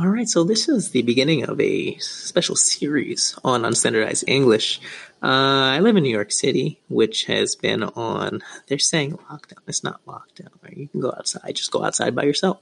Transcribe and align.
All 0.00 0.08
right, 0.08 0.26
so 0.26 0.44
this 0.44 0.66
is 0.66 0.92
the 0.92 1.02
beginning 1.02 1.42
of 1.42 1.60
a 1.60 1.94
special 1.98 2.56
series 2.56 3.38
on 3.44 3.64
unstandardized 3.64 4.24
English. 4.26 4.80
Uh, 5.22 5.76
I 5.76 5.80
live 5.80 5.94
in 5.94 6.04
New 6.04 6.08
York 6.08 6.32
City, 6.32 6.80
which 6.88 7.26
has 7.26 7.54
been 7.54 7.82
on, 7.82 8.42
they're 8.66 8.78
saying 8.78 9.18
lockdown. 9.30 9.58
It's 9.68 9.84
not 9.84 10.02
lockdown, 10.06 10.48
right? 10.62 10.74
You 10.74 10.88
can 10.88 11.00
go 11.00 11.12
outside, 11.14 11.54
just 11.54 11.70
go 11.70 11.84
outside 11.84 12.14
by 12.14 12.22
yourself 12.22 12.60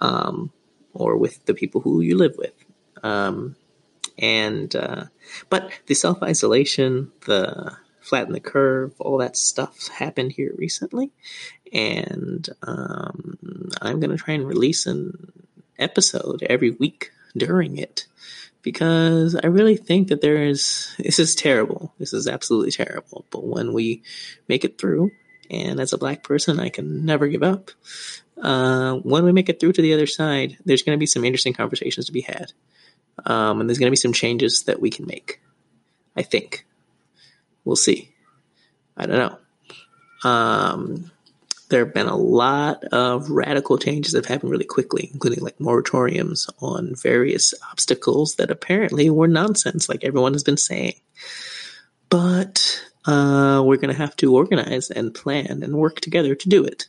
um, 0.00 0.52
or 0.94 1.16
with 1.16 1.44
the 1.46 1.54
people 1.54 1.80
who 1.80 2.02
you 2.02 2.16
live 2.16 2.36
with. 2.38 2.54
Um, 3.02 3.56
and, 4.16 4.76
uh, 4.76 5.06
but 5.50 5.72
the 5.86 5.94
self 5.94 6.22
isolation, 6.22 7.10
the 7.26 7.76
flatten 8.00 8.32
the 8.32 8.38
curve, 8.38 8.94
all 9.00 9.18
that 9.18 9.36
stuff 9.36 9.88
happened 9.88 10.30
here 10.30 10.54
recently. 10.56 11.10
And 11.72 12.48
um, 12.62 13.72
I'm 13.82 13.98
going 13.98 14.16
to 14.16 14.22
try 14.22 14.34
and 14.34 14.46
release 14.46 14.86
an 14.86 15.32
episode 15.78 16.42
every 16.48 16.70
week 16.70 17.10
during 17.36 17.76
it 17.76 18.06
because 18.62 19.36
I 19.36 19.46
really 19.46 19.76
think 19.76 20.08
that 20.08 20.20
there 20.20 20.42
is, 20.42 20.92
this 20.98 21.20
is 21.20 21.36
terrible. 21.36 21.94
This 21.98 22.12
is 22.12 22.26
absolutely 22.26 22.72
terrible. 22.72 23.24
But 23.30 23.44
when 23.44 23.72
we 23.72 24.02
make 24.48 24.64
it 24.64 24.76
through, 24.76 25.12
and 25.48 25.78
as 25.78 25.92
a 25.92 25.98
black 25.98 26.24
person, 26.24 26.58
I 26.58 26.68
can 26.68 27.04
never 27.04 27.28
give 27.28 27.44
up. 27.44 27.70
Uh, 28.42 28.94
when 28.96 29.24
we 29.24 29.30
make 29.30 29.48
it 29.48 29.60
through 29.60 29.74
to 29.74 29.82
the 29.82 29.94
other 29.94 30.08
side, 30.08 30.58
there's 30.64 30.82
going 30.82 30.96
to 30.96 31.00
be 31.00 31.06
some 31.06 31.24
interesting 31.24 31.52
conversations 31.52 32.06
to 32.06 32.12
be 32.12 32.22
had. 32.22 32.52
Um, 33.24 33.60
and 33.60 33.70
there's 33.70 33.78
going 33.78 33.86
to 33.86 33.92
be 33.92 33.96
some 33.96 34.12
changes 34.12 34.64
that 34.64 34.80
we 34.80 34.90
can 34.90 35.06
make. 35.06 35.40
I 36.16 36.22
think. 36.22 36.66
We'll 37.64 37.76
see. 37.76 38.10
I 38.96 39.06
don't 39.06 39.18
know. 39.18 40.28
Um, 40.28 41.10
there 41.68 41.84
have 41.84 41.94
been 41.94 42.06
a 42.06 42.16
lot 42.16 42.84
of 42.84 43.30
radical 43.30 43.78
changes 43.78 44.12
that 44.12 44.24
have 44.24 44.32
happened 44.32 44.52
really 44.52 44.64
quickly, 44.64 45.10
including 45.12 45.42
like 45.42 45.58
moratoriums 45.58 46.48
on 46.60 46.94
various 46.94 47.54
obstacles 47.70 48.36
that 48.36 48.50
apparently 48.50 49.10
were 49.10 49.28
nonsense, 49.28 49.88
like 49.88 50.04
everyone 50.04 50.32
has 50.32 50.44
been 50.44 50.56
saying. 50.56 50.94
But 52.08 52.82
uh, 53.04 53.62
we're 53.64 53.76
going 53.76 53.94
to 53.94 54.00
have 54.00 54.16
to 54.16 54.34
organize 54.34 54.90
and 54.90 55.14
plan 55.14 55.62
and 55.62 55.76
work 55.76 56.00
together 56.00 56.34
to 56.34 56.48
do 56.48 56.64
it. 56.64 56.86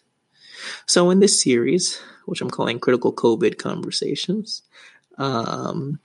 So, 0.85 1.09
in 1.09 1.19
this 1.19 1.41
series, 1.41 1.99
which 2.25 2.41
I'm 2.41 2.49
calling 2.49 2.79
Critical 2.79 3.13
COVID 3.13 3.57
Conversations, 3.57 4.63
um, 5.17 5.99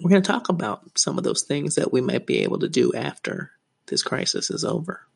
we're 0.00 0.10
going 0.10 0.22
to 0.22 0.32
talk 0.32 0.48
about 0.48 0.98
some 0.98 1.18
of 1.18 1.24
those 1.24 1.42
things 1.42 1.74
that 1.74 1.92
we 1.92 2.00
might 2.00 2.26
be 2.26 2.40
able 2.40 2.60
to 2.60 2.68
do 2.68 2.94
after 2.94 3.50
this 3.86 4.02
crisis 4.02 4.50
is 4.50 4.64
over. 4.64 5.06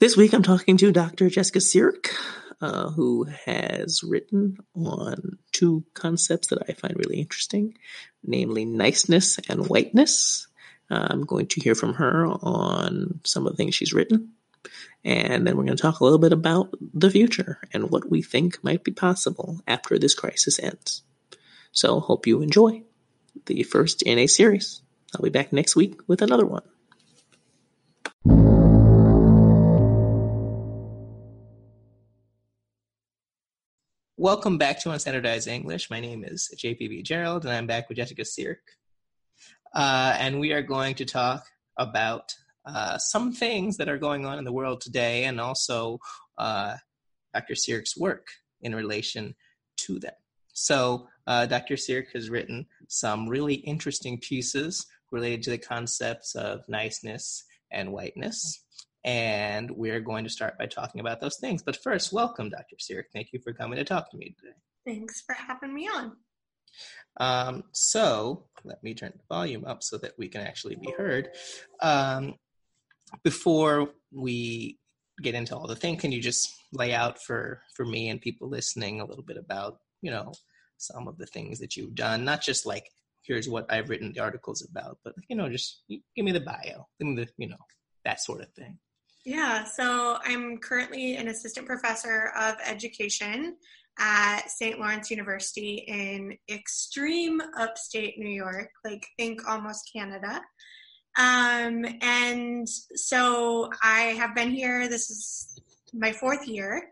This 0.00 0.16
week 0.16 0.32
I'm 0.32 0.42
talking 0.42 0.78
to 0.78 0.92
Dr. 0.92 1.28
Jessica 1.28 1.58
Sierk, 1.58 2.08
uh, 2.62 2.88
who 2.88 3.24
has 3.44 4.02
written 4.02 4.56
on 4.74 5.36
two 5.52 5.84
concepts 5.92 6.48
that 6.48 6.62
I 6.66 6.72
find 6.72 6.96
really 6.96 7.20
interesting, 7.20 7.76
namely 8.24 8.64
niceness 8.64 9.38
and 9.50 9.68
whiteness. 9.68 10.48
I'm 10.88 11.26
going 11.26 11.48
to 11.48 11.60
hear 11.60 11.74
from 11.74 11.92
her 11.94 12.26
on 12.26 13.20
some 13.26 13.46
of 13.46 13.52
the 13.52 13.56
things 13.58 13.74
she's 13.74 13.92
written. 13.92 14.32
And 15.04 15.46
then 15.46 15.58
we're 15.58 15.64
going 15.64 15.76
to 15.76 15.82
talk 15.82 16.00
a 16.00 16.04
little 16.04 16.18
bit 16.18 16.32
about 16.32 16.74
the 16.80 17.10
future 17.10 17.58
and 17.74 17.90
what 17.90 18.10
we 18.10 18.22
think 18.22 18.64
might 18.64 18.82
be 18.82 18.92
possible 18.92 19.60
after 19.68 19.98
this 19.98 20.14
crisis 20.14 20.58
ends. 20.58 21.02
So, 21.72 22.00
hope 22.00 22.26
you 22.26 22.40
enjoy 22.40 22.84
the 23.44 23.64
first 23.64 24.00
in 24.00 24.18
a 24.18 24.26
series. 24.26 24.80
I'll 25.14 25.22
be 25.22 25.28
back 25.28 25.52
next 25.52 25.76
week 25.76 26.00
with 26.06 26.22
another 26.22 26.46
one. 26.46 26.62
Welcome 34.20 34.58
back 34.58 34.78
to 34.80 34.90
Unstandardized 34.90 35.46
English. 35.46 35.88
My 35.88 35.98
name 35.98 36.24
is 36.24 36.54
JPB 36.54 37.04
Gerald, 37.04 37.46
and 37.46 37.54
I'm 37.54 37.66
back 37.66 37.88
with 37.88 37.96
Jessica 37.96 38.20
Sierk. 38.20 38.56
Uh, 39.74 40.14
and 40.18 40.38
we 40.38 40.52
are 40.52 40.60
going 40.60 40.94
to 40.96 41.06
talk 41.06 41.46
about 41.78 42.34
uh, 42.66 42.98
some 42.98 43.32
things 43.32 43.78
that 43.78 43.88
are 43.88 43.96
going 43.96 44.26
on 44.26 44.38
in 44.38 44.44
the 44.44 44.52
world 44.52 44.82
today 44.82 45.24
and 45.24 45.40
also 45.40 46.00
uh, 46.36 46.76
Dr. 47.32 47.54
Sierk's 47.54 47.96
work 47.96 48.26
in 48.60 48.74
relation 48.74 49.34
to 49.86 49.98
them. 49.98 50.12
So, 50.52 51.08
uh, 51.26 51.46
Dr. 51.46 51.76
Sierk 51.76 52.12
has 52.12 52.28
written 52.28 52.66
some 52.88 53.26
really 53.26 53.54
interesting 53.54 54.18
pieces 54.18 54.86
related 55.10 55.44
to 55.44 55.50
the 55.50 55.56
concepts 55.56 56.34
of 56.34 56.60
niceness 56.68 57.42
and 57.72 57.90
whiteness. 57.90 58.66
And 59.04 59.70
we're 59.70 60.00
going 60.00 60.24
to 60.24 60.30
start 60.30 60.58
by 60.58 60.66
talking 60.66 61.00
about 61.00 61.20
those 61.20 61.38
things. 61.38 61.62
But 61.62 61.76
first, 61.76 62.12
welcome, 62.12 62.50
Dr. 62.50 62.76
Sierk. 62.76 63.04
Thank 63.12 63.32
you 63.32 63.40
for 63.40 63.52
coming 63.52 63.78
to 63.78 63.84
talk 63.84 64.10
to 64.10 64.16
me 64.16 64.34
today. 64.38 64.56
Thanks 64.86 65.22
for 65.22 65.34
having 65.34 65.74
me 65.74 65.88
on. 65.88 66.16
Um, 67.18 67.64
so, 67.72 68.44
let 68.64 68.82
me 68.82 68.94
turn 68.94 69.12
the 69.16 69.34
volume 69.34 69.64
up 69.64 69.82
so 69.82 69.98
that 69.98 70.12
we 70.18 70.28
can 70.28 70.42
actually 70.42 70.76
be 70.76 70.92
heard. 70.96 71.30
Um, 71.80 72.34
before 73.24 73.90
we 74.12 74.78
get 75.20 75.34
into 75.34 75.56
all 75.56 75.66
the 75.66 75.76
things, 75.76 76.00
can 76.00 76.12
you 76.12 76.20
just 76.20 76.54
lay 76.72 76.94
out 76.94 77.20
for, 77.20 77.62
for 77.74 77.84
me 77.84 78.08
and 78.08 78.20
people 78.20 78.48
listening 78.48 79.00
a 79.00 79.04
little 79.04 79.24
bit 79.24 79.36
about, 79.36 79.78
you 80.02 80.10
know, 80.10 80.32
some 80.78 81.08
of 81.08 81.18
the 81.18 81.26
things 81.26 81.58
that 81.58 81.76
you've 81.76 81.94
done? 81.94 82.24
Not 82.24 82.42
just 82.42 82.66
like, 82.66 82.84
here's 83.22 83.48
what 83.48 83.70
I've 83.72 83.90
written 83.90 84.12
the 84.12 84.20
articles 84.20 84.66
about, 84.68 84.98
but, 85.04 85.14
you 85.28 85.36
know, 85.36 85.48
just 85.48 85.82
give 85.88 86.24
me 86.24 86.32
the 86.32 86.40
bio, 86.40 86.86
give 86.98 87.08
me 87.08 87.16
the, 87.16 87.28
you 87.36 87.48
know, 87.48 87.56
that 88.04 88.20
sort 88.20 88.40
of 88.40 88.52
thing. 88.54 88.78
Yeah, 89.24 89.64
so 89.64 90.18
I'm 90.24 90.58
currently 90.58 91.16
an 91.16 91.28
assistant 91.28 91.66
professor 91.66 92.32
of 92.38 92.56
education 92.64 93.56
at 93.98 94.50
St. 94.50 94.78
Lawrence 94.78 95.10
University 95.10 95.84
in 95.86 96.36
extreme 96.48 97.40
upstate 97.58 98.18
New 98.18 98.30
York, 98.30 98.70
like 98.82 99.06
think 99.18 99.46
almost 99.46 99.90
Canada. 99.94 100.40
Um, 101.18 101.84
and 102.00 102.66
so 102.66 103.68
I 103.82 104.14
have 104.16 104.34
been 104.34 104.50
here, 104.50 104.88
this 104.88 105.10
is 105.10 105.60
my 105.92 106.12
fourth 106.12 106.48
year. 106.48 106.90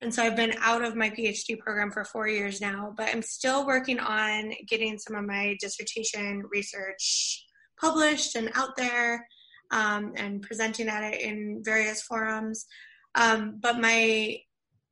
And 0.00 0.12
so 0.12 0.24
I've 0.24 0.36
been 0.36 0.54
out 0.60 0.82
of 0.82 0.96
my 0.96 1.08
PhD 1.08 1.56
program 1.58 1.92
for 1.92 2.04
four 2.04 2.26
years 2.26 2.60
now, 2.60 2.92
but 2.96 3.08
I'm 3.10 3.22
still 3.22 3.64
working 3.64 4.00
on 4.00 4.52
getting 4.68 4.98
some 4.98 5.16
of 5.16 5.24
my 5.24 5.56
dissertation 5.60 6.42
research 6.50 7.46
published 7.80 8.34
and 8.34 8.50
out 8.54 8.76
there 8.76 9.24
um, 9.74 10.12
and 10.16 10.40
presenting 10.40 10.88
at 10.88 11.02
it 11.12 11.20
in 11.20 11.60
various 11.62 12.00
forums. 12.00 12.66
Um, 13.14 13.58
but 13.60 13.78
my 13.78 14.38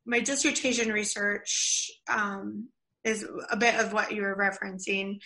my 0.05 0.19
dissertation 0.19 0.93
research 0.93 1.91
um, 2.11 2.69
is 3.05 3.25
a 3.51 3.57
bit 3.57 3.77
of 3.77 3.93
what 3.93 4.13
you 4.13 4.23
were 4.23 4.37
referencing. 4.37 5.21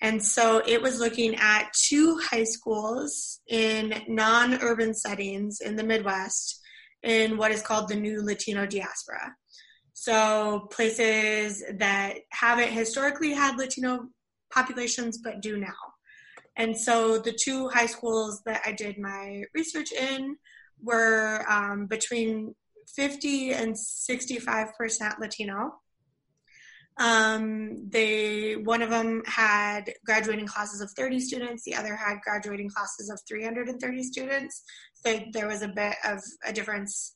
And 0.00 0.22
so 0.22 0.62
it 0.66 0.80
was 0.80 0.98
looking 0.98 1.34
at 1.36 1.72
two 1.74 2.18
high 2.18 2.44
schools 2.44 3.40
in 3.46 3.94
non 4.08 4.54
urban 4.62 4.94
settings 4.94 5.60
in 5.60 5.76
the 5.76 5.84
Midwest 5.84 6.60
in 7.02 7.36
what 7.36 7.52
is 7.52 7.62
called 7.62 7.88
the 7.88 7.96
new 7.96 8.22
Latino 8.24 8.66
diaspora. 8.66 9.34
So 9.92 10.68
places 10.70 11.62
that 11.78 12.14
haven't 12.30 12.70
historically 12.70 13.32
had 13.32 13.58
Latino 13.58 14.08
populations 14.50 15.18
but 15.18 15.42
do 15.42 15.58
now. 15.58 15.93
And 16.56 16.76
so 16.76 17.18
the 17.18 17.32
two 17.32 17.68
high 17.68 17.86
schools 17.86 18.42
that 18.46 18.62
I 18.64 18.72
did 18.72 18.98
my 18.98 19.44
research 19.54 19.92
in 19.92 20.36
were 20.82 21.44
um, 21.48 21.86
between 21.86 22.54
50 22.94 23.52
and 23.52 23.74
65% 23.74 25.18
Latino. 25.18 25.74
Um, 26.96 27.88
they 27.90 28.54
one 28.54 28.80
of 28.80 28.90
them 28.90 29.22
had 29.26 29.92
graduating 30.06 30.46
classes 30.46 30.80
of 30.80 30.92
30 30.92 31.18
students, 31.18 31.64
the 31.64 31.74
other 31.74 31.96
had 31.96 32.20
graduating 32.22 32.70
classes 32.70 33.10
of 33.10 33.20
330 33.26 34.02
students. 34.04 34.62
So 35.04 35.18
there 35.32 35.48
was 35.48 35.62
a 35.62 35.68
bit 35.68 35.96
of 36.04 36.20
a 36.46 36.52
difference 36.52 37.14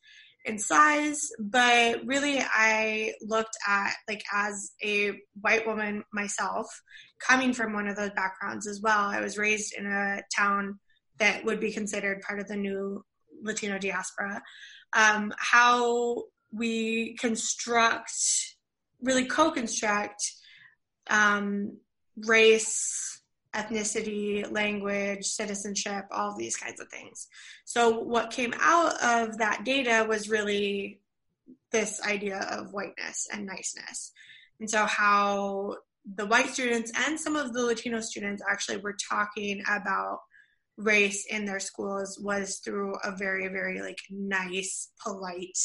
size, 0.57 1.31
but 1.39 2.01
really 2.07 2.41
I 2.41 3.13
looked 3.21 3.57
at 3.67 3.93
like 4.09 4.23
as 4.33 4.73
a 4.83 5.13
white 5.41 5.67
woman 5.67 6.05
myself, 6.13 6.67
coming 7.21 7.53
from 7.53 7.75
one 7.75 7.89
of 7.89 7.97
those 7.97 8.13
backgrounds 8.17 8.67
as 8.67 8.81
well. 8.81 9.01
I 9.01 9.21
was 9.21 9.37
raised 9.37 9.75
in 9.77 9.87
a 9.87 10.23
town 10.35 10.79
that 11.19 11.45
would 11.45 11.61
be 11.61 11.73
considered 11.73 12.23
part 12.23 12.41
of 12.41 12.49
the 12.49 12.57
new 12.57 13.05
Latino 13.43 13.79
diaspora. 13.79 14.41
Um, 14.93 15.33
how 15.37 16.25
we 16.53 17.15
construct, 17.17 18.13
really 19.03 19.27
co-construct 19.27 20.23
um, 21.11 21.79
race, 22.27 23.18
ethnicity, 23.55 24.51
language, 24.51 25.25
citizenship, 25.25 26.05
all 26.11 26.37
these 26.37 26.57
kinds 26.57 26.81
of 26.81 26.89
things. 26.89 27.29
So, 27.65 28.01
what 28.01 28.31
came 28.31 28.55
out 28.61 29.03
of 29.03 29.39
that 29.39 29.65
data 29.65 30.07
was 30.09 30.29
really 30.29 31.01
this 31.73 32.01
idea 32.03 32.39
of 32.51 32.73
whiteness 32.73 33.27
and 33.33 33.47
niceness. 33.47 34.13
And 34.61 34.71
so, 34.71 34.85
how 34.85 35.77
the 36.15 36.27
white 36.27 36.49
students 36.49 36.93
and 37.07 37.19
some 37.19 37.37
of 37.37 37.53
the 37.53 37.63
Latino 37.63 38.01
students 38.01 38.43
actually 38.49 38.79
were 38.79 38.97
talking 39.09 39.63
about 39.69 40.21
race 40.77 41.27
in 41.29 41.45
their 41.45 41.61
schools 41.61 42.19
was 42.23 42.61
through 42.65 42.95
a 43.03 43.15
very, 43.17 43.49
very 43.49 43.81
like 43.83 43.99
nice, 44.11 44.91
polite, 45.03 45.59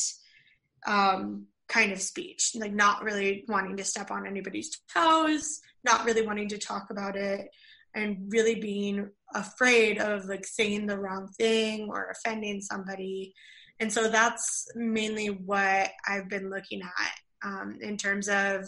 um, 0.85 1.47
kind 1.67 1.91
of 1.91 2.01
speech, 2.01 2.51
like 2.55 2.73
not 2.73 3.03
really 3.03 3.45
wanting 3.47 3.77
to 3.77 3.83
step 3.83 4.11
on 4.11 4.27
anybody's 4.27 4.79
toes, 4.93 5.61
not 5.83 6.05
really 6.05 6.25
wanting 6.25 6.49
to 6.49 6.57
talk 6.57 6.89
about 6.89 7.15
it, 7.15 7.47
and 7.95 8.17
really 8.29 8.55
being 8.55 9.09
afraid 9.33 9.99
of 9.99 10.25
like 10.25 10.45
saying 10.45 10.87
the 10.87 10.97
wrong 10.97 11.29
thing 11.37 11.89
or 11.89 12.11
offending 12.11 12.61
somebody. 12.61 13.33
And 13.79 13.91
so 13.91 14.09
that's 14.09 14.67
mainly 14.75 15.27
what 15.27 15.91
I've 16.07 16.29
been 16.29 16.49
looking 16.49 16.81
at 16.81 17.47
um, 17.47 17.77
in 17.81 17.97
terms 17.97 18.27
of 18.27 18.67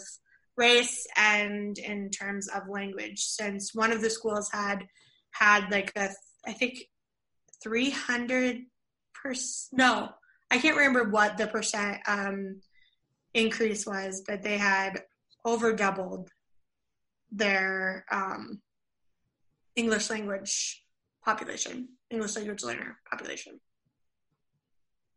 race 0.56 1.06
and 1.16 1.78
in 1.78 2.10
terms 2.10 2.48
of 2.48 2.68
language. 2.68 3.20
Since 3.20 3.74
one 3.74 3.92
of 3.92 4.00
the 4.00 4.10
schools 4.10 4.50
had 4.52 4.86
had 5.32 5.70
like 5.70 5.92
a, 5.96 6.10
I 6.46 6.52
think, 6.52 6.78
300 7.62 8.62
percent. 9.14 9.78
No, 9.78 10.10
I 10.50 10.58
can't 10.58 10.76
remember 10.76 11.04
what 11.10 11.36
the 11.36 11.46
percent 11.46 11.98
um, 12.06 12.60
increase 13.34 13.86
was, 13.86 14.22
but 14.26 14.42
they 14.42 14.58
had 14.58 15.02
over 15.44 15.72
doubled 15.72 16.30
their 17.30 18.04
um, 18.10 18.60
English 19.76 20.10
language 20.10 20.82
population, 21.24 21.88
English 22.10 22.36
language 22.36 22.62
learner 22.64 22.98
population. 23.10 23.60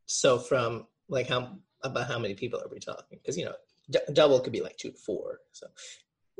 So 0.06 0.38
from 0.38 0.88
like 1.08 1.28
how 1.28 1.58
about 1.84 2.08
how 2.08 2.20
many 2.20 2.34
people 2.34 2.60
are 2.60 2.70
we 2.70 2.80
talking? 2.80 3.20
Because 3.22 3.38
you 3.38 3.46
know, 3.46 3.56
d- 3.90 4.00
double 4.14 4.40
could 4.40 4.54
be 4.54 4.62
like 4.62 4.78
two 4.78 4.92
to 4.92 4.98
four. 4.98 5.40
So 5.52 5.68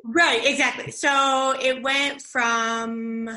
right, 0.04 0.46
exactly. 0.46 0.92
So 0.92 1.56
it 1.62 1.82
went 1.82 2.22
from 2.22 3.30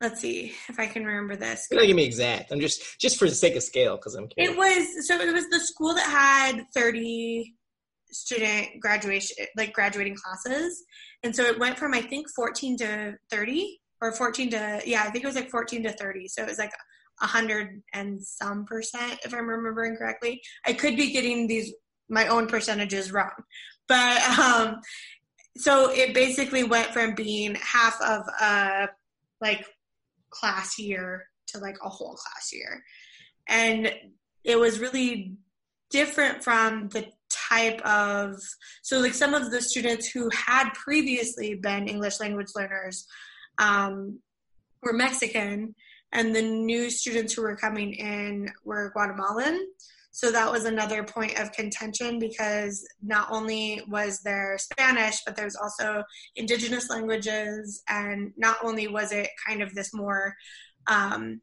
let's 0.00 0.20
see 0.20 0.54
if 0.68 0.78
I 0.78 0.86
can 0.86 1.04
remember 1.04 1.36
this. 1.36 1.68
Don't 1.70 1.86
give 1.86 1.96
me 1.96 2.04
exact. 2.04 2.52
I'm 2.52 2.60
just 2.60 3.00
just 3.00 3.18
for 3.18 3.28
the 3.28 3.34
sake 3.34 3.56
of 3.56 3.62
scale 3.62 3.96
because 3.96 4.14
I'm 4.14 4.28
curious. 4.28 4.54
It 4.54 4.58
was 4.58 5.08
so 5.08 5.20
it 5.20 5.32
was 5.32 5.48
the 5.48 5.60
school 5.60 5.94
that 5.94 6.08
had 6.08 6.64
30 6.74 7.54
student 8.12 8.80
graduation 8.80 9.46
like 9.56 9.72
graduating 9.72 10.16
classes, 10.16 10.84
and 11.22 11.34
so 11.34 11.44
it 11.44 11.58
went 11.58 11.78
from 11.78 11.92
I 11.92 12.00
think 12.02 12.28
14 12.34 12.78
to 12.78 13.14
30 13.30 13.80
or 14.00 14.12
14 14.12 14.50
to 14.50 14.82
yeah 14.86 15.02
I 15.02 15.10
think 15.10 15.24
it 15.24 15.26
was 15.26 15.36
like 15.36 15.50
14 15.50 15.82
to 15.84 15.92
30. 15.92 16.28
So 16.28 16.42
it 16.42 16.48
was 16.48 16.58
like 16.58 16.72
a 17.22 17.26
hundred 17.26 17.82
and 17.92 18.22
some 18.22 18.64
percent 18.64 19.18
if 19.24 19.34
I'm 19.34 19.48
remembering 19.48 19.96
correctly. 19.96 20.40
I 20.66 20.72
could 20.72 20.96
be 20.96 21.12
getting 21.12 21.46
these 21.46 21.72
my 22.08 22.26
own 22.26 22.46
percentages 22.46 23.12
wrong, 23.12 23.30
but 23.86 24.22
um, 24.38 24.80
so 25.56 25.90
it 25.90 26.14
basically 26.14 26.64
went 26.64 26.88
from 26.88 27.14
being 27.14 27.56
half 27.56 28.00
of 28.00 28.22
a 28.40 28.88
like 29.40 29.64
class 30.30 30.78
year 30.78 31.26
to 31.48 31.58
like 31.58 31.76
a 31.84 31.88
whole 31.88 32.14
class 32.14 32.52
year. 32.52 32.82
And 33.48 33.92
it 34.44 34.58
was 34.58 34.80
really 34.80 35.36
different 35.90 36.42
from 36.42 36.88
the 36.88 37.06
type 37.28 37.80
of 37.82 38.36
so 38.82 38.98
like 38.98 39.14
some 39.14 39.34
of 39.34 39.50
the 39.50 39.60
students 39.60 40.08
who 40.08 40.28
had 40.32 40.70
previously 40.74 41.54
been 41.54 41.88
english 41.88 42.18
language 42.18 42.48
learners 42.56 43.06
um, 43.60 44.18
were 44.82 44.92
mexican 44.92 45.74
and 46.12 46.34
the 46.34 46.42
new 46.42 46.90
students 46.90 47.32
who 47.32 47.42
were 47.42 47.56
coming 47.56 47.92
in 47.92 48.50
were 48.64 48.90
guatemalan 48.94 49.64
so 50.12 50.32
that 50.32 50.50
was 50.50 50.64
another 50.64 51.04
point 51.04 51.38
of 51.38 51.52
contention 51.52 52.18
because 52.18 52.84
not 53.00 53.28
only 53.30 53.80
was 53.88 54.20
there 54.22 54.58
spanish 54.58 55.20
but 55.24 55.36
there's 55.36 55.56
also 55.56 56.02
indigenous 56.34 56.90
languages 56.90 57.82
and 57.88 58.32
not 58.36 58.56
only 58.64 58.88
was 58.88 59.12
it 59.12 59.28
kind 59.46 59.62
of 59.62 59.72
this 59.74 59.94
more 59.94 60.34
um, 60.88 61.40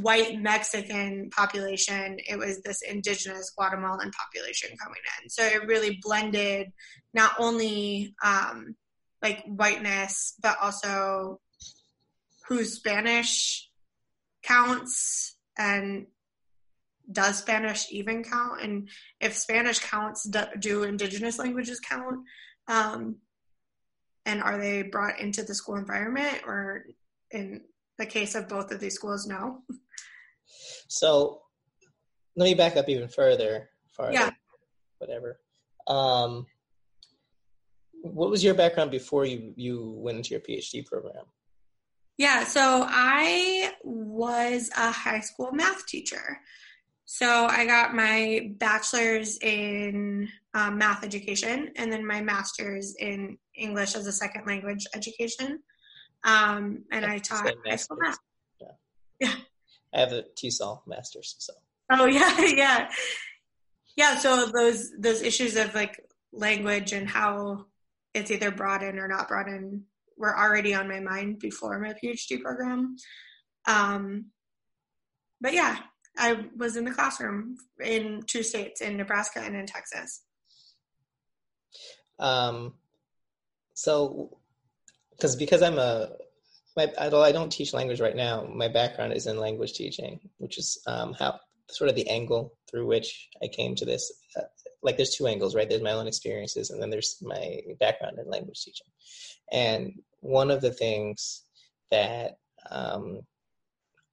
white 0.00 0.40
Mexican 0.40 1.30
population, 1.30 2.16
it 2.28 2.38
was 2.38 2.60
this 2.62 2.82
indigenous 2.82 3.52
Guatemalan 3.56 4.10
population 4.10 4.76
coming 4.76 5.00
in. 5.22 5.30
So 5.30 5.44
it 5.44 5.66
really 5.66 5.98
blended 6.02 6.72
not 7.12 7.32
only 7.38 8.14
um, 8.24 8.74
like 9.24 9.42
whiteness, 9.46 10.34
but 10.40 10.56
also 10.62 11.40
whose 12.46 12.74
Spanish 12.74 13.68
counts 14.44 15.36
and 15.58 16.06
does 17.10 17.38
Spanish 17.38 17.86
even 17.90 18.22
count? 18.22 18.62
And 18.62 18.88
if 19.20 19.34
Spanish 19.34 19.80
counts, 19.80 20.28
do 20.58 20.84
indigenous 20.84 21.38
languages 21.38 21.80
count? 21.80 22.20
Um, 22.68 23.16
and 24.26 24.42
are 24.42 24.58
they 24.58 24.82
brought 24.82 25.18
into 25.18 25.42
the 25.42 25.54
school 25.54 25.76
environment 25.76 26.42
or 26.46 26.84
in 27.30 27.62
the 27.98 28.06
case 28.06 28.34
of 28.34 28.48
both 28.48 28.70
of 28.70 28.80
these 28.80 28.94
schools, 28.94 29.26
no. 29.26 29.62
So 30.88 31.40
let 32.36 32.44
me 32.44 32.54
back 32.54 32.76
up 32.76 32.88
even 32.88 33.08
further. 33.08 33.70
Farther, 33.90 34.12
yeah. 34.12 34.30
Whatever. 34.98 35.40
Um, 35.86 36.46
what 38.04 38.28
was 38.30 38.44
your 38.44 38.54
background 38.54 38.90
before 38.90 39.24
you, 39.24 39.54
you 39.56 39.94
went 39.96 40.18
into 40.18 40.30
your 40.30 40.40
PhD 40.40 40.84
program? 40.84 41.24
Yeah, 42.18 42.44
so 42.44 42.86
I 42.86 43.72
was 43.82 44.70
a 44.76 44.90
high 44.90 45.20
school 45.20 45.50
math 45.52 45.86
teacher. 45.86 46.38
So 47.06 47.46
I 47.46 47.66
got 47.66 47.94
my 47.94 48.52
bachelor's 48.58 49.38
in 49.38 50.28
um, 50.52 50.78
math 50.78 51.02
education 51.02 51.70
and 51.76 51.90
then 51.90 52.06
my 52.06 52.20
master's 52.20 52.94
in 52.98 53.38
English 53.56 53.94
as 53.94 54.06
a 54.06 54.12
second 54.12 54.46
language 54.46 54.86
education. 54.94 55.60
Um, 56.24 56.84
and 56.92 57.06
I 57.06 57.18
taught 57.18 57.50
high 57.66 57.76
school 57.76 57.98
math. 58.00 58.18
Yeah. 58.60 58.68
yeah. 59.20 59.34
I 59.94 60.00
have 60.00 60.12
a 60.12 60.24
TESOL 60.36 60.82
master's, 60.86 61.36
so. 61.38 61.52
Oh 61.90 62.06
yeah, 62.06 62.38
yeah, 62.56 62.90
yeah. 63.96 64.18
So 64.18 64.46
those 64.46 64.90
those 64.98 65.20
issues 65.22 65.56
of 65.56 65.74
like 65.74 66.00
language 66.32 66.92
and 66.92 67.08
how 67.08 67.66
it's 68.14 68.30
either 68.30 68.50
brought 68.50 68.82
in 68.82 68.98
or 68.98 69.08
not 69.08 69.28
brought 69.28 69.48
in 69.48 69.82
were 70.16 70.36
already 70.36 70.74
on 70.74 70.88
my 70.88 71.00
mind 71.00 71.40
before 71.40 71.78
my 71.78 71.92
PhD 71.92 72.40
program. 72.40 72.96
Um, 73.66 74.26
but 75.40 75.52
yeah, 75.52 75.78
I 76.16 76.46
was 76.56 76.76
in 76.76 76.84
the 76.84 76.92
classroom 76.92 77.56
in 77.82 78.22
two 78.26 78.42
states, 78.42 78.80
in 78.80 78.96
Nebraska 78.96 79.40
and 79.40 79.56
in 79.56 79.66
Texas. 79.66 80.22
Um, 82.18 82.74
so 83.74 84.38
because 85.10 85.34
because 85.36 85.62
I'm 85.62 85.78
a 85.78 86.10
my, 86.76 86.92
although 86.98 87.22
I 87.22 87.32
don't 87.32 87.50
teach 87.50 87.72
language 87.72 88.00
right 88.00 88.16
now, 88.16 88.48
my 88.52 88.68
background 88.68 89.12
is 89.12 89.26
in 89.26 89.38
language 89.38 89.74
teaching, 89.74 90.20
which 90.38 90.58
is 90.58 90.80
um, 90.86 91.14
how 91.18 91.38
sort 91.70 91.90
of 91.90 91.96
the 91.96 92.08
angle 92.08 92.52
through 92.70 92.86
which 92.86 93.28
I 93.42 93.48
came 93.48 93.74
to 93.76 93.84
this. 93.84 94.12
Like, 94.84 94.96
there's 94.96 95.16
two 95.16 95.26
angles, 95.26 95.56
right? 95.56 95.68
There's 95.68 95.82
my 95.82 95.92
own 95.92 96.06
experiences, 96.06 96.70
and 96.70 96.80
then 96.80 96.90
there's 96.90 97.16
my 97.22 97.60
background 97.80 98.18
in 98.18 98.30
language 98.30 98.62
teaching. 98.62 98.86
And 99.50 99.94
one 100.20 100.50
of 100.50 100.60
the 100.60 100.72
things 100.72 101.44
that 101.90 102.38
um, 102.70 103.20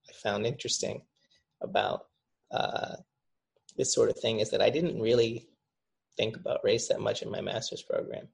I 0.08 0.12
found 0.14 0.46
interesting 0.46 1.02
about 1.62 2.06
uh, 2.50 2.96
this 3.76 3.94
sort 3.94 4.10
of 4.10 4.18
thing 4.18 4.40
is 4.40 4.50
that 4.50 4.62
I 4.62 4.70
didn't 4.70 5.00
really 5.00 5.48
think 6.16 6.36
about 6.36 6.64
race 6.64 6.88
that 6.88 7.00
much 7.00 7.22
in 7.22 7.30
my 7.30 7.40
master's 7.40 7.82
program. 7.82 8.28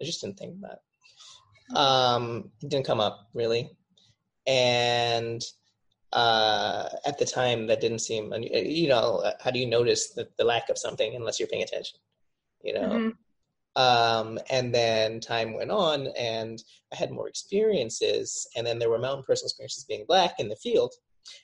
I 0.00 0.04
just 0.04 0.20
didn't 0.20 0.38
think 0.38 0.54
about 0.58 0.78
it. 0.78 1.76
Um, 1.76 2.50
it 2.62 2.68
didn't 2.68 2.86
come 2.86 3.00
up 3.00 3.28
really, 3.34 3.70
and 4.46 5.42
uh, 6.16 6.88
at 7.04 7.18
the 7.18 7.26
time 7.26 7.66
that 7.66 7.80
didn't 7.80 8.00
seem. 8.00 8.32
You 8.32 8.88
know, 8.88 9.22
how 9.40 9.50
do 9.50 9.58
you 9.60 9.66
notice 9.66 10.10
the, 10.10 10.26
the 10.38 10.44
lack 10.44 10.70
of 10.70 10.78
something 10.78 11.14
unless 11.14 11.38
you're 11.38 11.48
paying 11.48 11.62
attention? 11.62 11.98
You 12.64 12.74
know. 12.74 12.88
Mm-hmm. 12.88 13.08
Um, 13.76 14.38
and 14.48 14.74
then 14.74 15.20
time 15.20 15.52
went 15.52 15.70
on, 15.70 16.06
and 16.18 16.62
I 16.90 16.96
had 16.96 17.10
more 17.10 17.28
experiences. 17.28 18.48
And 18.56 18.66
then 18.66 18.78
there 18.78 18.88
were 18.88 18.98
my 18.98 19.10
own 19.10 19.22
personal 19.22 19.48
experiences 19.48 19.84
being 19.84 20.06
black 20.08 20.40
in 20.40 20.48
the 20.48 20.56
field, 20.56 20.94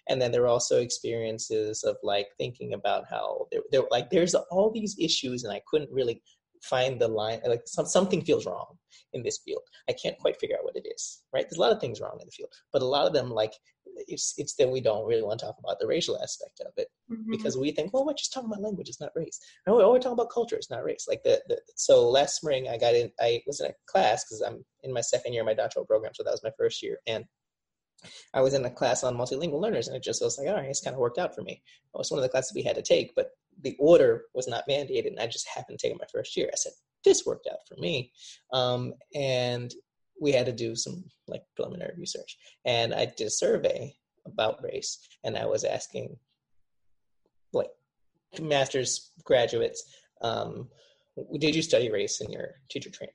and 0.08 0.20
then 0.20 0.32
there 0.32 0.40
were 0.40 0.48
also 0.48 0.80
experiences 0.80 1.84
of 1.84 1.98
like 2.02 2.28
thinking 2.38 2.72
about 2.72 3.04
how 3.10 3.48
there, 3.52 3.60
there 3.70 3.82
like 3.90 4.08
there's 4.08 4.34
all 4.34 4.70
these 4.70 4.96
issues, 4.98 5.44
and 5.44 5.52
I 5.52 5.60
couldn't 5.70 5.92
really 5.92 6.22
find 6.62 7.00
the 7.00 7.08
line 7.08 7.40
like 7.46 7.62
some, 7.66 7.86
something 7.86 8.22
feels 8.24 8.46
wrong 8.46 8.78
in 9.14 9.22
this 9.22 9.40
field 9.44 9.62
i 9.88 9.92
can't 9.92 10.18
quite 10.18 10.38
figure 10.38 10.56
out 10.56 10.64
what 10.64 10.76
it 10.76 10.86
is 10.94 11.22
right 11.32 11.42
there's 11.42 11.58
a 11.58 11.60
lot 11.60 11.72
of 11.72 11.80
things 11.80 12.00
wrong 12.00 12.16
in 12.20 12.26
the 12.26 12.30
field 12.30 12.52
but 12.72 12.82
a 12.82 12.86
lot 12.86 13.06
of 13.06 13.12
them 13.12 13.30
like 13.30 13.52
it's 14.08 14.34
it's 14.36 14.54
that 14.54 14.70
we 14.70 14.80
don't 14.80 15.06
really 15.06 15.22
want 15.22 15.38
to 15.38 15.46
talk 15.46 15.56
about 15.58 15.78
the 15.78 15.86
racial 15.86 16.18
aspect 16.22 16.60
of 16.60 16.72
it 16.76 16.88
mm-hmm. 17.10 17.30
because 17.30 17.56
we 17.56 17.70
think 17.70 17.92
well 17.92 18.04
we're 18.04 18.14
just 18.14 18.32
talking 18.32 18.48
about 18.48 18.62
language 18.62 18.88
it's 18.88 19.00
not 19.00 19.10
race 19.14 19.40
no 19.66 19.80
oh, 19.80 19.90
we're 19.90 19.98
talking 19.98 20.12
about 20.12 20.30
culture 20.30 20.56
it's 20.56 20.70
not 20.70 20.84
race 20.84 21.06
like 21.08 21.22
the, 21.22 21.40
the 21.48 21.58
so 21.76 22.08
last 22.08 22.36
spring 22.36 22.68
i 22.68 22.78
got 22.78 22.94
in 22.94 23.10
i 23.20 23.40
was 23.46 23.60
in 23.60 23.66
a 23.66 23.74
class 23.86 24.24
because 24.24 24.42
i'm 24.42 24.64
in 24.82 24.92
my 24.92 25.00
second 25.00 25.32
year 25.32 25.42
of 25.42 25.46
my 25.46 25.54
doctoral 25.54 25.86
program 25.86 26.12
so 26.14 26.22
that 26.22 26.30
was 26.32 26.44
my 26.44 26.52
first 26.58 26.82
year 26.82 26.98
and 27.06 27.24
I 28.34 28.40
was 28.40 28.54
in 28.54 28.64
a 28.64 28.70
class 28.70 29.04
on 29.04 29.16
multilingual 29.16 29.60
learners, 29.60 29.86
and 29.86 29.96
it 29.96 30.02
just 30.02 30.22
was 30.22 30.36
like, 30.36 30.48
all 30.48 30.54
right, 30.54 30.68
it's 30.68 30.80
kind 30.80 30.94
of 30.94 30.98
worked 31.00 31.18
out 31.18 31.36
for 31.36 31.42
me. 31.42 31.62
It 31.94 31.98
was 31.98 32.10
one 32.10 32.18
of 32.18 32.22
the 32.22 32.28
classes 32.28 32.52
we 32.52 32.64
had 32.64 32.74
to 32.74 32.82
take, 32.82 33.14
but 33.14 33.30
the 33.60 33.76
order 33.78 34.24
was 34.34 34.48
not 34.48 34.64
mandated, 34.68 35.06
and 35.06 35.20
I 35.20 35.28
just 35.28 35.48
happened 35.48 35.78
to 35.78 35.86
take 35.86 35.94
it 35.94 36.00
my 36.00 36.06
first 36.12 36.36
year. 36.36 36.50
I 36.52 36.56
said, 36.56 36.72
this 37.04 37.26
worked 37.26 37.48
out 37.50 37.58
for 37.68 37.76
me. 37.80 38.12
Um, 38.52 38.94
and 39.14 39.72
we 40.20 40.32
had 40.32 40.46
to 40.46 40.52
do 40.52 40.74
some 40.76 41.04
like 41.28 41.42
preliminary 41.56 41.94
research. 41.98 42.36
And 42.64 42.94
I 42.94 43.06
did 43.06 43.26
a 43.26 43.30
survey 43.30 43.94
about 44.26 44.62
race, 44.62 44.98
and 45.24 45.36
I 45.36 45.46
was 45.46 45.64
asking 45.64 46.16
like 47.52 47.70
master's 48.40 49.10
graduates 49.24 49.84
um, 50.22 50.68
did 51.38 51.54
you 51.54 51.62
study 51.62 51.90
race 51.90 52.20
in 52.20 52.30
your 52.30 52.48
teacher 52.70 52.90
training? 52.90 53.14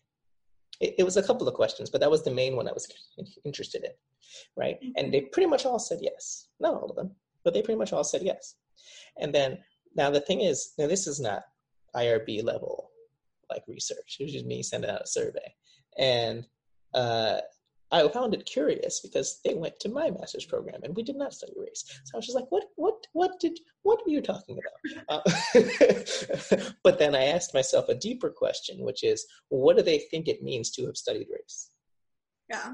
It, 0.79 0.95
it, 0.99 1.03
was 1.03 1.17
a 1.17 1.23
couple 1.23 1.47
of 1.47 1.55
questions, 1.55 1.89
but 1.89 2.01
that 2.01 2.11
was 2.11 2.23
the 2.23 2.33
main 2.33 2.55
one 2.55 2.67
I 2.67 2.73
was 2.73 2.87
interested 3.43 3.83
in, 3.83 3.91
right? 4.55 4.77
And 4.95 5.11
they 5.11 5.21
pretty 5.21 5.47
much 5.47 5.65
all 5.65 5.79
said 5.79 5.99
yes. 6.01 6.49
Not 6.59 6.75
all 6.75 6.89
of 6.89 6.95
them, 6.95 7.15
but 7.43 7.53
they 7.53 7.63
pretty 7.63 7.79
much 7.79 7.93
all 7.93 8.03
said 8.03 8.21
yes. 8.21 8.55
And 9.19 9.33
then 9.33 9.57
now 9.95 10.11
the 10.11 10.21
thing 10.21 10.41
is, 10.41 10.73
now 10.77 10.85
this 10.85 11.07
is 11.07 11.19
not 11.19 11.43
IRB 11.95 12.43
level 12.43 12.91
like 13.49 13.63
research. 13.67 14.17
It 14.19 14.25
was 14.25 14.33
just 14.33 14.45
me 14.45 14.61
sending 14.61 14.91
out 14.91 15.01
a 15.01 15.07
survey, 15.07 15.55
and 15.97 16.45
uh, 16.93 17.39
I 17.91 18.07
found 18.09 18.33
it 18.33 18.45
curious 18.45 18.99
because 18.99 19.39
they 19.45 19.53
went 19.53 19.79
to 19.79 19.89
my 19.89 20.09
master's 20.11 20.45
program 20.45 20.81
and 20.83 20.95
we 20.95 21.03
did 21.03 21.15
not 21.15 21.33
study 21.33 21.53
race. 21.55 21.85
So 22.03 22.15
I 22.15 22.17
was 22.17 22.25
just 22.25 22.35
like, 22.35 22.47
what, 22.49 22.65
what, 22.75 23.07
what 23.13 23.39
did, 23.39 23.57
what 23.83 24.01
are 24.05 24.09
you 24.09 24.21
talking 24.21 24.59
about? 24.59 25.23
Uh, 25.25 26.57
but 26.83 26.99
then 26.99 27.15
I 27.15 27.25
asked 27.25 27.53
myself 27.53 27.87
a 27.87 27.95
deeper 27.95 28.29
question, 28.29 28.83
which 28.83 29.03
is, 29.03 29.25
what 29.49 29.77
do 29.77 29.83
they 29.83 29.99
think 29.99 30.27
it 30.27 30.43
means 30.43 30.71
to 30.71 30.85
have 30.85 30.97
studied 30.97 31.27
race? 31.31 31.69
Yeah. 32.49 32.73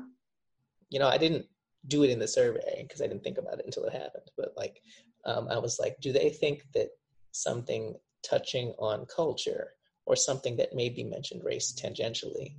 You 0.89 1.00
know, 1.00 1.08
I 1.08 1.17
didn't 1.17 1.46
do 1.88 2.03
it 2.03 2.10
in 2.10 2.20
the 2.20 2.27
survey 2.27 2.84
because 2.88 3.01
I 3.01 3.08
didn't 3.08 3.24
think 3.24 3.38
about 3.38 3.60
it 3.60 3.65
until 3.65 3.86
it 3.86 3.93
happened. 3.93 4.32
But 4.36 4.53
like, 4.58 4.82
um, 5.25 5.48
I 5.48 5.60
was 5.60 5.79
like, 5.79 5.98
do 6.01 6.12
they 6.12 6.29
think 6.29 6.63
that 6.74 6.89
something 7.34 7.96
touching 8.24 8.74
on 8.79 9.05
culture 9.05 9.74
or 10.05 10.15
something 10.15 10.58
that 10.58 10.74
maybe 10.74 11.03
mentioned 11.03 11.43
race 11.43 11.74
tangentially 11.79 12.55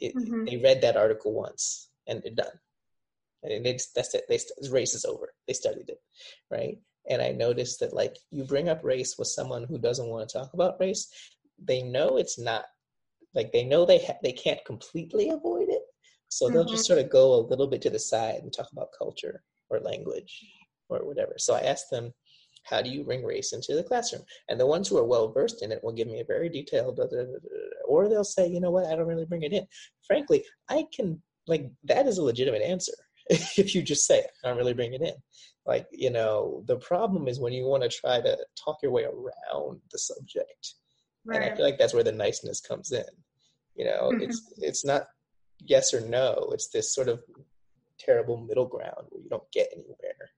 it, 0.00 0.14
mm-hmm. 0.14 0.44
they 0.44 0.56
read 0.56 0.82
that 0.82 0.96
article 0.96 1.32
once 1.32 1.88
and 2.06 2.22
they're 2.22 2.34
done. 2.34 2.58
And 3.42 3.64
they 3.64 3.78
that's 3.94 4.14
it. 4.14 4.24
They 4.28 4.38
race 4.70 4.94
is 4.94 5.04
over. 5.04 5.32
They 5.46 5.52
studied 5.52 5.88
it, 5.88 6.00
right? 6.50 6.78
And 7.08 7.22
I 7.22 7.30
noticed 7.30 7.80
that 7.80 7.94
like 7.94 8.16
you 8.30 8.44
bring 8.44 8.68
up 8.68 8.82
race 8.82 9.16
with 9.18 9.28
someone 9.28 9.64
who 9.64 9.78
doesn't 9.78 10.08
want 10.08 10.28
to 10.28 10.38
talk 10.38 10.54
about 10.54 10.80
race, 10.80 11.08
they 11.62 11.82
know 11.82 12.16
it's 12.16 12.38
not 12.38 12.64
like 13.34 13.52
they 13.52 13.64
know 13.64 13.84
they 13.84 13.98
ha- 13.98 14.18
they 14.22 14.32
can't 14.32 14.64
completely 14.64 15.28
avoid 15.28 15.68
it, 15.68 15.82
so 16.28 16.46
mm-hmm. 16.46 16.54
they'll 16.54 16.64
just 16.64 16.84
mm-hmm. 16.84 16.94
sort 16.94 17.04
of 17.04 17.10
go 17.10 17.34
a 17.34 17.46
little 17.46 17.68
bit 17.68 17.82
to 17.82 17.90
the 17.90 17.98
side 17.98 18.40
and 18.42 18.52
talk 18.52 18.68
about 18.72 18.88
culture 18.96 19.42
or 19.70 19.78
language 19.80 20.44
or 20.88 21.06
whatever. 21.06 21.34
So 21.38 21.54
I 21.54 21.60
asked 21.60 21.90
them, 21.90 22.12
how 22.68 22.82
do 22.82 22.90
you 22.90 23.04
bring 23.04 23.24
race 23.24 23.52
into 23.52 23.74
the 23.74 23.82
classroom? 23.82 24.22
And 24.48 24.58
the 24.58 24.66
ones 24.66 24.88
who 24.88 24.98
are 24.98 25.04
well 25.04 25.32
versed 25.32 25.62
in 25.62 25.72
it 25.72 25.82
will 25.82 25.92
give 25.92 26.08
me 26.08 26.20
a 26.20 26.24
very 26.24 26.48
detailed, 26.48 26.96
blah, 26.96 27.06
blah, 27.06 27.24
blah, 27.24 27.38
or 27.86 28.08
they'll 28.08 28.24
say, 28.24 28.46
you 28.46 28.60
know 28.60 28.70
what, 28.70 28.86
I 28.86 28.96
don't 28.96 29.06
really 29.06 29.24
bring 29.24 29.42
it 29.42 29.52
in. 29.52 29.66
Frankly, 30.06 30.44
I 30.68 30.86
can 30.94 31.22
like 31.46 31.70
that 31.84 32.06
is 32.06 32.18
a 32.18 32.22
legitimate 32.22 32.62
answer 32.62 32.92
if 33.30 33.74
you 33.74 33.82
just 33.82 34.06
say 34.06 34.22
I 34.44 34.48
don't 34.48 34.58
really 34.58 34.74
bring 34.74 34.94
it 34.94 35.02
in. 35.02 35.14
Like 35.66 35.86
you 35.90 36.10
know, 36.10 36.62
the 36.66 36.76
problem 36.76 37.28
is 37.28 37.40
when 37.40 37.52
you 37.52 37.66
want 37.66 37.82
to 37.82 37.88
try 37.88 38.20
to 38.20 38.38
talk 38.62 38.78
your 38.82 38.92
way 38.92 39.04
around 39.04 39.80
the 39.90 39.98
subject, 39.98 40.74
right. 41.24 41.36
and 41.42 41.44
I 41.44 41.54
feel 41.54 41.64
like 41.64 41.78
that's 41.78 41.94
where 41.94 42.04
the 42.04 42.12
niceness 42.12 42.60
comes 42.60 42.92
in. 42.92 43.04
You 43.74 43.86
know, 43.86 44.10
mm-hmm. 44.12 44.22
it's 44.22 44.54
it's 44.58 44.84
not 44.84 45.04
yes 45.60 45.92
or 45.92 46.00
no. 46.00 46.50
It's 46.52 46.68
this 46.68 46.94
sort 46.94 47.08
of 47.08 47.20
terrible 47.98 48.38
middle 48.38 48.66
ground 48.66 49.06
where 49.10 49.22
you 49.22 49.28
don't 49.28 49.50
get 49.52 49.68
anywhere. 49.74 50.30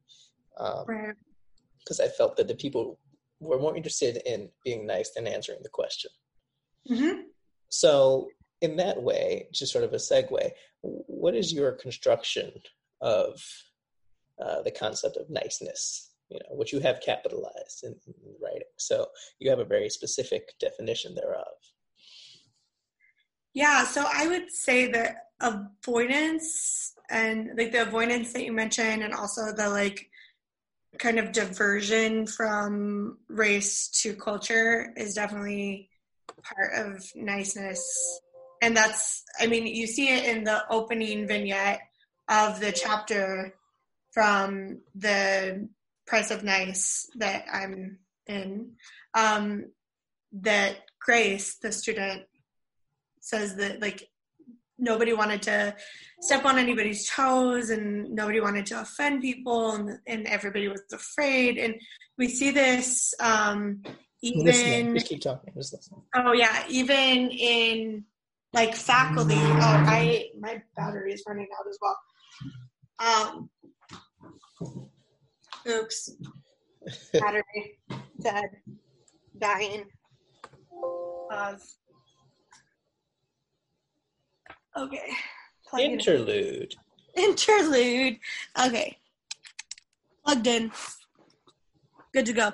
Um, 0.59 0.85
right 0.87 1.17
because 1.85 2.01
I 2.01 2.09
felt 2.09 2.37
that 2.37 2.49
the 2.49 2.55
people 2.55 2.99
were 3.41 3.59
more 3.59 3.77
interested 3.77 4.21
in 4.27 4.51
being 4.65 4.87
nice 4.87 5.11
than 5.11 5.27
answering 5.27 5.61
the 5.63 5.69
question. 5.69 6.11
Mm-hmm. 6.91 7.23
So, 7.69 8.29
in 8.61 8.77
that 8.77 9.03
way, 9.03 9.49
just 9.53 9.73
sort 9.73 9.85
of 9.85 9.93
a 9.93 9.97
segue, 9.97 10.51
what 10.83 11.35
is 11.35 11.53
your 11.53 11.73
construction 11.73 12.53
of 13.01 13.43
uh, 14.43 14.63
the 14.63 14.71
concept 14.71 15.17
of 15.17 15.31
niceness? 15.31 16.11
You 16.29 16.39
know, 16.39 16.57
which 16.57 16.73
you 16.73 16.81
have 16.81 17.01
capitalized 17.01 17.83
in, 17.83 17.97
in 18.07 18.35
writing. 18.41 18.69
So 18.77 19.07
you 19.41 19.51
have 19.51 19.59
a 19.59 19.65
very 19.65 19.91
specific 19.91 20.55
definition 20.61 21.15
thereof. 21.15 21.47
Yeah, 23.53 23.85
so 23.85 24.05
I 24.13 24.29
would 24.29 24.51
say 24.51 24.87
that 24.93 25.17
avoidance 25.41 26.95
and 27.11 27.51
like 27.57 27.73
the 27.73 27.83
avoidance 27.83 28.33
that 28.33 28.45
you 28.45 28.53
mentioned, 28.53 29.03
and 29.03 29.13
also 29.13 29.53
the 29.53 29.69
like 29.69 30.10
kind 30.99 31.19
of 31.19 31.33
diversion 31.33 32.27
from 32.27 33.19
race 33.29 33.89
to 34.03 34.15
culture 34.15 34.93
is 34.97 35.15
definitely 35.15 35.89
part 36.43 36.73
of 36.75 37.03
niceness. 37.15 38.21
And 38.63 38.77
that's, 38.77 39.25
I 39.39 39.47
mean, 39.47 39.67
you 39.67 39.87
see 39.87 40.09
it 40.09 40.25
in 40.25 40.45
the 40.45 40.63
opening 40.69 41.27
vignette 41.27 41.81
of 42.29 42.61
the 42.61 42.73
chapter 42.73 43.55
from 44.13 44.81
the 44.95 45.69
Price 46.07 46.31
of 46.31 46.43
Nice 46.45 47.09
that 47.17 47.45
I'm 47.53 47.99
in. 48.27 48.73
Um, 49.15 49.67
that 50.33 50.77
Grace, 51.01 51.57
the 51.57 51.73
student, 51.73 52.25
says 53.21 53.57
that 53.57 53.81
like 53.81 54.10
nobody 54.81 55.13
wanted 55.13 55.43
to 55.43 55.75
step 56.21 56.45
on 56.45 56.59
anybody's 56.59 57.09
toes 57.09 57.71
and 57.71 58.11
nobody 58.11 58.41
wanted 58.41 58.67
to 58.67 58.81
offend 58.81 59.23
people 59.23 59.73
and, 59.73 59.99
and 60.07 60.27
everybody 60.27 60.69
was 60.69 60.83
afraid. 60.93 61.59
And 61.59 61.75
we 62.19 62.29
see 62.29 62.51
this 62.51 63.15
um 63.21 63.83
even 64.23 64.95
Just 64.95 65.07
keep 65.07 65.23
talking. 65.23 65.53
Just 65.57 65.73
listening. 65.75 66.03
oh 66.17 66.33
yeah. 66.33 66.65
Even 66.69 67.31
in 67.31 68.05
like 68.53 68.75
faculty 68.75 69.37
oh 69.37 69.85
i 69.87 70.27
my 70.41 70.61
battery 70.77 71.13
is 71.13 71.23
running 71.27 71.49
out 71.59 71.67
as 71.69 71.79
well. 71.81 71.99
Um 72.99 73.51
oops. 75.69 76.11
Battery 77.13 77.79
dead. 78.21 78.51
Dying. 79.39 79.85
Of 81.31 81.61
Okay. 84.77 85.13
Plug 85.67 85.83
Interlude. 85.83 86.75
In. 87.17 87.25
Interlude. 87.25 88.19
Okay. 88.67 88.99
Plugged 90.25 90.47
in. 90.47 90.73
Good 92.13 92.27
to 92.27 92.33
go. 92.33 92.53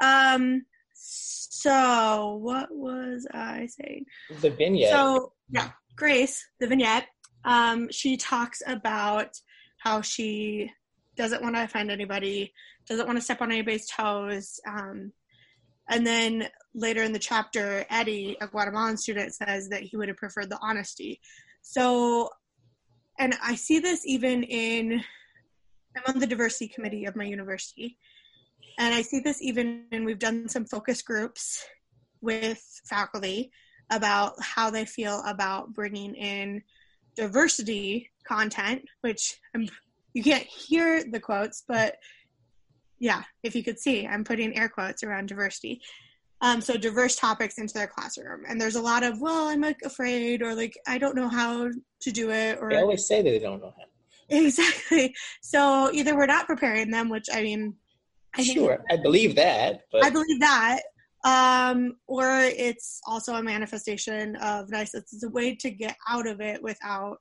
Um. 0.00 0.64
So 0.94 2.38
what 2.40 2.68
was 2.70 3.26
I 3.32 3.66
saying? 3.66 4.06
The 4.40 4.50
vignette. 4.50 4.90
So 4.90 5.32
yeah, 5.50 5.70
Grace, 5.96 6.42
the 6.58 6.66
vignette. 6.66 7.06
Um, 7.44 7.88
she 7.90 8.16
talks 8.16 8.62
about 8.66 9.36
how 9.78 10.00
she 10.00 10.70
doesn't 11.16 11.42
want 11.42 11.56
to 11.56 11.64
offend 11.64 11.90
anybody, 11.90 12.52
doesn't 12.88 13.06
want 13.06 13.18
to 13.18 13.24
step 13.24 13.42
on 13.42 13.52
anybody's 13.52 13.86
toes. 13.88 14.58
Um, 14.66 15.12
and 15.90 16.06
then 16.06 16.48
later 16.74 17.02
in 17.02 17.12
the 17.12 17.18
chapter, 17.18 17.84
Eddie, 17.90 18.36
a 18.40 18.46
Guatemalan 18.46 18.96
student, 18.96 19.34
says 19.34 19.68
that 19.68 19.82
he 19.82 19.96
would 19.96 20.08
have 20.08 20.16
preferred 20.16 20.48
the 20.48 20.58
honesty. 20.62 21.20
So, 21.62 22.30
and 23.18 23.34
I 23.42 23.56
see 23.56 23.80
this 23.80 24.06
even 24.06 24.44
in, 24.44 25.02
I'm 25.96 26.14
on 26.14 26.20
the 26.20 26.26
diversity 26.28 26.68
committee 26.68 27.06
of 27.06 27.16
my 27.16 27.24
university. 27.24 27.98
And 28.78 28.94
I 28.94 29.02
see 29.02 29.18
this 29.18 29.42
even, 29.42 29.86
and 29.90 30.06
we've 30.06 30.18
done 30.18 30.48
some 30.48 30.64
focus 30.64 31.02
groups 31.02 31.64
with 32.20 32.62
faculty 32.88 33.50
about 33.90 34.34
how 34.40 34.70
they 34.70 34.84
feel 34.84 35.22
about 35.26 35.74
bringing 35.74 36.14
in 36.14 36.62
diversity 37.16 38.08
content, 38.24 38.82
which 39.00 39.40
I'm, 39.56 39.68
you 40.14 40.22
can't 40.22 40.46
hear 40.46 41.02
the 41.02 41.18
quotes, 41.18 41.64
but 41.66 41.96
yeah, 43.00 43.22
if 43.42 43.56
you 43.56 43.64
could 43.64 43.78
see, 43.78 44.06
I'm 44.06 44.22
putting 44.22 44.56
air 44.56 44.68
quotes 44.68 45.02
around 45.02 45.26
diversity. 45.26 45.80
Um, 46.42 46.60
so 46.60 46.76
diverse 46.76 47.16
topics 47.16 47.58
into 47.58 47.74
their 47.74 47.86
classroom, 47.86 48.44
and 48.48 48.60
there's 48.60 48.76
a 48.76 48.80
lot 48.80 49.02
of 49.02 49.20
well, 49.20 49.48
I'm 49.48 49.60
like 49.60 49.80
afraid, 49.84 50.42
or 50.42 50.54
like 50.54 50.78
I 50.86 50.96
don't 50.96 51.16
know 51.16 51.28
how 51.28 51.70
to 52.00 52.10
do 52.10 52.30
it, 52.30 52.58
or 52.60 52.70
they 52.70 52.76
always 52.76 53.06
say 53.06 53.22
that 53.22 53.28
they 53.28 53.38
don't 53.38 53.60
know 53.60 53.74
how. 53.76 53.84
Exactly. 54.32 55.12
So 55.42 55.90
either 55.92 56.16
we're 56.16 56.26
not 56.26 56.46
preparing 56.46 56.88
them, 56.88 57.08
which 57.08 57.26
I 57.32 57.42
mean, 57.42 57.74
I 58.36 58.44
sure, 58.44 58.78
I 58.88 58.96
believe 58.96 59.34
that. 59.34 59.80
But... 59.90 60.04
I 60.04 60.10
believe 60.10 60.38
that, 60.38 60.82
um, 61.24 61.96
or 62.06 62.38
it's 62.42 63.00
also 63.08 63.34
a 63.34 63.42
manifestation 63.42 64.36
of 64.36 64.70
nice. 64.70 64.94
It's 64.94 65.24
a 65.24 65.28
way 65.30 65.56
to 65.56 65.70
get 65.70 65.96
out 66.08 66.28
of 66.28 66.40
it 66.40 66.62
without 66.62 67.18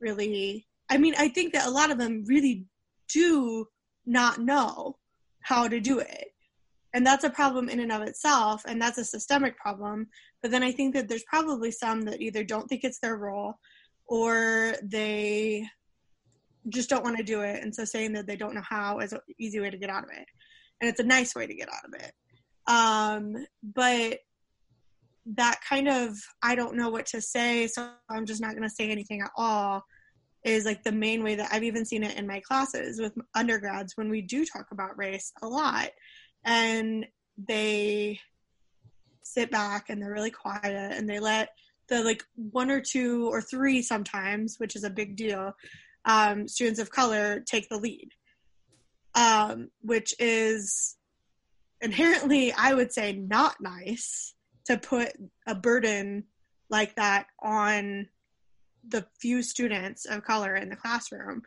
really. 0.00 0.66
I 0.88 0.96
mean, 0.96 1.14
I 1.18 1.28
think 1.28 1.54
that 1.54 1.66
a 1.66 1.70
lot 1.70 1.90
of 1.90 1.98
them 1.98 2.24
really 2.26 2.66
do 3.12 3.66
not 4.06 4.38
know 4.38 4.96
how 5.44 5.68
to 5.68 5.78
do 5.78 5.98
it. 6.00 6.28
And 6.94 7.06
that's 7.06 7.24
a 7.24 7.30
problem 7.30 7.68
in 7.68 7.80
and 7.80 7.92
of 7.92 8.02
itself 8.02 8.62
and 8.66 8.80
that's 8.80 8.98
a 8.98 9.04
systemic 9.04 9.56
problem. 9.56 10.08
But 10.42 10.50
then 10.50 10.62
i 10.62 10.72
think 10.72 10.94
that 10.94 11.08
there's 11.08 11.24
probably 11.24 11.70
some 11.70 12.02
that 12.02 12.20
either 12.20 12.44
don't 12.44 12.68
think 12.68 12.84
it's 12.84 12.98
their 13.00 13.16
role 13.16 13.54
or 14.06 14.74
they 14.82 15.66
just 16.68 16.90
don't 16.90 17.04
want 17.04 17.16
to 17.16 17.22
do 17.22 17.40
it 17.40 17.62
and 17.62 17.74
so 17.74 17.84
saying 17.84 18.12
that 18.14 18.26
they 18.26 18.36
don't 18.36 18.54
know 18.54 18.62
how 18.62 18.98
is 18.98 19.12
an 19.12 19.20
easy 19.38 19.60
way 19.60 19.70
to 19.70 19.78
get 19.78 19.90
out 19.90 20.04
of 20.04 20.10
it. 20.10 20.26
And 20.80 20.90
it's 20.90 21.00
a 21.00 21.04
nice 21.04 21.34
way 21.34 21.46
to 21.46 21.54
get 21.54 21.68
out 21.68 21.84
of 21.84 21.94
it. 21.94 22.12
Um, 22.66 23.46
but 23.62 24.18
that 25.26 25.58
kind 25.66 25.88
of 25.88 26.16
i 26.42 26.54
don't 26.54 26.76
know 26.76 26.90
what 26.90 27.06
to 27.06 27.20
say 27.20 27.66
so 27.66 27.88
i'm 28.10 28.26
just 28.26 28.42
not 28.42 28.50
going 28.50 28.62
to 28.62 28.68
say 28.68 28.90
anything 28.90 29.22
at 29.22 29.30
all 29.38 29.82
is 30.44 30.64
like 30.64 30.84
the 30.84 30.92
main 30.92 31.24
way 31.24 31.34
that 31.36 31.48
I've 31.52 31.64
even 31.64 31.84
seen 31.84 32.02
it 32.02 32.16
in 32.16 32.26
my 32.26 32.40
classes 32.40 33.00
with 33.00 33.14
undergrads 33.34 33.96
when 33.96 34.10
we 34.10 34.20
do 34.20 34.44
talk 34.44 34.66
about 34.70 34.98
race 34.98 35.32
a 35.42 35.48
lot. 35.48 35.90
And 36.44 37.06
they 37.38 38.20
sit 39.22 39.50
back 39.50 39.88
and 39.88 40.00
they're 40.00 40.12
really 40.12 40.30
quiet 40.30 40.92
and 40.92 41.08
they 41.08 41.18
let 41.18 41.50
the 41.88 42.02
like 42.02 42.22
one 42.34 42.70
or 42.70 42.80
two 42.80 43.28
or 43.28 43.40
three 43.40 43.82
sometimes, 43.82 44.56
which 44.58 44.76
is 44.76 44.84
a 44.84 44.90
big 44.90 45.16
deal, 45.16 45.54
um, 46.04 46.46
students 46.46 46.80
of 46.80 46.90
color 46.90 47.40
take 47.40 47.68
the 47.68 47.78
lead, 47.78 48.10
um, 49.14 49.70
which 49.80 50.14
is 50.18 50.96
inherently, 51.80 52.52
I 52.52 52.74
would 52.74 52.92
say, 52.92 53.12
not 53.12 53.56
nice 53.60 54.34
to 54.66 54.76
put 54.76 55.12
a 55.46 55.54
burden 55.54 56.24
like 56.70 56.96
that 56.96 57.26
on 57.42 58.08
the 58.88 59.06
few 59.20 59.42
students 59.42 60.04
of 60.04 60.24
color 60.24 60.54
in 60.56 60.68
the 60.68 60.76
classroom. 60.76 61.42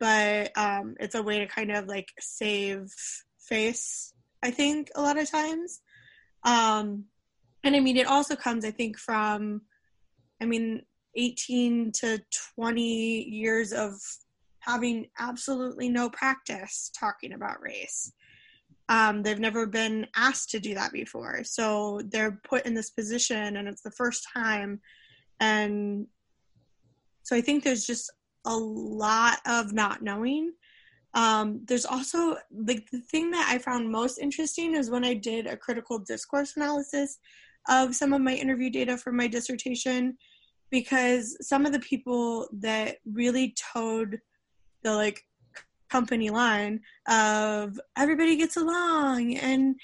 But 0.00 0.56
um, 0.56 0.94
it's 1.00 1.14
a 1.14 1.22
way 1.22 1.40
to 1.40 1.46
kind 1.46 1.72
of 1.72 1.86
like 1.86 2.08
save 2.20 2.92
face, 3.40 4.12
I 4.42 4.50
think, 4.50 4.90
a 4.94 5.02
lot 5.02 5.18
of 5.18 5.30
times. 5.30 5.80
Um, 6.44 7.04
and 7.64 7.74
I 7.74 7.80
mean, 7.80 7.96
it 7.96 8.06
also 8.06 8.36
comes, 8.36 8.64
I 8.64 8.70
think, 8.70 8.98
from, 8.98 9.62
I 10.40 10.46
mean, 10.46 10.82
18 11.16 11.92
to 11.92 12.20
20 12.54 12.82
years 13.24 13.72
of 13.72 13.92
having 14.60 15.06
absolutely 15.18 15.88
no 15.88 16.10
practice 16.10 16.90
talking 16.98 17.32
about 17.32 17.60
race. 17.60 18.12
Um, 18.88 19.22
they've 19.22 19.38
never 19.38 19.66
been 19.66 20.06
asked 20.16 20.50
to 20.50 20.60
do 20.60 20.74
that 20.74 20.92
before. 20.92 21.42
So 21.44 22.00
they're 22.06 22.40
put 22.44 22.64
in 22.64 22.74
this 22.74 22.90
position 22.90 23.56
and 23.56 23.68
it's 23.68 23.82
the 23.82 23.90
first 23.90 24.26
time. 24.32 24.80
And 25.40 26.06
so 27.28 27.36
I 27.36 27.42
think 27.42 27.62
there's 27.62 27.84
just 27.84 28.10
a 28.46 28.56
lot 28.56 29.40
of 29.46 29.74
not 29.74 30.00
knowing. 30.00 30.54
Um, 31.12 31.60
there's 31.66 31.84
also 31.84 32.38
like 32.50 32.90
the 32.90 33.00
thing 33.00 33.30
that 33.32 33.50
I 33.52 33.58
found 33.58 33.92
most 33.92 34.16
interesting 34.18 34.74
is 34.74 34.88
when 34.90 35.04
I 35.04 35.12
did 35.12 35.46
a 35.46 35.54
critical 35.54 35.98
discourse 35.98 36.56
analysis 36.56 37.18
of 37.68 37.94
some 37.94 38.14
of 38.14 38.22
my 38.22 38.32
interview 38.32 38.70
data 38.70 38.96
for 38.96 39.12
my 39.12 39.26
dissertation 39.26 40.16
because 40.70 41.36
some 41.46 41.66
of 41.66 41.72
the 41.72 41.80
people 41.80 42.48
that 42.60 42.96
really 43.04 43.54
toed 43.74 44.20
the 44.82 44.94
like 44.94 45.20
company 45.90 46.30
line 46.30 46.80
of 47.08 47.78
everybody 47.98 48.36
gets 48.36 48.56
along 48.56 49.36
and 49.36 49.74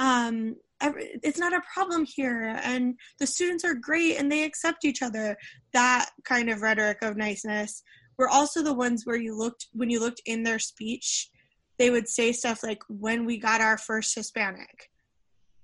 um 0.00 0.56
every, 0.84 1.18
it's 1.22 1.38
not 1.38 1.52
a 1.52 1.62
problem 1.72 2.04
here 2.04 2.58
and 2.62 2.94
the 3.18 3.26
students 3.26 3.64
are 3.64 3.74
great 3.74 4.18
and 4.18 4.30
they 4.30 4.44
accept 4.44 4.84
each 4.84 5.02
other 5.02 5.36
that 5.72 6.10
kind 6.24 6.48
of 6.50 6.62
rhetoric 6.62 6.98
of 7.02 7.16
niceness 7.16 7.82
were 8.18 8.28
also 8.28 8.62
the 8.62 8.74
ones 8.74 9.02
where 9.04 9.16
you 9.16 9.36
looked 9.36 9.66
when 9.72 9.90
you 9.90 10.00
looked 10.00 10.22
in 10.26 10.42
their 10.42 10.58
speech 10.58 11.28
they 11.78 11.90
would 11.90 12.08
say 12.08 12.32
stuff 12.32 12.62
like 12.62 12.82
when 12.88 13.24
we 13.24 13.38
got 13.38 13.60
our 13.60 13.78
first 13.78 14.14
hispanic 14.14 14.90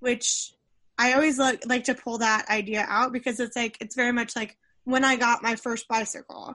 which 0.00 0.52
I 0.98 1.14
always 1.14 1.38
like 1.38 1.62
like 1.66 1.84
to 1.84 1.94
pull 1.94 2.18
that 2.18 2.46
idea 2.50 2.84
out 2.86 3.12
because 3.12 3.40
it's 3.40 3.56
like 3.56 3.78
it's 3.80 3.96
very 3.96 4.12
much 4.12 4.36
like 4.36 4.58
when 4.84 5.04
I 5.04 5.16
got 5.16 5.42
my 5.42 5.56
first 5.56 5.88
bicycle, 5.88 6.54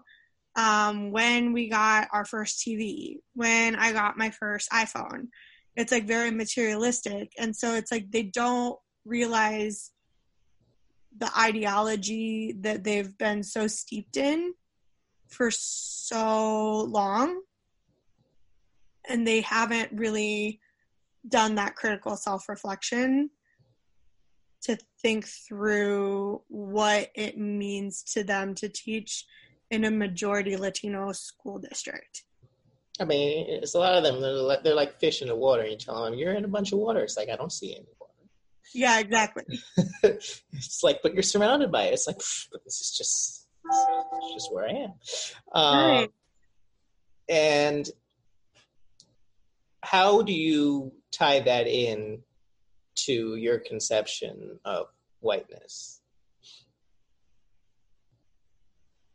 um, 0.56 1.12
when 1.12 1.54
we 1.54 1.68
got 1.68 2.10
our 2.12 2.26
first 2.26 2.60
TV, 2.60 3.18
when 3.34 3.76
I 3.76 3.92
got 3.92 4.18
my 4.18 4.30
first 4.30 4.70
iPhone. 4.72 5.30
It's 5.76 5.92
like 5.92 6.08
very 6.08 6.32
materialistic, 6.32 7.34
and 7.38 7.56
so 7.56 7.74
it's 7.74 7.92
like 7.92 8.12
they 8.12 8.24
don't 8.24 8.78
realize 9.04 9.92
the 11.18 11.32
ideology 11.38 12.56
that 12.62 12.84
they've 12.84 13.18
been 13.18 13.44
so 13.44 13.68
steeped 13.68 14.18
in 14.18 14.54
for 15.28 15.50
so 15.52 16.82
long 16.82 17.42
and 19.08 19.26
they 19.28 19.42
haven't 19.42 19.92
really 19.94 20.60
done 21.28 21.56
that 21.56 21.76
critical 21.76 22.16
self-reflection 22.16 23.30
to 24.62 24.78
think 25.02 25.28
through 25.28 26.42
what 26.48 27.10
it 27.16 27.38
means 27.38 28.04
to 28.04 28.24
them 28.24 28.56
to 28.56 28.68
teach 28.68 29.26
in 29.72 29.86
a 29.86 29.92
majority 29.92 30.58
Latino 30.58 31.12
school 31.12 31.60
district. 31.60 32.24
I 33.00 33.06
mean, 33.06 33.46
it's 33.50 33.76
a 33.76 33.80
lot 33.80 33.96
of 33.96 34.04
them. 34.04 34.22
They're 34.22 34.32
like, 34.32 34.64
they're 34.64 34.76
like 34.76 35.00
fish 35.00 35.22
in 35.22 35.28
the 35.28 35.36
water. 35.36 35.66
You 35.66 35.78
tell 35.78 36.06
them 36.06 36.14
you're 36.14 36.34
in 36.34 36.46
a 36.46 36.50
bunch 36.50 36.72
of 36.72 36.80
water. 36.80 37.02
It's 37.02 37.18
like 37.18 37.30
I 37.30 37.36
don't 37.36 37.52
see 37.52 37.76
any 37.76 37.86
water. 38.00 38.14
Yeah, 38.74 39.00
exactly. 39.00 39.44
it's 40.04 40.82
like, 40.84 41.00
but 41.04 41.14
you're 41.14 41.24
surrounded 41.24 41.72
by 41.72 41.84
it. 41.84 41.94
It's 41.94 42.08
like, 42.08 42.18
but 42.52 42.64
this 42.64 42.80
is 42.80 42.92
just, 42.98 43.48
this 43.70 43.78
is 43.78 44.34
just 44.34 44.54
where 44.54 44.68
I 44.68 44.72
am. 44.72 44.94
Um, 45.54 45.88
right. 45.90 46.10
And 47.28 47.90
how 49.84 50.22
do 50.22 50.34
you 50.34 50.94
tie 51.12 51.42
that 51.42 51.68
in 51.68 52.20
to 52.96 53.36
your 53.36 53.60
conception 53.60 54.60
of 54.64 54.88
whiteness? 55.20 56.02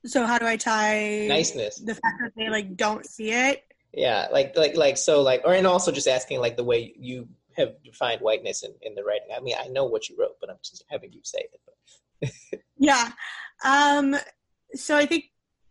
So 0.07 0.25
how 0.25 0.39
do 0.39 0.47
I 0.47 0.57
tie 0.57 1.27
niceness? 1.29 1.79
The 1.79 1.95
fact 1.95 2.23
that 2.23 2.33
they 2.37 2.49
like 2.49 2.77
don't 2.77 3.05
see 3.05 3.33
it. 3.33 3.63
Yeah, 3.93 4.29
like 4.31 4.57
like 4.57 4.77
like 4.77 4.97
so 4.97 5.23
like 5.23 5.43
or 5.45 5.55
and 5.55 5.67
also 5.67 5.91
just 5.91 6.07
asking 6.07 6.41
like 6.41 6.57
the 6.57 6.65
way 6.65 6.95
you 6.97 7.29
have 7.57 7.75
defined 7.83 8.21
whiteness 8.21 8.63
in, 8.63 8.73
in 8.83 8.95
the 8.95 9.03
writing. 9.03 9.29
I 9.37 9.41
mean, 9.41 9.57
I 9.59 9.67
know 9.69 9.85
what 9.85 10.09
you 10.09 10.17
wrote, 10.19 10.37
but 10.41 10.51
I'm 10.51 10.59
just 10.63 10.85
having 10.89 11.13
you 11.13 11.21
say 11.25 11.49
it. 12.23 12.63
yeah. 12.79 13.11
Um 13.65 14.17
so 14.75 14.97
I 14.97 15.07
think 15.07 15.25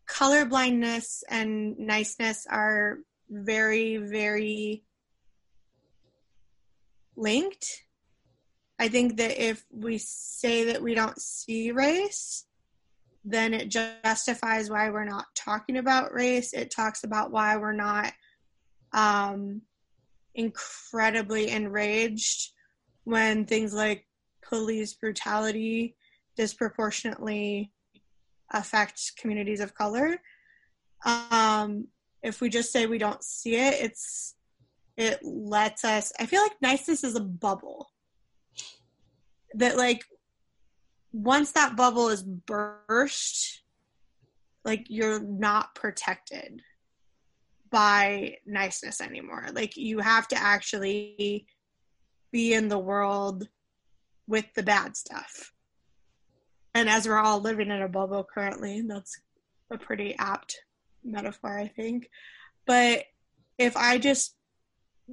color 0.06 0.44
blindness 0.44 1.24
and 1.30 1.78
niceness 1.78 2.46
are 2.50 2.98
very, 3.30 3.98
very 3.98 4.84
linked. 7.16 7.84
I 8.80 8.88
think 8.88 9.18
that 9.18 9.42
if 9.42 9.64
we 9.72 9.98
say 9.98 10.66
that 10.66 10.82
we 10.82 10.96
don't 10.96 11.20
see 11.22 11.72
race, 11.72 12.46
then 13.24 13.54
it 13.54 13.70
justifies 13.70 14.70
why 14.70 14.90
we're 14.90 15.06
not 15.06 15.26
talking 15.36 15.78
about 15.78 16.14
race. 16.14 16.54
It 16.54 16.72
talks 16.72 17.04
about 17.04 17.32
why 17.32 17.58
we're 17.58 17.74
not 17.74 18.14
um, 18.94 19.62
incredibly 20.36 21.50
enraged 21.50 22.52
when 23.04 23.46
things 23.46 23.74
like 23.74 24.06
police 24.48 24.94
brutality 24.94 25.96
disproportionately 26.38 27.72
affect 28.52 29.12
communities 29.18 29.60
of 29.60 29.76
color. 29.76 30.18
Um, 31.06 31.88
if 32.24 32.42
we 32.42 32.50
just 32.50 32.72
say 32.72 32.86
we 32.86 32.98
don't 32.98 33.24
see 33.24 33.56
it, 33.56 33.76
it's 33.82 34.36
it 34.98 35.20
lets 35.24 35.86
us. 35.86 36.12
I 36.20 36.26
feel 36.26 36.42
like 36.42 36.62
niceness 36.62 37.04
is 37.06 37.16
a 37.16 37.22
bubble 37.22 37.90
that 39.54 39.78
like 39.78 40.04
once 41.12 41.52
that 41.52 41.76
bubble 41.76 42.10
is 42.10 42.24
burst 42.24 43.62
like 44.66 44.86
you're 44.90 45.20
not 45.20 45.74
protected 45.74 46.62
by 47.70 48.38
niceness 48.46 49.02
anymore. 49.02 49.48
Like 49.52 49.78
you 49.78 50.00
have 50.00 50.28
to 50.30 50.38
actually 50.38 51.46
be 52.32 52.54
in 52.54 52.68
the 52.68 52.80
world 52.80 53.48
with 54.28 54.46
the 54.56 54.64
bad 54.64 54.96
stuff. 54.96 55.54
And 56.76 56.90
as 56.90 57.08
we're 57.08 57.18
all 57.18 57.40
living 57.40 57.70
in 57.70 57.82
a 57.82 57.88
bubble 57.88 58.24
currently 58.24 58.82
that's 58.82 59.20
a 59.72 59.78
pretty 59.78 60.16
apt 60.18 60.64
metaphor 61.04 61.58
i 61.58 61.68
think. 61.68 62.10
But 62.66 63.06
if 63.58 63.76
i 63.76 63.98
just 63.98 64.36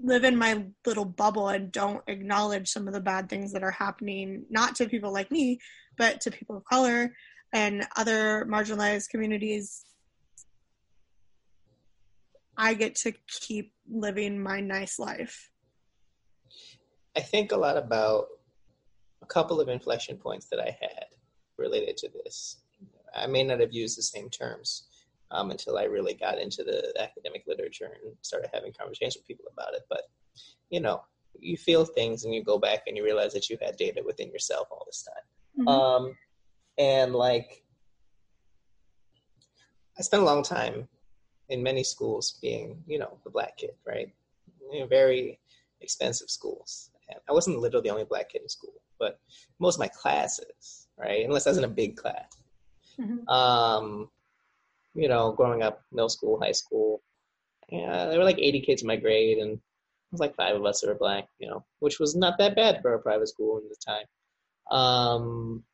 live 0.02 0.24
in 0.24 0.36
my 0.36 0.64
little 0.84 1.04
bubble 1.04 1.48
and 1.48 1.72
don't 1.72 2.02
acknowledge 2.06 2.68
some 2.68 2.86
of 2.86 2.94
the 2.94 3.00
bad 3.00 3.28
things 3.28 3.52
that 3.52 3.62
are 3.62 3.70
happening, 3.70 4.44
not 4.50 4.76
to 4.76 4.88
people 4.88 5.12
like 5.12 5.30
me, 5.30 5.58
but 5.96 6.20
to 6.22 6.30
people 6.30 6.56
of 6.56 6.64
color 6.64 7.14
and 7.52 7.86
other 7.96 8.46
marginalized 8.46 9.08
communities, 9.08 9.84
I 12.56 12.74
get 12.74 12.94
to 12.96 13.12
keep 13.28 13.72
living 13.88 14.42
my 14.42 14.60
nice 14.60 14.98
life. 14.98 15.50
I 17.16 17.20
think 17.20 17.52
a 17.52 17.56
lot 17.56 17.76
about 17.76 18.26
a 19.22 19.26
couple 19.26 19.60
of 19.60 19.68
inflection 19.68 20.16
points 20.16 20.46
that 20.50 20.60
I 20.60 20.76
had 20.80 21.06
related 21.58 21.96
to 21.98 22.08
this. 22.08 22.58
I 23.14 23.26
may 23.26 23.42
not 23.42 23.60
have 23.60 23.72
used 23.72 23.96
the 23.96 24.02
same 24.02 24.28
terms 24.28 24.88
um, 25.30 25.50
until 25.50 25.78
I 25.78 25.84
really 25.84 26.14
got 26.14 26.38
into 26.38 26.62
the 26.62 26.92
academic 27.00 27.44
literature 27.46 27.90
and 28.04 28.14
started 28.22 28.50
having 28.52 28.72
conversations 28.78 29.16
with 29.16 29.26
people 29.26 29.46
about 29.52 29.74
it. 29.74 29.82
But 29.88 30.02
you 30.70 30.80
know, 30.80 31.02
you 31.38 31.56
feel 31.56 31.84
things 31.84 32.24
and 32.24 32.34
you 32.34 32.42
go 32.42 32.58
back 32.58 32.82
and 32.86 32.96
you 32.96 33.04
realize 33.04 33.32
that 33.32 33.48
you 33.48 33.58
had 33.60 33.76
data 33.76 34.02
within 34.04 34.30
yourself 34.30 34.68
all 34.70 34.84
this 34.86 35.02
time. 35.02 35.24
Mm-hmm. 35.58 35.68
Um, 35.68 36.16
and 36.78 37.14
like, 37.14 37.62
I 39.98 40.02
spent 40.02 40.22
a 40.22 40.26
long 40.26 40.42
time 40.42 40.88
in 41.48 41.62
many 41.62 41.82
schools 41.82 42.38
being, 42.42 42.82
you 42.86 42.98
know, 42.98 43.18
the 43.24 43.30
black 43.30 43.56
kid, 43.56 43.70
right? 43.86 44.12
You 44.72 44.80
know, 44.80 44.86
very 44.86 45.38
expensive 45.80 46.28
schools. 46.28 46.90
And 47.08 47.20
I 47.28 47.32
wasn't 47.32 47.60
literally 47.60 47.84
the 47.84 47.92
only 47.92 48.04
black 48.04 48.30
kid 48.30 48.42
in 48.42 48.48
school, 48.48 48.74
but 48.98 49.20
most 49.58 49.76
of 49.76 49.80
my 49.80 49.88
classes, 49.88 50.88
right? 50.98 51.24
Unless 51.24 51.46
I 51.46 51.50
was 51.50 51.58
in 51.58 51.64
a 51.64 51.68
big 51.68 51.96
class. 51.96 52.28
Mm-hmm. 53.00 53.28
Um, 53.28 54.10
you 54.94 55.08
know, 55.08 55.32
growing 55.32 55.62
up, 55.62 55.82
middle 55.92 56.08
school, 56.08 56.40
high 56.40 56.52
school, 56.52 57.02
yeah, 57.68 58.06
there 58.06 58.18
were 58.18 58.24
like 58.24 58.38
80 58.38 58.60
kids 58.60 58.82
in 58.82 58.88
my 58.88 58.96
grade, 58.96 59.38
and 59.38 59.52
it 59.52 59.60
was 60.12 60.20
like 60.20 60.36
five 60.36 60.56
of 60.56 60.64
us 60.64 60.80
that 60.80 60.88
were 60.88 60.94
black, 60.94 61.26
you 61.38 61.48
know, 61.48 61.64
which 61.80 61.98
was 61.98 62.16
not 62.16 62.38
that 62.38 62.56
bad 62.56 62.80
for 62.80 62.94
a 62.94 62.98
private 62.98 63.28
school 63.28 63.58
at 63.58 63.68
the 63.68 63.76
time. 63.84 64.06
Um, 64.70 65.64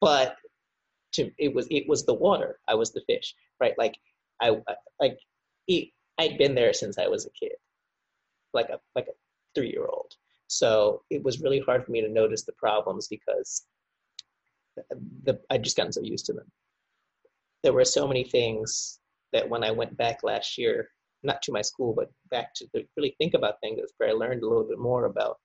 but 0.00 0.36
to, 1.14 1.30
it 1.38 1.54
was 1.54 1.66
it 1.70 1.88
was 1.88 2.04
the 2.04 2.14
water. 2.14 2.58
I 2.68 2.74
was 2.74 2.92
the 2.92 3.02
fish, 3.06 3.34
right? 3.60 3.74
Like 3.78 3.96
I 4.40 4.56
like 5.00 5.18
it, 5.66 5.88
I'd 6.18 6.38
been 6.38 6.54
there 6.54 6.72
since 6.72 6.98
I 6.98 7.08
was 7.08 7.26
a 7.26 7.30
kid, 7.30 7.56
like 8.52 8.68
a 8.68 8.78
like 8.94 9.06
a 9.08 9.12
three 9.54 9.70
year 9.70 9.86
old. 9.86 10.12
So 10.48 11.02
it 11.10 11.22
was 11.22 11.40
really 11.40 11.60
hard 11.60 11.84
for 11.84 11.92
me 11.92 12.00
to 12.00 12.08
notice 12.08 12.44
the 12.44 12.52
problems 12.52 13.08
because 13.08 13.66
the, 15.24 15.38
I'd 15.50 15.64
just 15.64 15.76
gotten 15.76 15.92
so 15.92 16.00
used 16.00 16.26
to 16.26 16.32
them. 16.32 16.50
There 17.62 17.72
were 17.72 17.84
so 17.84 18.06
many 18.06 18.24
things 18.24 18.98
that 19.32 19.48
when 19.48 19.64
I 19.64 19.72
went 19.72 19.96
back 19.96 20.22
last 20.22 20.56
year, 20.56 20.88
not 21.22 21.42
to 21.42 21.52
my 21.52 21.62
school, 21.62 21.92
but 21.94 22.10
back 22.30 22.54
to 22.54 22.66
really 22.96 23.14
think 23.18 23.34
about 23.34 23.60
things, 23.60 23.80
where 23.98 24.10
I 24.10 24.12
learned 24.12 24.42
a 24.42 24.48
little 24.48 24.64
bit 24.68 24.78
more 24.78 25.04
about 25.04 25.38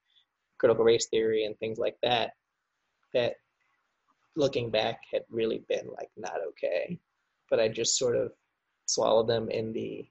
critical 0.58 0.84
race 0.84 1.08
theory 1.10 1.44
and 1.44 1.58
things 1.58 1.78
like 1.78 1.96
that, 2.02 2.32
that 3.14 3.34
looking 4.36 4.70
back 4.70 5.00
had 5.12 5.22
really 5.30 5.64
been 5.68 5.86
like 5.96 6.10
not 6.16 6.38
okay. 6.48 6.98
But 7.50 7.60
I 7.60 7.68
just 7.68 7.98
sort 7.98 8.16
of 8.16 8.32
swallowed 8.86 9.28
them 9.28 9.48
in 9.50 9.72
the 9.72 10.06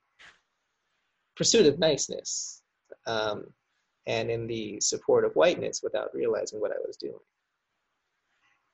pursuit 1.36 1.66
of 1.66 1.80
niceness 1.80 2.62
um, 3.08 3.46
and 4.08 4.30
in 4.30 4.48
the 4.48 4.80
support 4.82 5.26
of 5.26 5.34
whiteness 5.34 5.82
without 5.84 6.14
realizing 6.14 6.60
what 6.60 6.72
I 6.72 6.80
was 6.86 6.98
doing. 6.98 7.20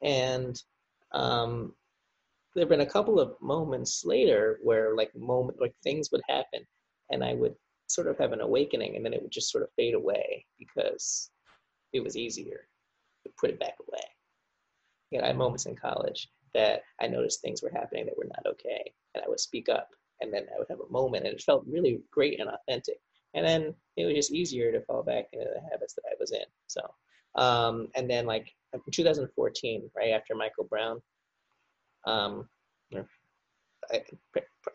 And 0.02 0.62
um, 1.12 1.74
there 2.56 2.64
have 2.64 2.70
been 2.70 2.82
a 2.82 2.86
couple 2.86 3.20
of 3.20 3.36
moments 3.42 4.04
later 4.06 4.60
where 4.64 4.96
like 4.96 5.16
moment 5.16 5.60
like 5.60 5.74
things 5.84 6.10
would 6.12 6.22
happen 6.28 6.66
and 7.12 7.24
I 7.24 7.34
would 7.34 7.56
sort 7.88 8.08
of 8.08 8.18
have 8.18 8.32
an 8.34 8.42
awakening 8.42 8.96
and 8.96 9.06
then 9.06 9.14
it 9.14 9.22
would 9.22 9.32
just 9.32 9.52
sort 9.52 9.64
of 9.64 9.70
fade 9.76 9.94
away 9.94 10.46
because 10.58 11.32
it 11.94 12.04
was 12.04 12.16
easier 12.16 12.68
to 13.26 13.32
put 13.40 13.50
it 13.50 13.60
back 13.60 13.76
away. 13.88 14.02
You 15.12 15.20
know, 15.20 15.26
I 15.26 15.28
had 15.28 15.38
moments 15.38 15.66
in 15.66 15.76
college 15.76 16.30
that 16.54 16.84
I 17.02 17.08
noticed 17.08 17.42
things 17.42 17.62
were 17.62 17.72
happening 17.74 18.06
that 18.06 18.18
were 18.18 18.26
not 18.26 18.46
okay 18.54 18.92
and 19.14 19.24
I 19.24 19.30
would 19.30 19.40
speak 19.40 19.70
up 19.70 19.90
and 20.22 20.34
then 20.34 20.46
I 20.54 20.58
would 20.58 20.68
have 20.70 20.80
a 20.80 20.92
moment 20.92 21.26
and 21.26 21.34
it 21.34 21.42
felt 21.42 21.66
really 21.68 22.02
great 22.12 22.40
and 22.40 22.50
authentic. 22.50 23.00
And 23.34 23.46
then 23.46 23.74
it 23.96 24.06
was 24.06 24.16
just 24.16 24.32
easier 24.32 24.72
to 24.72 24.82
fall 24.82 25.04
back 25.04 25.26
into 25.34 25.46
the 25.46 25.62
habits 25.72 25.94
that 25.94 26.04
I 26.10 26.16
was 26.20 26.32
in. 26.32 26.46
So, 26.68 26.82
um, 27.36 27.88
and 27.96 28.10
then 28.10 28.26
like 28.26 28.54
in 28.74 28.82
2014, 28.92 29.90
right 29.96 30.12
after 30.12 30.36
Michael 30.36 30.64
Brown, 30.66 31.02
um, 32.06 32.50
I, 33.92 34.04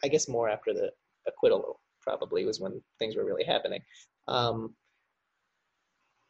I 0.03 0.09
guess 0.09 0.29
more 0.29 0.49
after 0.49 0.73
the 0.73 0.91
acquittal 1.27 1.81
probably 2.01 2.45
was 2.45 2.61
when 2.61 2.81
things 2.99 3.17
were 3.17 3.25
really 3.25 3.45
happening. 3.45 3.81
Um, 4.29 4.75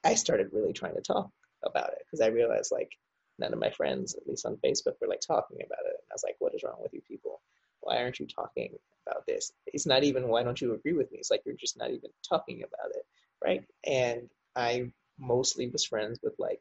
I 0.05 0.14
started 0.14 0.51
really 0.53 0.73
trying 0.73 0.95
to 0.95 1.01
talk 1.01 1.31
about 1.64 1.93
it 1.93 1.99
because 2.05 2.21
I 2.21 2.29
realized 2.29 2.73
like 2.73 2.90
none 3.38 3.53
of 3.53 3.59
my 3.59 3.70
friends, 3.70 4.14
at 4.14 4.27
least 4.27 4.47
on 4.47 4.57
Facebook, 4.64 4.94
were 5.01 5.09
like 5.09 5.20
talking 5.20 5.59
about 5.64 5.85
it. 5.87 5.97
And 5.99 6.11
I 6.11 6.14
was 6.14 6.25
like, 6.25 6.37
what 6.38 6.55
is 6.55 6.62
wrong 6.62 6.79
with 6.81 6.92
you 6.92 7.01
people? 7.07 7.40
Why 7.81 7.99
aren't 7.99 8.18
you 8.18 8.27
talking 8.27 8.75
about 9.07 9.27
this? 9.27 9.53
It's 9.66 9.87
not 9.87 10.05
even 10.05 10.29
why 10.29 10.42
don't 10.42 10.61
you 10.61 10.75
agree 10.75 10.94
with 10.94 11.11
me? 11.12 11.18
It's 11.18 11.31
like 11.31 11.42
you're 11.44 11.55
just 11.55 11.79
not 11.79 11.90
even 11.90 12.11
talking 12.27 12.62
about 12.62 12.90
it, 12.94 13.05
right? 13.44 13.64
And 13.85 14.29
I 14.57 14.92
mostly 15.18 15.68
was 15.68 15.85
friends 15.85 16.18
with 16.23 16.35
like 16.38 16.61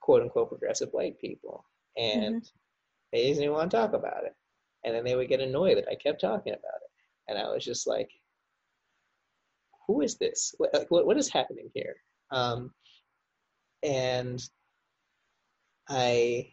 quote 0.00 0.22
unquote 0.22 0.50
progressive 0.50 0.90
white 0.92 1.18
people, 1.20 1.64
and 1.96 2.36
mm-hmm. 2.36 2.56
they 3.12 3.22
didn't 3.22 3.42
even 3.42 3.54
want 3.54 3.70
to 3.70 3.76
talk 3.76 3.92
about 3.92 4.24
it. 4.24 4.34
And 4.84 4.94
then 4.94 5.04
they 5.04 5.16
would 5.16 5.28
get 5.28 5.40
annoyed 5.40 5.78
that 5.78 5.88
I 5.90 5.96
kept 5.96 6.20
talking 6.20 6.52
about 6.52 6.80
it, 6.82 6.90
and 7.28 7.38
I 7.38 7.48
was 7.48 7.64
just 7.64 7.86
like, 7.86 8.10
"Who 9.88 10.00
is 10.02 10.16
this? 10.16 10.54
What, 10.58 10.86
what, 10.90 11.06
what 11.06 11.16
is 11.16 11.28
happening 11.28 11.70
here?" 11.74 11.96
Um, 12.30 12.72
and 13.82 14.42
I 15.88 16.52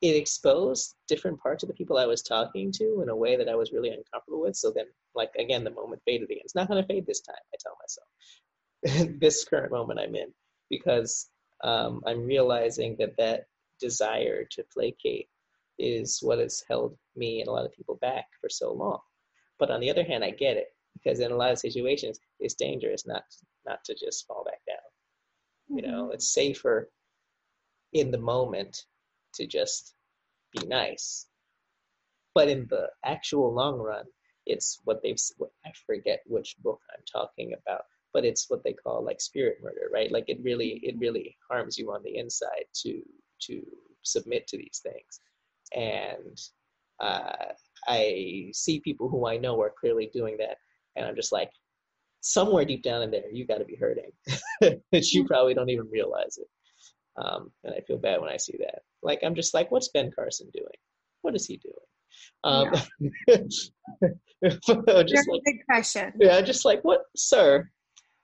it 0.00 0.14
exposed 0.14 0.94
different 1.08 1.40
parts 1.40 1.62
of 1.62 1.68
the 1.68 1.74
people 1.74 1.98
I 1.98 2.06
was 2.06 2.22
talking 2.22 2.70
to 2.72 3.00
in 3.02 3.08
a 3.08 3.16
way 3.16 3.36
that 3.36 3.48
I 3.48 3.56
was 3.56 3.72
really 3.72 3.90
uncomfortable 3.90 4.42
with. 4.42 4.54
So 4.54 4.70
then, 4.70 4.86
like 5.14 5.32
again, 5.38 5.64
the 5.64 5.70
moment 5.70 6.02
faded 6.04 6.30
again. 6.30 6.42
It's 6.44 6.54
not 6.54 6.68
going 6.68 6.80
to 6.80 6.86
fade 6.86 7.06
this 7.06 7.20
time. 7.20 7.34
I 7.52 7.56
tell 7.60 7.76
myself 7.82 9.18
this 9.20 9.44
current 9.44 9.72
moment 9.72 9.98
I'm 9.98 10.14
in 10.14 10.32
because 10.70 11.28
um, 11.64 12.02
I'm 12.06 12.24
realizing 12.24 12.96
that 13.00 13.16
that 13.18 13.46
desire 13.80 14.44
to 14.52 14.64
placate 14.72 15.28
is 15.78 16.18
what 16.22 16.38
has 16.38 16.62
held 16.68 16.96
me 17.16 17.40
and 17.40 17.48
a 17.48 17.52
lot 17.52 17.64
of 17.64 17.72
people 17.72 17.98
back 18.00 18.26
for 18.40 18.48
so 18.48 18.72
long. 18.72 18.98
But 19.58 19.70
on 19.70 19.80
the 19.80 19.90
other 19.90 20.04
hand, 20.04 20.24
I 20.24 20.30
get 20.30 20.56
it 20.56 20.68
because 20.94 21.20
in 21.20 21.32
a 21.32 21.36
lot 21.36 21.50
of 21.50 21.58
situations, 21.58 22.20
it's 22.38 22.54
dangerous 22.54 23.06
not 23.06 23.24
not 23.66 23.82
to 23.84 23.94
just 23.94 24.26
fall 24.26 24.44
back 24.44 24.60
down. 24.66 24.76
Mm-hmm. 25.70 25.78
You 25.78 25.90
know, 25.90 26.04
mm-hmm. 26.04 26.14
it's 26.14 26.32
safer 26.32 26.88
in 27.92 28.10
the 28.10 28.18
moment 28.18 28.84
to 29.34 29.46
just 29.46 29.94
be 30.52 30.66
nice. 30.66 31.26
But 32.34 32.48
in 32.48 32.66
the 32.70 32.88
actual 33.04 33.54
long 33.54 33.78
run, 33.78 34.04
it's 34.46 34.80
what 34.84 35.02
they've 35.02 35.18
I 35.66 35.72
forget 35.86 36.22
which 36.26 36.56
book 36.62 36.80
I'm 36.94 37.04
talking 37.10 37.54
about, 37.54 37.82
but 38.14 38.24
it's 38.24 38.48
what 38.50 38.64
they 38.64 38.72
call 38.74 39.04
like 39.04 39.20
spirit 39.20 39.58
murder, 39.62 39.90
right? 39.92 40.12
Like 40.12 40.26
it 40.28 40.38
really 40.42 40.80
it 40.82 40.96
really 40.98 41.36
harms 41.50 41.78
you 41.78 41.92
on 41.92 42.02
the 42.04 42.16
inside 42.18 42.66
to 42.82 43.02
to 43.42 43.62
submit 44.02 44.46
to 44.48 44.58
these 44.58 44.82
things. 44.82 45.20
And 45.74 46.38
uh, 47.00 47.54
I 47.86 48.50
see 48.52 48.80
people 48.80 49.08
who 49.08 49.26
I 49.26 49.38
know 49.38 49.60
are 49.62 49.74
clearly 49.78 50.10
doing 50.12 50.38
that, 50.38 50.58
and 50.96 51.06
I'm 51.06 51.16
just 51.16 51.32
like, 51.32 51.50
somewhere 52.20 52.64
deep 52.64 52.82
down 52.84 53.02
in 53.02 53.12
there, 53.12 53.30
you 53.32 53.46
got 53.46 53.58
to 53.58 53.66
be 53.66 53.76
hurting, 53.76 54.12
but 54.60 54.80
you 55.12 55.26
probably 55.26 55.54
don't 55.54 55.70
even 55.70 55.88
realize 55.90 56.38
it. 56.38 56.48
Um, 57.18 57.50
and 57.64 57.74
I 57.74 57.80
feel 57.80 57.98
bad 57.98 58.20
when 58.20 58.30
I 58.30 58.36
see 58.36 58.56
that. 58.58 58.82
Like 59.02 59.20
I'm 59.22 59.34
just 59.34 59.54
like, 59.54 59.70
what's 59.70 59.88
Ben 59.88 60.10
Carson 60.14 60.48
doing? 60.52 60.66
What 61.22 61.34
is 61.34 61.46
he 61.46 61.56
doing? 61.58 61.74
Um, 62.44 62.72
yeah. 63.28 63.36
just 65.04 65.28
like, 65.28 65.42
big 65.44 65.64
question. 65.66 66.12
Yeah, 66.20 66.40
just 66.40 66.64
like 66.64 66.82
what, 66.82 67.02
sir, 67.16 67.68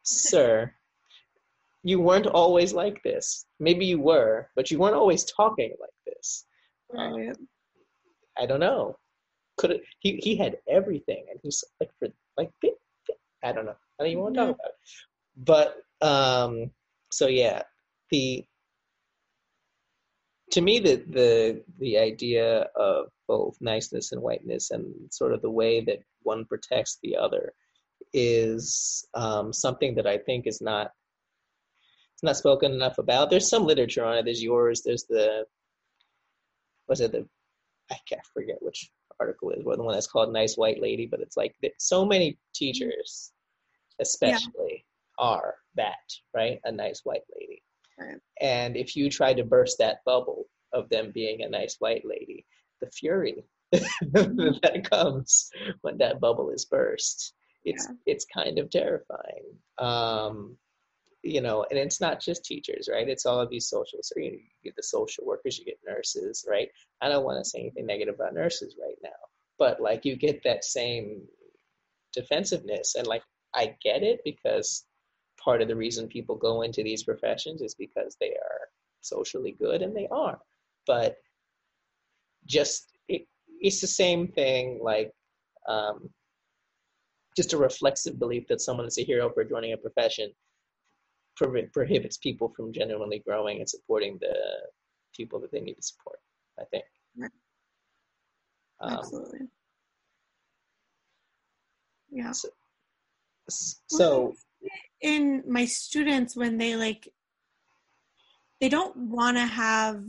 sir. 0.03 0.73
You 1.83 2.01
weren't 2.01 2.27
always 2.27 2.73
like 2.73 3.03
this. 3.03 3.47
Maybe 3.61 3.85
you 3.85 4.01
were, 4.01 4.49
but 4.57 4.71
you 4.71 4.79
weren't 4.79 4.95
always 4.95 5.25
talking 5.25 5.75
like 5.81 5.91
this. 6.07 6.47
Right. 6.93 7.29
Um, 7.29 7.49
I 8.39 8.47
don't 8.47 8.61
know. 8.61 8.97
Could 9.59 9.73
it, 9.73 9.83
he 10.01 10.17
he 10.17 10.37
had 10.37 10.59
everything, 10.69 11.27
and 11.31 11.39
he's 11.43 11.63
like 11.81 11.91
for 11.99 12.09
like 12.37 12.51
I 13.45 13.53
don't 13.53 13.67
know. 13.67 13.77
I 14.01 14.03
don't 14.03 14.11
even 14.11 14.23
want 14.23 14.35
to 14.35 14.41
talk 14.41 14.57
about 14.57 14.67
it. 14.67 14.75
But 15.37 16.07
um, 16.07 16.71
so 17.13 17.27
yeah, 17.27 17.63
the 18.11 18.45
to 20.55 20.61
me 20.61 20.79
the 20.79 21.03
the 21.11 21.65
the 21.81 21.99
idea 21.99 22.69
of 22.77 23.07
both 23.27 23.57
niceness 23.61 24.13
and 24.13 24.23
whiteness 24.23 24.71
and 24.71 25.13
sort 25.13 25.33
of 25.33 25.43
the 25.43 25.51
way 25.51 25.81
that 25.81 25.99
one 26.23 26.45
protects 26.45 26.99
the 27.03 27.17
other 27.17 27.53
is 28.13 29.05
um, 29.15 29.53
something 29.53 29.97
that 29.97 30.07
I 30.07 30.17
think 30.19 30.47
is 30.47 30.61
not 30.61 30.93
it's 32.15 32.23
not 32.23 32.37
spoken 32.37 32.71
enough 32.71 32.99
about. 32.99 33.31
There's 33.31 33.49
some 33.49 33.67
literature 33.67 34.05
on 34.05 34.17
it. 34.17 34.25
There's 34.25 34.43
yours. 34.43 34.83
There's 34.83 35.05
the 35.09 35.45
was 36.87 37.01
it 37.01 37.11
the 37.11 37.27
I 37.91 37.97
can't 38.09 38.25
forget 38.33 38.59
which 38.61 38.93
article 39.19 39.51
is 39.51 39.65
or 39.67 39.77
the 39.77 39.83
one 39.83 39.95
that's 39.95 40.07
called 40.07 40.33
"Nice 40.33 40.55
White 40.55 40.81
Lady," 40.81 41.09
but 41.11 41.19
it's 41.19 41.37
like 41.37 41.57
so 41.81 42.07
many 42.07 42.39
teachers, 42.55 43.33
especially, 44.01 44.85
yeah. 45.19 45.25
are 45.27 45.57
that 45.75 46.13
right? 46.33 46.61
A 46.65 46.71
nice 46.71 47.01
white 47.03 47.27
lady. 47.37 47.61
Right. 47.99 48.19
And 48.41 48.77
if 48.77 48.97
you 48.97 49.11
try 49.11 49.35
to 49.35 49.45
burst 49.45 49.79
that 49.79 49.99
bubble 50.05 50.47
of 50.73 50.89
them 50.89 51.13
being 51.13 51.43
a 51.43 51.49
nice 51.49 51.77
white 51.79 52.05
lady, 52.05 52.45
the 52.81 52.91
fury 52.91 53.45
that 53.73 54.87
comes 54.91 55.51
when 55.83 55.99
that 55.99 56.21
bubble 56.21 56.51
is 56.51 56.65
burst, 56.65 57.35
it's 57.65 57.89
yeah. 57.89 57.97
it's 58.07 58.27
kind 58.27 58.59
of 58.59 58.71
terrifying. 58.71 59.45
Um, 59.79 60.57
you 61.23 61.41
know, 61.41 61.65
and 61.71 61.79
it's 61.79 62.01
not 62.01 62.21
just 62.21 62.45
teachers, 62.45 62.89
right? 62.93 63.09
It's 63.09 63.25
all 63.25 63.41
of 63.41 63.49
these 63.49 63.69
social. 63.69 64.01
So 64.03 64.15
you, 64.19 64.39
get 64.63 64.77
the 64.77 64.83
social 64.83 65.25
workers, 65.25 65.59
you 65.59 65.65
get 65.65 65.79
nurses, 65.87 66.45
right? 66.49 66.69
I 67.01 67.09
don't 67.09 67.25
want 67.25 67.43
to 67.43 67.49
say 67.49 67.61
anything 67.61 67.87
negative 67.87 68.17
about 68.17 68.35
nurses 68.35 68.77
right 68.81 68.99
now, 69.03 69.11
but 69.59 69.81
like 69.81 70.05
you 70.05 70.17
get 70.17 70.43
that 70.45 70.65
same 70.65 71.23
defensiveness, 72.13 72.95
and 72.95 73.07
like 73.07 73.23
I 73.55 73.75
get 73.83 74.03
it 74.03 74.21
because 74.25 74.85
part 75.45 75.61
of 75.61 75.69
the 75.69 75.77
reason 75.77 76.09
people 76.09 76.37
go 76.37 76.63
into 76.63 76.83
these 76.83 77.03
professions 77.03 77.61
is 77.61 77.75
because 77.75 78.17
they 78.21 78.31
are 78.31 78.69
socially 79.01 79.57
good 79.61 79.83
and 79.83 79.95
they 79.95 80.09
are. 80.11 80.39
But 80.87 81.17
just 82.47 82.93
it, 83.09 83.27
it's 83.61 83.81
the 83.81 83.87
same 83.87 84.29
thing 84.29 84.81
like 84.83 85.13
um, 85.69 86.09
just 87.37 87.53
a 87.53 87.59
reflexive 87.59 88.19
belief 88.19 88.47
that 88.49 88.61
someone 88.61 88.87
is 88.87 88.99
a 88.99 89.05
hero 89.05 89.31
for 89.31 89.45
joining 89.45 89.73
a 89.73 89.77
profession 89.77 90.31
pro- 91.37 91.67
prohibits 91.73 92.17
people 92.19 92.53
from 92.57 92.73
genuinely 92.73 93.23
growing 93.27 93.59
and 93.59 93.69
supporting 93.69 94.19
the 94.21 94.35
people 95.15 95.41
that 95.41 95.51
they 95.53 95.61
need 95.61 95.75
to 95.75 95.83
support 95.83 96.19
i 96.59 96.65
think. 96.71 96.85
Um, 98.81 98.93
absolutely. 98.93 99.41
Yeah. 102.11 102.33
so, 102.33 102.49
so 103.49 104.35
in 105.01 105.43
my 105.47 105.65
students 105.65 106.37
when 106.37 106.59
they 106.59 106.77
like 106.77 107.09
they 108.61 108.69
don't 108.69 108.97
want 108.97 109.37
to 109.37 109.45
have 109.45 110.03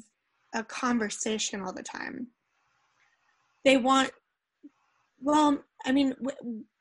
a 0.53 0.63
conversation 0.63 1.61
all 1.61 1.73
the 1.73 1.83
time. 1.83 2.27
They 3.65 3.77
want, 3.77 4.11
well, 5.19 5.63
I 5.85 5.91
mean, 5.91 6.15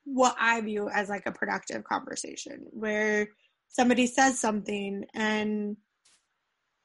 what 0.05 0.37
I 0.39 0.61
view 0.61 0.89
as 0.89 1.09
like 1.09 1.27
a 1.27 1.33
productive 1.33 1.83
conversation 1.83 2.67
where 2.71 3.29
somebody 3.69 4.07
says 4.07 4.39
something 4.39 5.05
and 5.15 5.77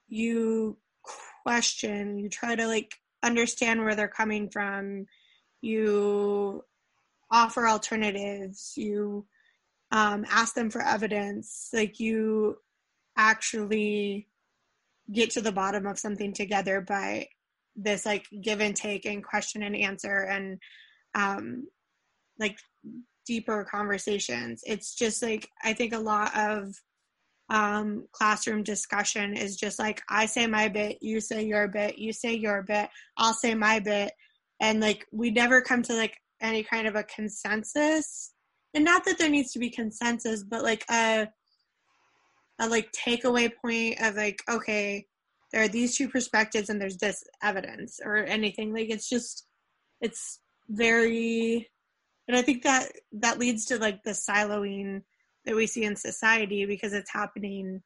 you 0.08 0.78
question, 1.44 2.18
you 2.18 2.30
try 2.30 2.56
to 2.56 2.66
like 2.66 2.96
understand 3.22 3.82
where 3.82 3.96
they're 3.96 4.08
coming 4.08 4.50
from, 4.50 5.06
you 5.62 6.64
offer 7.30 7.68
alternatives, 7.68 8.74
you 8.76 9.28
um, 9.92 10.26
ask 10.30 10.54
them 10.54 10.70
for 10.70 10.82
evidence, 10.82 11.70
like 11.74 12.00
you 12.00 12.58
actually 13.18 14.28
get 15.12 15.32
to 15.32 15.42
the 15.42 15.52
bottom 15.52 15.86
of 15.86 16.00
something 16.00 16.34
together 16.34 16.82
by 16.82 17.28
this 17.76 18.06
like 18.06 18.26
give 18.42 18.62
and 18.62 18.76
take 18.76 19.06
and 19.06 19.24
question 19.24 19.64
and 19.64 19.76
answer 19.76 20.26
and 20.30 20.60
um, 21.16 21.68
like 22.38 22.58
deeper 23.26 23.66
conversations. 23.70 24.62
It's 24.66 24.96
just 24.96 25.22
like 25.22 25.48
I 25.64 25.74
think 25.74 25.94
a 25.94 26.00
lot 26.00 26.36
of 26.38 26.74
um, 27.50 28.08
classroom 28.12 28.64
discussion 28.64 29.36
is 29.36 29.56
just 29.56 29.80
like 29.80 30.02
I 30.10 30.26
say 30.26 30.46
my 30.46 30.68
bit, 30.68 31.00
you 31.02 31.20
say 31.20 31.44
your 31.44 31.68
bit, 31.68 31.98
you 31.98 32.14
say 32.14 32.34
your 32.34 32.62
bit, 32.64 32.90
I'll 33.18 33.34
say 33.34 33.56
my 33.56 33.80
bit, 33.80 34.12
and 34.60 34.80
like 34.80 35.06
we 35.12 35.32
never 35.32 35.62
come 35.62 35.82
to 35.84 35.94
like 35.94 36.16
any 36.42 36.64
kind 36.64 36.88
of 36.88 36.96
a 36.96 37.04
consensus. 37.04 38.34
And 38.74 38.86
not 38.86 39.06
that 39.06 39.18
there 39.18 39.30
needs 39.30 39.52
to 39.54 39.60
be 39.60 39.70
consensus, 39.70 40.44
but 40.44 40.64
like 40.64 40.86
a 40.90 41.28
a 42.60 42.68
like 42.68 42.92
takeaway 42.92 43.52
point 43.62 44.02
of 44.02 44.16
like 44.16 44.44
okay, 44.50 45.06
there 45.52 45.64
are 45.64 45.68
these 45.68 45.96
two 45.96 46.10
perspectives 46.10 46.70
and 46.70 46.80
there's 46.80 46.98
this 46.98 47.24
evidence 47.42 48.00
or 48.04 48.18
anything. 48.18 48.74
Like 48.74 48.90
it's 48.90 49.10
just 49.10 49.46
it's 50.02 50.40
very 50.70 51.70
and 52.28 52.38
I 52.38 52.42
think 52.44 52.64
that 52.64 52.92
that 53.14 53.40
leads 53.40 53.66
to 53.66 53.80
like 53.80 54.04
the 54.04 54.12
siloing 54.12 55.02
that 55.46 55.56
we 55.56 55.66
see 55.66 55.84
in 55.84 55.96
society 55.96 56.66
because 56.66 56.94
it's 56.94 57.12
happening 57.12 57.82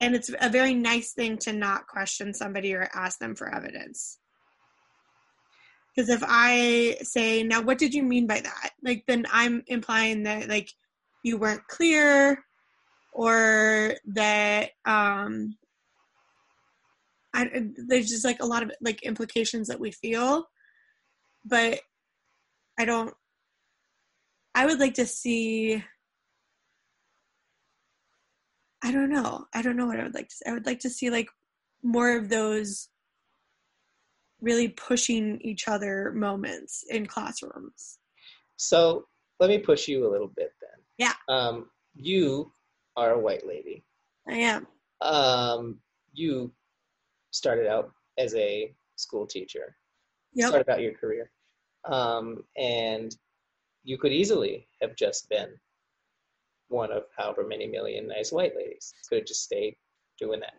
and 0.00 0.14
it's 0.14 0.30
a 0.40 0.48
very 0.48 0.72
nice 0.74 1.12
thing 1.12 1.36
to 1.38 1.52
not 1.52 1.86
question 1.86 2.32
somebody 2.32 2.74
or 2.74 2.88
ask 2.94 3.18
them 3.18 3.34
for 3.34 3.54
evidence 3.54 4.19
because 5.94 6.08
if 6.08 6.22
i 6.26 6.96
say 7.02 7.42
now 7.42 7.60
what 7.60 7.78
did 7.78 7.94
you 7.94 8.02
mean 8.02 8.26
by 8.26 8.40
that 8.40 8.70
like 8.82 9.04
then 9.06 9.24
i'm 9.32 9.62
implying 9.66 10.22
that 10.22 10.48
like 10.48 10.70
you 11.22 11.36
weren't 11.36 11.66
clear 11.68 12.42
or 13.12 13.94
that 14.06 14.70
um 14.86 15.56
I, 17.32 17.48
there's 17.86 18.08
just 18.08 18.24
like 18.24 18.42
a 18.42 18.46
lot 18.46 18.64
of 18.64 18.72
like 18.80 19.02
implications 19.04 19.68
that 19.68 19.78
we 19.78 19.92
feel 19.92 20.48
but 21.44 21.80
i 22.78 22.84
don't 22.84 23.14
I 24.54 24.66
would 24.66 24.80
like 24.80 24.94
to 24.94 25.06
see. 25.06 25.82
I 28.82 28.92
don't 28.92 29.10
know. 29.10 29.46
I 29.54 29.62
don't 29.62 29.76
know 29.76 29.86
what 29.86 30.00
I 30.00 30.04
would 30.04 30.14
like 30.14 30.28
to 30.28 30.34
see. 30.34 30.44
I 30.46 30.52
would 30.52 30.66
like 30.66 30.80
to 30.80 30.90
see 30.90 31.10
like 31.10 31.28
more 31.82 32.16
of 32.16 32.28
those 32.28 32.88
really 34.40 34.68
pushing 34.68 35.40
each 35.42 35.68
other 35.68 36.12
moments 36.12 36.84
in 36.88 37.06
classrooms. 37.06 37.98
So 38.56 39.06
let 39.38 39.50
me 39.50 39.58
push 39.58 39.88
you 39.88 40.06
a 40.06 40.10
little 40.10 40.30
bit 40.36 40.52
then. 40.60 40.80
Yeah. 40.98 41.12
Um, 41.28 41.70
you 41.94 42.52
are 42.96 43.12
a 43.12 43.18
white 43.18 43.46
lady. 43.46 43.84
I 44.28 44.36
am. 44.36 44.66
Um, 45.00 45.78
you 46.12 46.52
started 47.30 47.66
out 47.66 47.90
as 48.18 48.34
a 48.34 48.74
school 48.96 49.26
teacher. 49.26 49.76
Yep. 50.34 50.48
Started 50.48 50.70
out 50.70 50.82
your 50.82 50.94
career. 50.94 51.30
Um, 51.86 52.44
and 52.56 53.16
you 53.82 53.96
could 53.96 54.12
easily 54.12 54.68
have 54.82 54.94
just 54.96 55.28
been 55.28 55.48
one 56.68 56.92
of 56.92 57.04
however 57.16 57.46
many 57.46 57.66
million 57.66 58.06
nice 58.06 58.30
white 58.30 58.54
ladies. 58.56 58.92
Could 59.08 59.18
have 59.18 59.26
just 59.26 59.42
stayed 59.42 59.76
doing 60.18 60.40
that. 60.40 60.54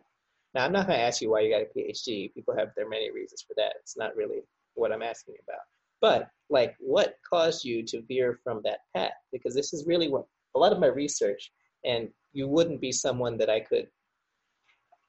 Now, 0.54 0.66
I'm 0.66 0.72
not 0.74 0.88
going 0.88 1.00
to 1.00 1.06
ask 1.06 1.22
you 1.22 1.32
why 1.32 1.42
you 1.42 1.52
got 1.52 1.62
a 1.62 1.78
PhD. 1.78 2.34
People 2.34 2.56
have 2.58 2.70
their 2.76 2.90
many 2.90 3.12
reasons 3.12 3.44
for 3.48 3.54
that. 3.58 3.74
It's 3.80 3.98
not 3.98 4.16
really 4.16 4.42
what 4.74 4.92
I'm 4.92 5.02
asking 5.02 5.36
about. 5.48 5.62
But, 6.02 6.30
like, 6.50 6.76
what 6.80 7.16
caused 7.28 7.64
you 7.64 7.84
to 7.86 8.02
veer 8.08 8.40
from 8.44 8.62
that 8.66 8.80
path? 8.96 9.12
Because 9.32 9.56
this 9.56 9.74
is 9.74 9.86
really 9.88 10.10
what 10.10 10.26
a 10.56 10.60
lot 10.60 10.74
of 10.74 10.80
my 10.80 10.88
research, 10.88 11.52
and 11.86 12.10
you 12.34 12.48
wouldn't 12.48 12.82
be 12.82 12.92
someone 12.92 13.38
that 13.38 13.50
I 13.50 13.62
could. 13.62 13.88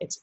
It's 0.01 0.23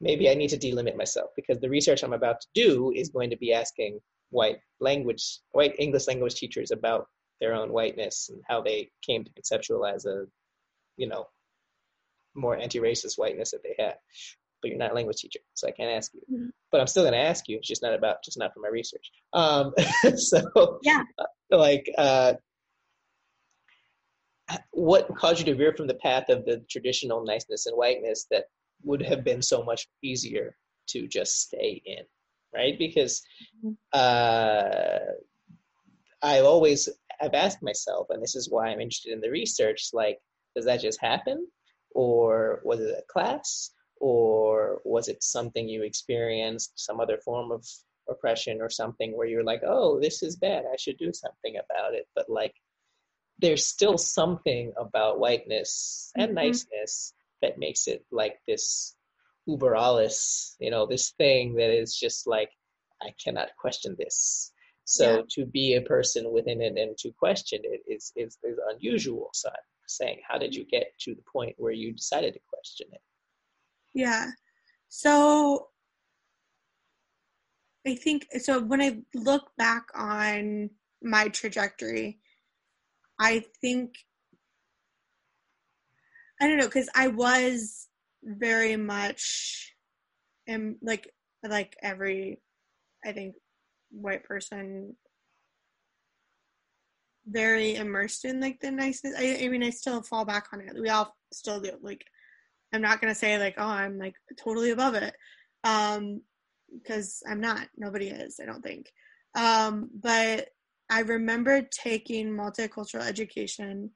maybe 0.00 0.30
I 0.30 0.34
need 0.34 0.50
to 0.50 0.58
delimit 0.58 0.96
myself 0.96 1.30
because 1.36 1.60
the 1.60 1.70
research 1.70 2.02
I'm 2.02 2.12
about 2.12 2.40
to 2.40 2.46
do 2.54 2.92
is 2.94 3.08
going 3.08 3.30
to 3.30 3.36
be 3.36 3.52
asking 3.52 4.00
white 4.30 4.58
language, 4.80 5.38
white 5.52 5.74
English 5.78 6.06
language 6.06 6.34
teachers 6.34 6.70
about 6.70 7.06
their 7.40 7.54
own 7.54 7.72
whiteness 7.72 8.28
and 8.30 8.42
how 8.48 8.60
they 8.60 8.90
came 9.02 9.24
to 9.24 9.30
conceptualize 9.32 10.06
a, 10.06 10.26
you 10.96 11.08
know, 11.08 11.26
more 12.34 12.56
anti-racist 12.56 13.18
whiteness 13.18 13.50
that 13.52 13.62
they 13.62 13.74
had. 13.82 13.94
But 14.60 14.70
you're 14.70 14.78
not 14.78 14.92
a 14.92 14.94
language 14.94 15.18
teacher, 15.18 15.40
so 15.52 15.68
I 15.68 15.72
can't 15.72 15.90
ask 15.90 16.12
you. 16.14 16.20
Mm-hmm. 16.32 16.48
But 16.72 16.80
I'm 16.80 16.86
still 16.86 17.02
going 17.02 17.12
to 17.12 17.18
ask 17.18 17.48
you. 17.48 17.58
It's 17.58 17.68
just 17.68 17.82
not 17.82 17.94
about, 17.94 18.24
just 18.24 18.38
not 18.38 18.54
for 18.54 18.60
my 18.60 18.68
research. 18.68 19.10
Um, 19.34 19.74
so 20.16 20.78
yeah, 20.82 21.02
like, 21.50 21.86
uh, 21.98 22.34
what 24.70 25.14
caused 25.16 25.40
you 25.40 25.46
to 25.46 25.54
veer 25.54 25.74
from 25.76 25.86
the 25.86 25.94
path 25.94 26.28
of 26.28 26.44
the 26.44 26.64
traditional 26.70 27.24
niceness 27.24 27.66
and 27.66 27.76
whiteness 27.76 28.26
that 28.30 28.44
would 28.82 29.02
have 29.02 29.24
been 29.24 29.42
so 29.42 29.62
much 29.62 29.86
easier 30.02 30.56
to 30.88 31.06
just 31.06 31.40
stay 31.40 31.82
in? 31.84 32.04
right? 32.54 32.78
Because 32.78 33.22
mm-hmm. 33.64 33.72
uh, 33.92 35.12
I 36.22 36.40
always 36.40 36.88
I've 37.20 37.34
asked 37.34 37.62
myself, 37.62 38.08
and 38.10 38.22
this 38.22 38.36
is 38.36 38.50
why 38.50 38.68
I'm 38.68 38.80
interested 38.80 39.12
in 39.12 39.20
the 39.20 39.30
research. 39.30 39.90
Like, 39.92 40.18
does 40.56 40.64
that 40.64 40.80
just 40.80 41.00
happen, 41.00 41.46
or 41.94 42.60
was 42.64 42.80
it 42.80 42.98
a 42.98 43.12
class, 43.12 43.70
or 44.00 44.80
was 44.84 45.08
it 45.08 45.22
something 45.22 45.68
you 45.68 45.82
experienced, 45.82 46.72
some 46.74 47.00
other 47.00 47.18
form 47.24 47.50
of 47.50 47.64
oppression 48.08 48.60
or 48.60 48.68
something 48.68 49.16
where 49.16 49.26
you're 49.26 49.44
like, 49.44 49.62
oh, 49.66 49.98
this 50.00 50.22
is 50.22 50.36
bad, 50.36 50.64
I 50.70 50.76
should 50.76 50.98
do 50.98 51.12
something 51.12 51.56
about 51.56 51.94
it. 51.94 52.06
But 52.14 52.28
like, 52.28 52.54
there's 53.38 53.66
still 53.66 53.98
something 53.98 54.72
about 54.76 55.18
whiteness 55.18 56.12
and 56.16 56.28
mm-hmm. 56.28 56.46
niceness 56.46 57.14
that 57.42 57.58
makes 57.58 57.88
it 57.88 58.04
like 58.12 58.38
this 58.46 58.94
uber 59.46 59.74
alles, 59.74 60.56
you 60.58 60.70
know, 60.70 60.86
this 60.86 61.10
thing 61.18 61.54
that 61.56 61.70
is 61.70 61.96
just 61.96 62.26
like, 62.26 62.50
I 63.02 63.12
cannot 63.22 63.56
question 63.58 63.96
this. 63.98 64.52
So 64.84 65.16
yeah. 65.16 65.22
to 65.30 65.46
be 65.46 65.74
a 65.74 65.82
person 65.82 66.30
within 66.30 66.60
it 66.60 66.76
and 66.76 66.96
to 66.98 67.10
question 67.12 67.60
it 67.64 67.80
is, 67.88 68.12
is, 68.16 68.38
is 68.44 68.58
unusual. 68.70 69.30
So 69.32 69.50
saying, 69.86 70.20
how 70.26 70.38
did 70.38 70.54
you 70.54 70.64
get 70.64 70.86
to 71.00 71.14
the 71.14 71.22
point 71.30 71.54
where 71.58 71.72
you 71.72 71.92
decided 71.92 72.34
to 72.34 72.40
question 72.48 72.86
it? 72.92 73.00
Yeah. 73.94 74.30
So 74.88 75.68
I 77.86 77.94
think 77.94 78.26
so 78.40 78.60
when 78.60 78.80
I 78.80 79.02
look 79.14 79.50
back 79.58 79.86
on 79.94 80.70
my 81.02 81.28
trajectory, 81.28 82.18
I 83.18 83.44
think 83.60 83.94
I 86.40 86.48
don't 86.48 86.58
know 86.58 86.66
because 86.66 86.88
I 86.94 87.08
was 87.08 87.88
very 88.22 88.76
much 88.76 89.74
am 90.48 90.78
like 90.82 91.08
like 91.46 91.76
every 91.82 92.40
I 93.04 93.12
think 93.12 93.34
white 93.90 94.24
person 94.24 94.96
very 97.26 97.76
immersed 97.76 98.24
in 98.24 98.40
like 98.40 98.60
the 98.60 98.70
niceness. 98.70 99.14
I, 99.18 99.40
I 99.42 99.48
mean, 99.48 99.62
I 99.62 99.70
still 99.70 100.02
fall 100.02 100.24
back 100.24 100.48
on 100.52 100.60
it. 100.60 100.74
We 100.78 100.88
all 100.88 101.14
still 101.32 101.60
do. 101.60 101.72
Like, 101.82 102.04
I'm 102.72 102.82
not 102.82 103.00
gonna 103.00 103.14
say 103.14 103.38
like, 103.38 103.54
oh, 103.58 103.66
I'm 103.66 103.98
like 103.98 104.14
totally 104.42 104.70
above 104.70 104.94
it, 104.94 105.14
um, 105.64 106.22
because 106.72 107.22
I'm 107.28 107.40
not. 107.40 107.68
Nobody 107.76 108.08
is. 108.08 108.38
I 108.42 108.46
don't 108.46 108.62
think. 108.62 108.92
Um, 109.34 109.90
but 109.94 110.48
I 110.90 111.00
remember 111.00 111.62
taking 111.62 112.28
multicultural 112.28 113.06
education 113.06 113.90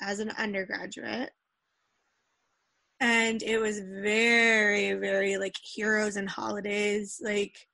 as 0.00 0.20
an 0.20 0.30
undergraduate, 0.38 1.30
and 3.00 3.42
it 3.42 3.58
was 3.58 3.80
very 3.80 4.94
very 4.94 5.38
like 5.38 5.56
heroes 5.62 6.16
and 6.16 6.28
holidays 6.28 7.20
like 7.22 7.66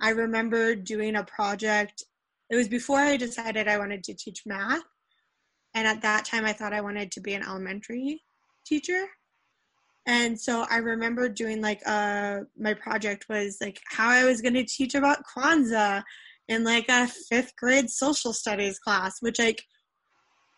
i 0.00 0.10
remember 0.10 0.74
doing 0.74 1.16
a 1.16 1.24
project 1.24 2.04
it 2.50 2.56
was 2.56 2.68
before 2.68 2.98
i 2.98 3.16
decided 3.16 3.68
i 3.68 3.78
wanted 3.78 4.02
to 4.04 4.14
teach 4.14 4.42
math. 4.46 4.82
And 5.74 5.86
at 5.86 6.02
that 6.02 6.24
time 6.24 6.44
i 6.44 6.52
thought 6.52 6.72
i 6.72 6.80
wanted 6.80 7.10
to 7.12 7.20
be 7.20 7.34
an 7.34 7.42
elementary 7.42 8.22
teacher. 8.66 9.06
And 10.06 10.38
so 10.40 10.66
i 10.70 10.78
remember 10.78 11.28
doing 11.28 11.60
like 11.60 11.80
uh 11.86 12.40
my 12.58 12.74
project 12.74 13.26
was 13.28 13.58
like 13.60 13.80
how 13.88 14.08
i 14.08 14.24
was 14.24 14.40
going 14.40 14.54
to 14.54 14.64
teach 14.64 14.94
about 14.94 15.24
kwanzaa 15.24 16.02
in 16.48 16.64
like 16.64 16.86
a 16.88 17.06
fifth 17.06 17.54
grade 17.56 17.88
social 17.88 18.32
studies 18.32 18.78
class 18.78 19.18
which 19.20 19.38
like 19.38 19.62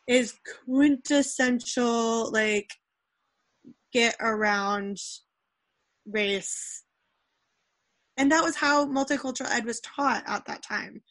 is 0.09 0.35
quintessential 0.65 2.31
like 2.33 2.69
get 3.93 4.17
around 4.21 4.99
race. 6.07 6.85
And 8.17 8.31
that 8.33 8.43
was 8.43 8.57
how 8.57 8.87
multicultural 8.87 9.51
ed 9.51 9.65
was 9.65 9.81
taught 9.81 10.25
at 10.27 10.45
that 10.47 10.63
time 10.63 11.03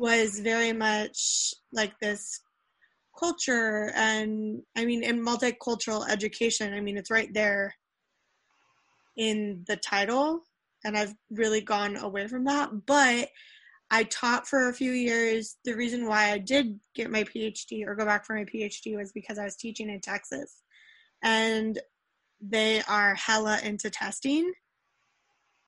was 0.00 0.40
very 0.40 0.72
much 0.72 1.52
like 1.74 1.92
this 2.00 2.40
culture 3.18 3.92
and 3.94 4.62
i 4.74 4.86
mean 4.86 5.02
in 5.02 5.22
multicultural 5.22 6.08
education. 6.08 6.72
I 6.72 6.80
mean 6.80 6.96
it's 6.96 7.10
right 7.10 7.28
there 7.34 7.74
in 9.18 9.62
the 9.68 9.76
title 9.76 10.40
and 10.84 10.96
i've 10.96 11.14
really 11.30 11.60
gone 11.60 11.96
away 11.96 12.26
from 12.28 12.44
that. 12.46 12.70
But 12.86 13.28
i 13.90 14.04
taught 14.04 14.48
for 14.48 14.70
a 14.70 14.74
few 14.74 14.92
years. 14.92 15.58
The 15.66 15.74
reason 15.74 16.06
why 16.06 16.30
i 16.30 16.38
did 16.38 16.80
get 16.94 17.10
my 17.10 17.24
phd 17.24 17.86
or 17.86 17.94
go 17.94 18.06
back 18.06 18.24
for 18.24 18.34
my 18.34 18.46
phd 18.46 18.96
was 18.96 19.12
because 19.12 19.38
i 19.38 19.44
was 19.44 19.56
teaching 19.56 19.90
in 19.90 20.00
texas. 20.00 20.62
And 21.22 21.78
they 22.40 22.80
are 22.88 23.14
hella 23.16 23.58
into 23.62 23.90
testing 23.90 24.50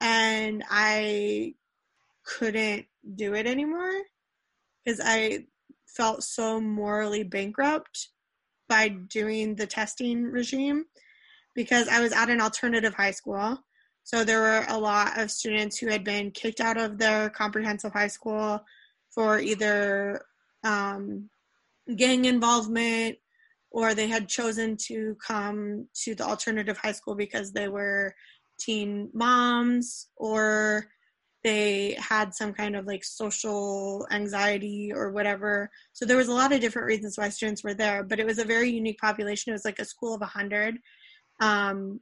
and 0.01 0.64
I 0.71 1.53
couldn't 2.25 2.87
do 3.14 3.35
it 3.35 3.47
anymore 3.47 3.92
because 4.85 5.01
I 5.03 5.47
felt 5.87 6.23
so 6.23 6.61
morally 6.61 7.23
bankrupt 7.23 8.09
by 8.68 8.88
doing 8.88 9.55
the 9.55 9.66
testing 9.66 10.25
regime 10.25 10.87
because 11.55 11.88
I 11.88 12.01
was 12.01 12.12
at 12.12 12.31
an 12.31 12.40
alternative 12.40 12.95
high 12.95 13.11
school. 13.11 13.59
So 14.05 14.25
there 14.25 14.40
were 14.40 14.64
a 14.68 14.79
lot 14.79 15.18
of 15.18 15.31
students 15.31 15.79
who 15.79 15.88
had 15.88 16.03
been 16.03 16.31
kicked 16.31 16.61
out 16.61 16.79
of 16.79 16.99
their 16.99 17.31
comprehensive 17.31 17.92
high 17.92 18.09
school 18.09 18.64
for 19.11 19.38
either 19.38 20.25
um, 20.64 21.29
gang 21.97 22.25
involvement 22.25 23.18
or 23.71 23.95
they 23.95 24.09
had 24.09 24.29
chosen 24.29 24.77
to 24.77 25.16
come 25.25 25.87
to 26.05 26.14
the 26.14 26.25
alternative 26.25 26.77
high 26.77 26.92
school 26.92 27.14
because 27.14 27.53
they 27.53 27.68
were 27.68 28.14
teen 28.59 29.11
moms 29.12 30.09
or 30.16 30.87
they 31.44 31.96
had 31.98 32.35
some 32.35 32.52
kind 32.52 32.76
of 32.76 32.87
like 32.87 33.05
social 33.05 34.07
anxiety 34.11 34.92
or 34.94 35.11
whatever. 35.11 35.70
So 35.92 36.05
there 36.05 36.16
was 36.16 36.28
a 36.28 36.33
lot 36.33 36.52
of 36.52 36.61
different 36.61 36.87
reasons 36.87 37.18
why 37.18 37.31
students 37.31 37.64
were 37.64 37.74
there, 37.74 38.05
but 38.05 38.20
it 38.20 38.26
was 38.26 38.38
a 38.38 38.44
very 38.44 38.70
unique 38.70 38.98
population. 38.98 39.50
It 39.50 39.55
was 39.55 39.64
like 39.64 39.81
a 39.81 39.85
school 39.85 40.14
of 40.14 40.20
100. 40.20 40.78
Um, 41.40 42.00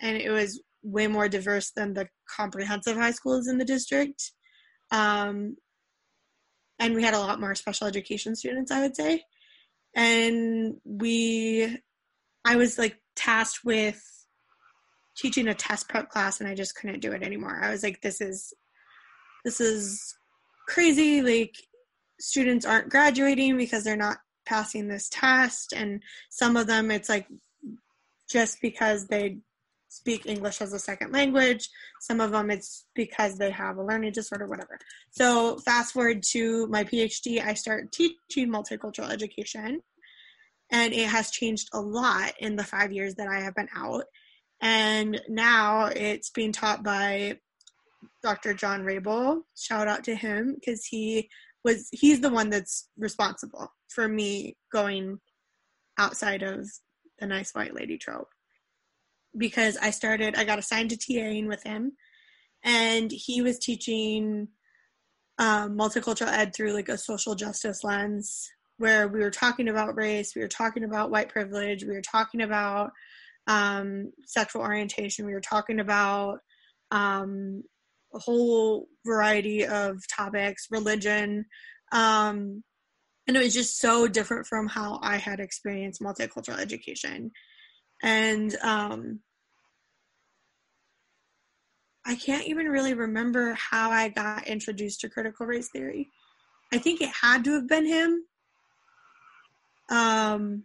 and 0.00 0.16
it 0.16 0.30
was 0.30 0.62
way 0.82 1.06
more 1.06 1.28
diverse 1.28 1.72
than 1.76 1.94
the 1.94 2.08
comprehensive 2.28 2.96
high 2.96 3.10
schools 3.10 3.48
in 3.48 3.58
the 3.58 3.64
district. 3.64 4.32
Um, 4.90 5.56
and 6.78 6.94
we 6.94 7.02
had 7.02 7.14
a 7.14 7.20
lot 7.20 7.40
more 7.40 7.54
special 7.54 7.86
education 7.86 8.34
students, 8.34 8.70
I 8.70 8.80
would 8.80 8.96
say. 8.96 9.22
And 9.94 10.76
we, 10.84 11.78
I 12.44 12.56
was 12.56 12.78
like 12.78 12.96
tasked 13.14 13.60
with 13.64 14.02
teaching 15.16 15.48
a 15.48 15.54
test 15.54 15.88
prep 15.88 16.10
class 16.10 16.40
and 16.40 16.48
I 16.48 16.54
just 16.54 16.74
couldn't 16.74 17.00
do 17.00 17.12
it 17.12 17.22
anymore. 17.22 17.60
I 17.62 17.70
was 17.70 17.82
like, 17.82 18.00
this 18.00 18.20
is 18.20 18.52
this 19.44 19.60
is 19.60 20.14
crazy. 20.68 21.22
Like 21.22 21.54
students 22.20 22.64
aren't 22.64 22.90
graduating 22.90 23.56
because 23.56 23.84
they're 23.84 23.96
not 23.96 24.18
passing 24.46 24.88
this 24.88 25.08
test 25.10 25.72
and 25.72 26.02
some 26.28 26.56
of 26.56 26.66
them 26.66 26.90
it's 26.90 27.08
like 27.08 27.26
just 28.30 28.60
because 28.60 29.06
they 29.06 29.38
speak 29.94 30.26
English 30.26 30.60
as 30.60 30.72
a 30.72 30.78
second 30.78 31.12
language. 31.12 31.68
Some 32.00 32.20
of 32.20 32.32
them 32.32 32.50
it's 32.50 32.86
because 32.94 33.38
they 33.38 33.50
have 33.50 33.76
a 33.76 33.84
learning 33.84 34.12
disorder, 34.12 34.46
whatever. 34.46 34.78
So 35.10 35.58
fast 35.58 35.92
forward 35.92 36.22
to 36.32 36.66
my 36.66 36.82
PhD, 36.84 37.44
I 37.44 37.54
start 37.54 37.92
teaching 37.92 38.48
multicultural 38.48 39.10
education, 39.10 39.80
and 40.72 40.92
it 40.92 41.06
has 41.06 41.30
changed 41.30 41.68
a 41.72 41.80
lot 41.80 42.32
in 42.40 42.56
the 42.56 42.64
five 42.64 42.92
years 42.92 43.14
that 43.14 43.28
I 43.28 43.40
have 43.40 43.54
been 43.54 43.68
out 43.76 44.04
and 44.64 45.20
now 45.28 45.90
it's 45.94 46.30
being 46.30 46.50
taught 46.50 46.82
by 46.82 47.38
Dr. 48.22 48.54
John 48.54 48.82
Rabel. 48.82 49.42
Shout 49.54 49.86
out 49.86 50.04
to 50.04 50.16
him 50.16 50.54
because 50.54 50.86
he 50.86 51.28
was 51.62 51.88
he's 51.92 52.20
the 52.20 52.30
one 52.30 52.48
that's 52.48 52.88
responsible 52.96 53.72
for 53.88 54.08
me 54.08 54.56
going 54.72 55.20
outside 55.98 56.42
of 56.42 56.66
the 57.18 57.26
nice 57.26 57.52
white 57.52 57.74
lady 57.74 57.98
trope 57.98 58.28
because 59.36 59.76
I 59.76 59.90
started 59.90 60.34
I 60.34 60.44
got 60.44 60.58
assigned 60.58 60.90
to 60.90 60.96
TAing 60.96 61.46
with 61.46 61.62
him 61.62 61.92
and 62.64 63.12
he 63.12 63.42
was 63.42 63.58
teaching 63.58 64.48
um, 65.38 65.76
multicultural 65.76 66.32
ed 66.32 66.54
through 66.54 66.72
like 66.72 66.88
a 66.88 66.98
social 66.98 67.34
justice 67.34 67.84
lens 67.84 68.50
where 68.78 69.08
we 69.08 69.20
were 69.20 69.30
talking 69.30 69.68
about 69.68 69.96
race 69.96 70.34
we 70.34 70.42
were 70.42 70.48
talking 70.48 70.84
about 70.84 71.10
white 71.10 71.28
privilege 71.28 71.84
we 71.84 71.94
were 71.94 72.02
talking 72.02 72.40
about 72.40 72.90
um, 73.46 74.12
sexual 74.26 74.62
orientation. 74.62 75.26
We 75.26 75.34
were 75.34 75.40
talking 75.40 75.80
about 75.80 76.38
um, 76.90 77.62
a 78.14 78.18
whole 78.18 78.86
variety 79.04 79.66
of 79.66 79.98
topics, 80.08 80.68
religion. 80.70 81.46
Um, 81.92 82.62
and 83.26 83.36
it 83.36 83.42
was 83.42 83.54
just 83.54 83.78
so 83.78 84.06
different 84.06 84.46
from 84.46 84.68
how 84.68 84.98
I 85.02 85.16
had 85.16 85.40
experienced 85.40 86.02
multicultural 86.02 86.58
education. 86.58 87.30
And 88.02 88.54
um, 88.62 89.20
I 92.06 92.14
can't 92.16 92.46
even 92.46 92.66
really 92.66 92.94
remember 92.94 93.54
how 93.54 93.90
I 93.90 94.08
got 94.08 94.46
introduced 94.46 95.00
to 95.00 95.08
critical 95.08 95.46
race 95.46 95.70
theory. 95.70 96.10
I 96.72 96.78
think 96.78 97.00
it 97.00 97.10
had 97.10 97.44
to 97.44 97.54
have 97.54 97.68
been 97.68 97.86
him. 97.86 98.24
Um, 99.90 100.64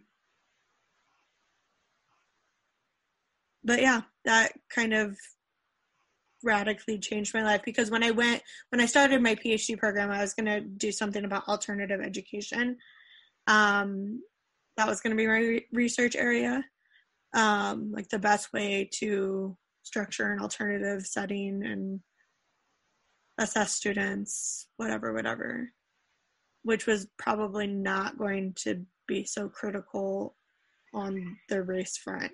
but 3.64 3.80
yeah, 3.80 4.02
that 4.24 4.52
kind 4.74 4.94
of 4.94 5.16
radically 6.42 6.98
changed 6.98 7.34
my 7.34 7.42
life 7.42 7.60
because 7.64 7.90
when 7.90 8.02
I 8.02 8.10
went 8.12 8.42
when 8.70 8.80
I 8.80 8.86
started 8.86 9.22
my 9.22 9.34
PhD 9.34 9.78
program, 9.78 10.10
I 10.10 10.20
was 10.20 10.34
going 10.34 10.46
to 10.46 10.60
do 10.60 10.90
something 10.92 11.24
about 11.24 11.48
alternative 11.48 12.00
education. 12.00 12.76
Um, 13.46 14.22
that 14.76 14.86
was 14.86 15.00
going 15.00 15.16
to 15.16 15.20
be 15.20 15.26
my 15.26 15.60
research 15.72 16.16
area, 16.16 16.64
um, 17.34 17.92
like 17.92 18.08
the 18.08 18.18
best 18.18 18.52
way 18.52 18.88
to 18.94 19.56
structure 19.82 20.32
an 20.32 20.40
alternative 20.40 21.06
setting 21.06 21.64
and 21.64 22.00
assess 23.38 23.72
students, 23.72 24.68
whatever, 24.76 25.12
whatever, 25.12 25.70
which 26.62 26.86
was 26.86 27.08
probably 27.18 27.66
not 27.66 28.18
going 28.18 28.54
to 28.54 28.86
be 29.06 29.24
so 29.24 29.48
critical 29.48 30.36
on 30.94 31.36
the 31.48 31.62
race 31.62 31.96
front 31.96 32.32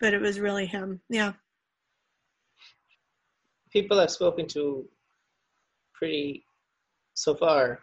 but 0.00 0.14
it 0.14 0.20
was 0.20 0.40
really 0.40 0.66
him. 0.66 1.00
Yeah. 1.08 1.32
People 3.72 4.00
I've 4.00 4.10
spoken 4.10 4.46
to 4.48 4.86
pretty 5.94 6.44
so 7.14 7.34
far, 7.34 7.80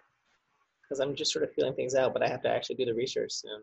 because 0.84 1.00
I'm 1.00 1.15
just 1.15 1.32
sort 1.32 1.43
of 1.43 1.54
feeling 1.54 1.74
things 1.74 1.95
out, 1.95 2.13
but 2.13 2.24
I 2.24 2.28
have 2.28 2.41
to 2.43 2.50
actually 2.50 2.76
do 2.76 2.86
the 2.86 2.93
research 2.93 3.32
soon. 3.32 3.62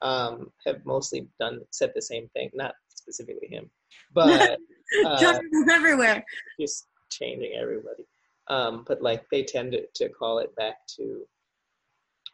Um, 0.00 0.52
have 0.64 0.84
mostly 0.86 1.26
done 1.40 1.60
said 1.70 1.90
the 1.94 2.02
same 2.02 2.28
thing, 2.28 2.50
not 2.54 2.74
specifically 2.88 3.48
him, 3.48 3.68
but 4.14 4.58
uh, 5.04 5.38
everywhere. 5.70 6.24
Just 6.60 6.86
changing 7.10 7.52
everybody. 7.60 8.04
Um, 8.48 8.84
but 8.86 9.02
like 9.02 9.24
they 9.30 9.42
tend 9.42 9.72
to, 9.72 9.82
to 9.96 10.08
call 10.08 10.38
it 10.38 10.54
back 10.56 10.76
to 10.96 11.26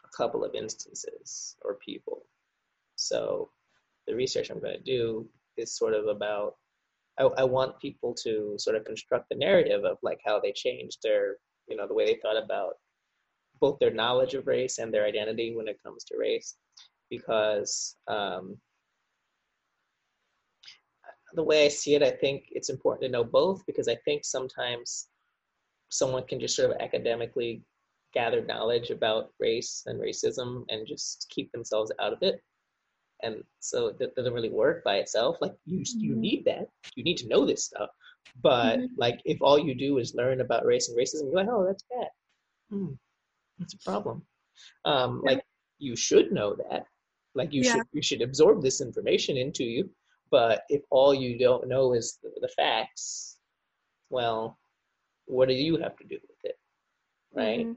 a 0.05 0.17
couple 0.17 0.45
of 0.45 0.55
instances 0.55 1.57
or 1.63 1.79
people. 1.85 2.27
So 2.97 3.51
the 4.07 4.15
research 4.15 4.51
I'm 4.51 4.61
going 4.61 4.77
to 4.77 4.83
do 4.83 5.27
is 5.57 5.77
sort 5.77 5.95
of 5.95 6.07
about 6.07 6.55
I, 7.19 7.25
I 7.25 7.45
want 7.45 7.81
people 7.81 8.15
to 8.25 8.55
sort 8.59 8.77
of 8.77 8.85
construct 8.85 9.29
the 9.31 9.37
narrative 9.37 9.85
of 9.85 9.99
like 10.03 10.21
how 10.25 10.41
they 10.41 10.53
changed 10.53 10.99
their 11.03 11.37
you 11.69 11.77
know 11.77 11.87
the 11.87 11.95
way 11.95 12.07
they 12.07 12.19
thought 12.23 12.43
about 12.43 12.75
both 13.61 13.79
their 13.79 13.93
knowledge 13.93 14.35
of 14.35 14.47
race 14.47 14.79
and 14.79 14.93
their 14.93 15.07
identity 15.07 15.55
when 15.55 15.69
it 15.69 15.83
comes 15.83 16.05
to 16.05 16.19
race. 16.19 16.57
Because 17.11 17.97
um, 18.09 18.57
the 21.35 21.43
way 21.43 21.65
I 21.65 21.69
see 21.69 21.95
it, 21.95 22.03
I 22.03 22.11
think 22.11 22.45
it's 22.51 22.71
important 22.71 23.05
to 23.05 23.13
know 23.13 23.25
both 23.25 23.65
because 23.67 23.89
I 23.89 23.97
think 24.05 24.25
sometimes 24.25 25.09
someone 25.89 26.27
can 26.27 26.41
just 26.41 26.57
sort 26.57 26.71
of 26.71 26.77
academically 26.81 27.63
gather 28.13 28.45
knowledge 28.45 28.91
about 28.91 29.31
race 29.41 29.83
and 29.87 30.01
racism 30.01 30.65
and 30.69 30.87
just 30.87 31.27
keep 31.31 31.51
themselves 31.53 31.93
out 32.01 32.13
of 32.13 32.19
it 32.23 32.41
and 33.23 33.43
so 33.61 33.93
that 33.99 34.15
doesn't 34.15 34.33
really 34.33 34.51
work 34.51 34.85
by 34.85 34.97
itself 34.97 35.37
like 35.41 35.55
you 35.65 35.83
you 35.97 36.13
mm-hmm. 36.13 36.21
need 36.21 36.45
that. 36.45 36.69
You 36.97 37.05
need 37.05 37.17
to 37.19 37.29
know 37.29 37.47
this 37.47 37.65
stuff. 37.65 37.91
But 38.43 38.79
mm-hmm. 38.79 38.95
like 38.97 39.21
if 39.25 39.39
all 39.41 39.59
you 39.59 39.75
do 39.75 39.99
is 39.99 40.15
learn 40.15 40.41
about 40.41 40.65
race 40.65 40.89
and 40.89 40.99
racism 40.99 41.27
you're 41.27 41.37
like 41.37 41.49
oh 41.49 41.65
that's 41.67 41.85
bad. 41.91 42.09
Hmm, 42.71 42.93
that's 43.59 43.75
a 43.75 43.79
problem. 43.79 44.23
Um 44.85 45.23
like 45.25 45.45
you 45.79 45.97
should 45.97 46.33
know 46.33 46.57
that. 46.69 46.87
Like 47.35 47.53
you 47.53 47.63
yeah. 47.63 47.75
should 47.75 47.87
you 47.93 48.03
should 48.03 48.23
absorb 48.23 48.63
this 48.63 48.81
information 48.81 49.37
into 49.37 49.65
you. 49.65 49.91
But 50.31 50.63
if 50.69 50.83
all 50.91 51.15
you 51.15 51.39
don't 51.39 51.69
know 51.69 51.93
is 51.93 52.19
the, 52.23 52.31
the 52.41 52.49
facts 52.49 53.39
well 54.11 54.59
what 55.27 55.49
do 55.49 55.55
you 55.55 55.79
have 55.79 55.97
to 55.97 56.05
do 56.05 56.19
with 56.29 56.39
it? 56.45 56.59
Right? 57.33 57.61
Mm-hmm. 57.61 57.73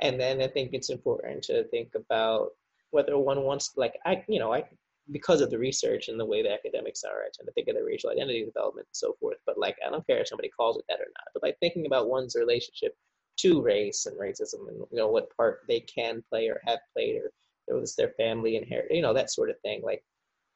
and 0.00 0.20
then 0.20 0.42
i 0.42 0.48
think 0.48 0.70
it's 0.72 0.90
important 0.90 1.42
to 1.44 1.64
think 1.68 1.94
about 1.94 2.48
whether 2.90 3.18
one 3.18 3.42
wants 3.42 3.72
like 3.76 3.94
i 4.04 4.22
you 4.28 4.38
know 4.38 4.52
i 4.52 4.62
because 5.12 5.40
of 5.40 5.50
the 5.50 5.58
research 5.58 6.08
and 6.08 6.18
the 6.18 6.24
way 6.24 6.42
the 6.42 6.52
academics 6.52 7.04
are, 7.04 7.22
I 7.22 7.30
tend 7.32 7.46
to 7.46 7.52
think 7.52 7.68
of 7.68 7.76
the 7.76 7.84
racial 7.84 8.10
identity 8.10 8.44
development 8.44 8.88
and 8.88 8.96
so 8.96 9.14
forth. 9.20 9.38
But 9.46 9.58
like, 9.58 9.76
I 9.86 9.90
don't 9.90 10.06
care 10.06 10.18
if 10.18 10.28
somebody 10.28 10.48
calls 10.48 10.78
it 10.78 10.84
that 10.88 11.00
or 11.00 11.06
not. 11.16 11.28
But 11.32 11.42
like 11.42 11.56
thinking 11.60 11.86
about 11.86 12.08
one's 12.08 12.34
relationship 12.34 12.94
to 13.38 13.62
race 13.62 14.06
and 14.06 14.18
racism, 14.18 14.68
and 14.68 14.78
you 14.90 14.98
know 14.98 15.08
what 15.08 15.34
part 15.36 15.60
they 15.68 15.80
can 15.80 16.24
play 16.28 16.48
or 16.48 16.60
have 16.64 16.78
played, 16.94 17.20
or 17.68 17.78
was 17.78 17.94
their 17.94 18.12
family 18.16 18.56
inherit, 18.56 18.92
you 18.92 19.02
know, 19.02 19.14
that 19.14 19.30
sort 19.30 19.50
of 19.50 19.60
thing. 19.60 19.82
Like 19.82 20.02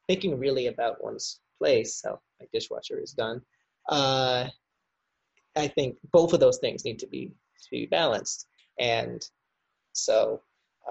thinking 0.07 0.37
really 0.37 0.67
about 0.67 1.03
one's 1.03 1.39
place, 1.57 2.01
how 2.03 2.19
like 2.39 2.49
dishwasher 2.51 2.99
is 2.99 3.13
done. 3.13 3.41
Uh, 3.87 4.47
I 5.55 5.67
think 5.67 5.97
both 6.11 6.33
of 6.33 6.39
those 6.39 6.57
things 6.57 6.83
need 6.83 6.99
to 6.99 7.07
be 7.07 7.27
to 7.27 7.69
be 7.71 7.85
balanced, 7.85 8.47
and 8.79 9.21
so 9.93 10.41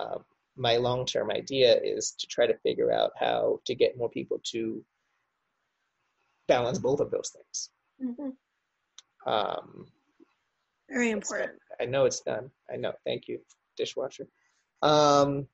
um, 0.00 0.24
my 0.60 0.76
long 0.76 1.06
term 1.06 1.30
idea 1.30 1.80
is 1.82 2.12
to 2.18 2.26
try 2.26 2.46
to 2.46 2.58
figure 2.58 2.92
out 2.92 3.12
how 3.18 3.60
to 3.64 3.74
get 3.74 3.96
more 3.96 4.10
people 4.10 4.38
to 4.52 4.84
balance 6.48 6.78
both 6.78 7.00
of 7.00 7.10
those 7.10 7.34
things. 7.34 7.70
Mm-hmm. 8.04 9.30
Um, 9.30 9.86
Very 10.90 11.10
important. 11.10 11.52
I 11.80 11.86
know 11.86 12.04
it's 12.04 12.20
done. 12.20 12.50
I 12.70 12.76
know. 12.76 12.92
Thank 13.06 13.26
you, 13.26 13.40
dishwasher. 13.78 14.26
Um, 14.82 15.46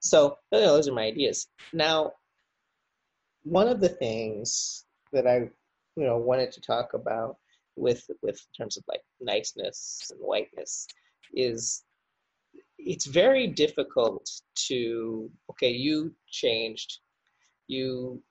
so 0.00 0.38
you 0.50 0.58
know, 0.58 0.74
those 0.74 0.88
are 0.88 0.92
my 0.92 1.04
ideas. 1.04 1.46
Now, 1.72 2.12
one 3.44 3.68
of 3.68 3.80
the 3.80 3.88
things 3.88 4.84
that 5.12 5.26
I, 5.28 5.36
you 5.96 6.04
know, 6.04 6.18
wanted 6.18 6.50
to 6.52 6.60
talk 6.60 6.94
about 6.94 7.36
with 7.76 8.04
with 8.22 8.44
terms 8.56 8.76
of 8.76 8.82
like 8.88 9.02
niceness 9.20 10.10
and 10.10 10.18
whiteness 10.20 10.88
is 11.32 11.84
it's 12.86 13.06
very 13.06 13.46
difficult 13.46 14.28
to 14.68 15.30
okay 15.50 15.70
you 15.70 16.14
changed. 16.28 16.98
You 17.66 18.22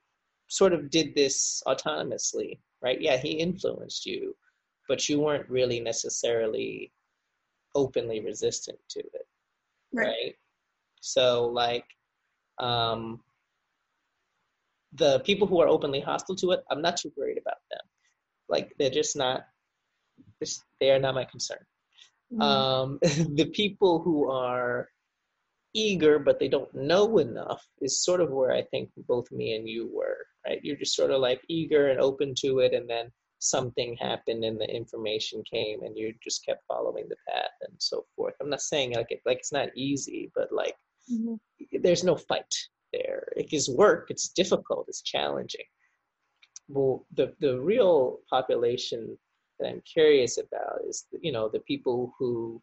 sort 0.48 0.72
of 0.72 0.90
did 0.90 1.14
this 1.14 1.62
autonomously 1.66 2.58
right? 2.82 3.00
Yeah 3.00 3.16
he 3.16 3.30
influenced 3.30 4.06
you 4.06 4.36
but 4.88 5.08
you 5.08 5.18
weren't 5.18 5.48
really 5.48 5.80
necessarily 5.80 6.92
openly 7.74 8.20
resistant 8.20 8.78
to 8.90 9.00
it 9.00 9.26
right, 9.92 10.06
right? 10.06 10.34
so 11.00 11.46
like 11.46 11.86
um 12.60 13.20
the 14.92 15.18
people 15.20 15.46
who 15.46 15.60
are 15.60 15.66
openly 15.66 16.00
hostile 16.00 16.36
to 16.36 16.52
it 16.52 16.62
i'm 16.70 16.82
not 16.82 16.96
too 16.96 17.12
worried 17.16 17.38
about 17.38 17.56
them. 17.70 17.80
Like 18.48 18.72
they're 18.78 18.90
just 18.90 19.16
not 19.16 19.46
they 20.80 20.90
are 20.90 20.98
not 20.98 21.14
my 21.14 21.24
concern 21.24 21.64
Mm-hmm. 22.34 22.42
Um, 22.42 22.98
the 23.36 23.50
people 23.52 24.00
who 24.00 24.30
are 24.30 24.88
eager 25.74 26.20
but 26.20 26.38
they 26.38 26.48
don't 26.48 26.72
know 26.72 27.18
enough 27.18 27.66
is 27.80 28.02
sort 28.02 28.20
of 28.20 28.30
where 28.30 28.52
I 28.52 28.62
think 28.62 28.90
both 29.08 29.30
me 29.32 29.54
and 29.54 29.68
you 29.68 29.90
were, 29.92 30.18
right? 30.46 30.60
You're 30.62 30.76
just 30.76 30.94
sort 30.94 31.10
of 31.10 31.20
like 31.20 31.40
eager 31.48 31.88
and 31.88 32.00
open 32.00 32.34
to 32.38 32.60
it, 32.60 32.72
and 32.72 32.88
then 32.88 33.10
something 33.40 33.96
happened 34.00 34.44
and 34.44 34.58
the 34.58 34.70
information 34.70 35.42
came, 35.50 35.82
and 35.82 35.96
you 35.96 36.14
just 36.22 36.44
kept 36.44 36.62
following 36.68 37.06
the 37.08 37.16
path 37.28 37.50
and 37.62 37.74
so 37.78 38.04
forth. 38.16 38.34
I'm 38.40 38.50
not 38.50 38.62
saying 38.62 38.94
like 38.94 39.10
it, 39.10 39.20
like 39.26 39.38
it's 39.38 39.52
not 39.52 39.68
easy, 39.76 40.30
but 40.34 40.52
like 40.52 40.76
mm-hmm. 41.12 41.34
there's 41.82 42.04
no 42.04 42.16
fight 42.16 42.54
there. 42.92 43.28
It 43.36 43.52
is 43.52 43.68
work. 43.68 44.06
It's 44.10 44.28
difficult. 44.28 44.86
It's 44.88 45.02
challenging. 45.02 45.66
Well, 46.68 47.04
the 47.14 47.34
the 47.40 47.60
real 47.60 48.20
population 48.30 49.18
that 49.58 49.68
I'm 49.68 49.82
curious 49.82 50.38
about 50.38 50.80
is, 50.88 51.06
you 51.20 51.32
know, 51.32 51.48
the 51.48 51.60
people 51.60 52.14
who 52.18 52.60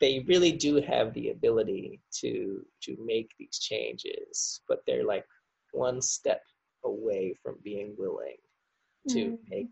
they 0.00 0.24
really 0.26 0.52
do 0.52 0.76
have 0.76 1.12
the 1.12 1.30
ability 1.30 2.00
to 2.20 2.64
to 2.82 2.96
make 3.04 3.30
these 3.38 3.58
changes, 3.58 4.60
but 4.68 4.82
they're 4.86 5.04
like 5.04 5.26
one 5.72 6.00
step 6.00 6.42
away 6.84 7.34
from 7.42 7.56
being 7.62 7.94
willing 7.98 8.36
to 9.08 9.18
mm-hmm. 9.18 9.50
make 9.50 9.70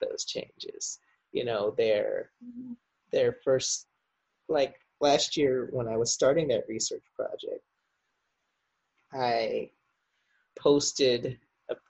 those 0.00 0.24
changes. 0.24 0.98
You 1.32 1.44
know, 1.44 1.74
their 1.76 2.30
mm-hmm. 2.44 2.72
their 3.10 3.36
first 3.44 3.86
like 4.48 4.76
last 5.00 5.36
year 5.36 5.68
when 5.72 5.88
I 5.88 5.96
was 5.96 6.12
starting 6.12 6.48
that 6.48 6.68
research 6.68 7.04
project, 7.16 7.64
I 9.12 9.70
posted 10.58 11.38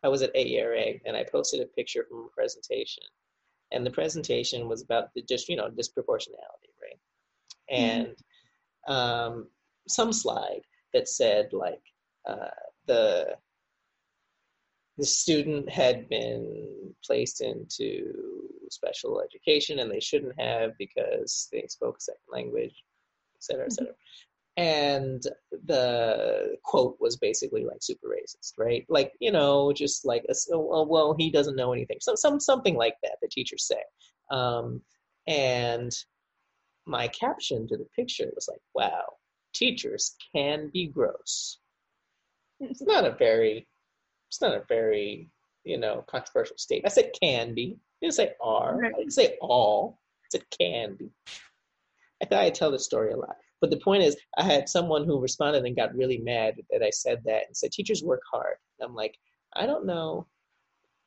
I 0.05 0.09
was 0.09 0.23
at 0.23 0.35
AERA 0.37 1.01
and 1.05 1.17
I 1.17 1.25
posted 1.25 1.61
a 1.61 1.67
picture 1.67 2.07
from 2.09 2.29
a 2.31 2.35
presentation 2.35 3.03
and 3.75 3.85
the 3.85 3.91
presentation 3.91 4.69
was 4.69 4.83
about 4.83 5.13
the 5.15 5.23
just 5.23 5.49
you 5.49 5.57
know 5.57 5.69
disproportionality, 5.69 6.73
right? 6.83 7.01
Mm-hmm. 7.71 7.75
And 7.75 8.07
mm-hmm. 8.89 8.93
um, 8.93 9.49
some 9.89 10.13
slide 10.13 10.63
that 10.93 11.09
said 11.09 11.51
like 11.53 11.83
uh, 12.27 12.55
the 12.87 13.37
the 14.97 15.05
student 15.05 15.69
had 15.69 16.09
been 16.09 16.95
placed 17.05 17.41
into 17.41 18.13
special 18.71 19.21
education 19.21 19.81
and 19.81 19.91
they 19.91 20.01
shouldn't 20.01 20.41
have 20.41 20.71
because 20.79 21.49
they 21.53 21.67
spoke 21.69 21.97
a 21.99 22.01
second 22.01 22.21
language, 22.31 22.85
et 23.37 23.43
cetera, 23.43 23.65
et 23.65 23.69
mm-hmm. 23.69 23.75
cetera. 23.75 23.95
And 24.57 25.23
the 25.67 26.57
quote 26.63 26.97
was 27.01 27.17
basically 27.17 27.65
like 27.65 27.79
super 27.83 28.07
racist 28.09 28.53
right? 28.57 28.87
Like 28.89 29.13
you 29.21 29.33
know 29.33 29.73
just 29.73 30.05
like 30.05 30.25
a, 30.29 30.35
oh, 30.53 30.87
well 30.89 31.15
he 31.19 31.31
doesn't 31.31 31.57
know 31.57 31.73
anything. 31.73 31.99
So 32.01 32.15
some 32.15 32.39
something 32.39 32.77
like 32.77 32.97
that 33.03 33.17
the 33.21 33.29
teachers 33.29 33.67
say 33.67 33.83
um, 34.31 34.81
and 35.27 35.93
my 36.87 37.09
caption 37.09 37.67
to 37.69 37.77
the 37.77 37.87
picture 37.97 38.31
was 38.35 38.49
like 38.49 38.61
wow 38.75 39.05
teachers 39.55 40.17
can 40.35 40.69
be 40.73 40.87
gross. 40.87 41.59
It's 42.61 42.83
not 42.83 43.07
a 43.07 43.13
very 43.13 43.67
it's 44.29 44.41
not 44.41 44.55
a 44.55 44.65
very 44.69 45.31
you 45.65 45.79
know 45.79 46.05
controversial 46.07 46.59
statement. 46.59 46.93
I 46.93 46.95
said 46.95 47.13
can 47.21 47.55
be. 47.55 47.77
I 47.77 48.07
didn't 48.07 48.15
say 48.15 48.33
are. 48.41 48.85
I 48.85 48.91
didn't 48.91 49.13
say 49.13 49.37
all. 49.41 50.01
I 50.25 50.27
said 50.31 50.45
can 50.59 50.97
be. 50.97 51.11
I 52.23 52.27
thought 52.27 52.45
i'd 52.45 52.55
tell 52.55 52.71
the 52.71 52.79
story 52.79 53.13
a 53.13 53.17
lot 53.17 53.37
but 53.61 53.71
the 53.71 53.79
point 53.79 54.03
is, 54.03 54.17
I 54.37 54.43
had 54.43 54.69
someone 54.69 55.05
who 55.05 55.21
responded 55.21 55.65
and 55.65 55.77
got 55.77 55.95
really 55.95 56.19
mad 56.19 56.57
that 56.71 56.83
I 56.83 56.91
said 56.91 57.23
that 57.25 57.47
and 57.47 57.57
said, 57.57 57.73
teachers 57.73 58.03
work 58.03 58.21
hard. 58.31 58.57
And 58.79 58.89
I'm 58.89 58.95
like, 58.95 59.17
I 59.57 59.67
don't 59.67 59.87
know 59.87 60.27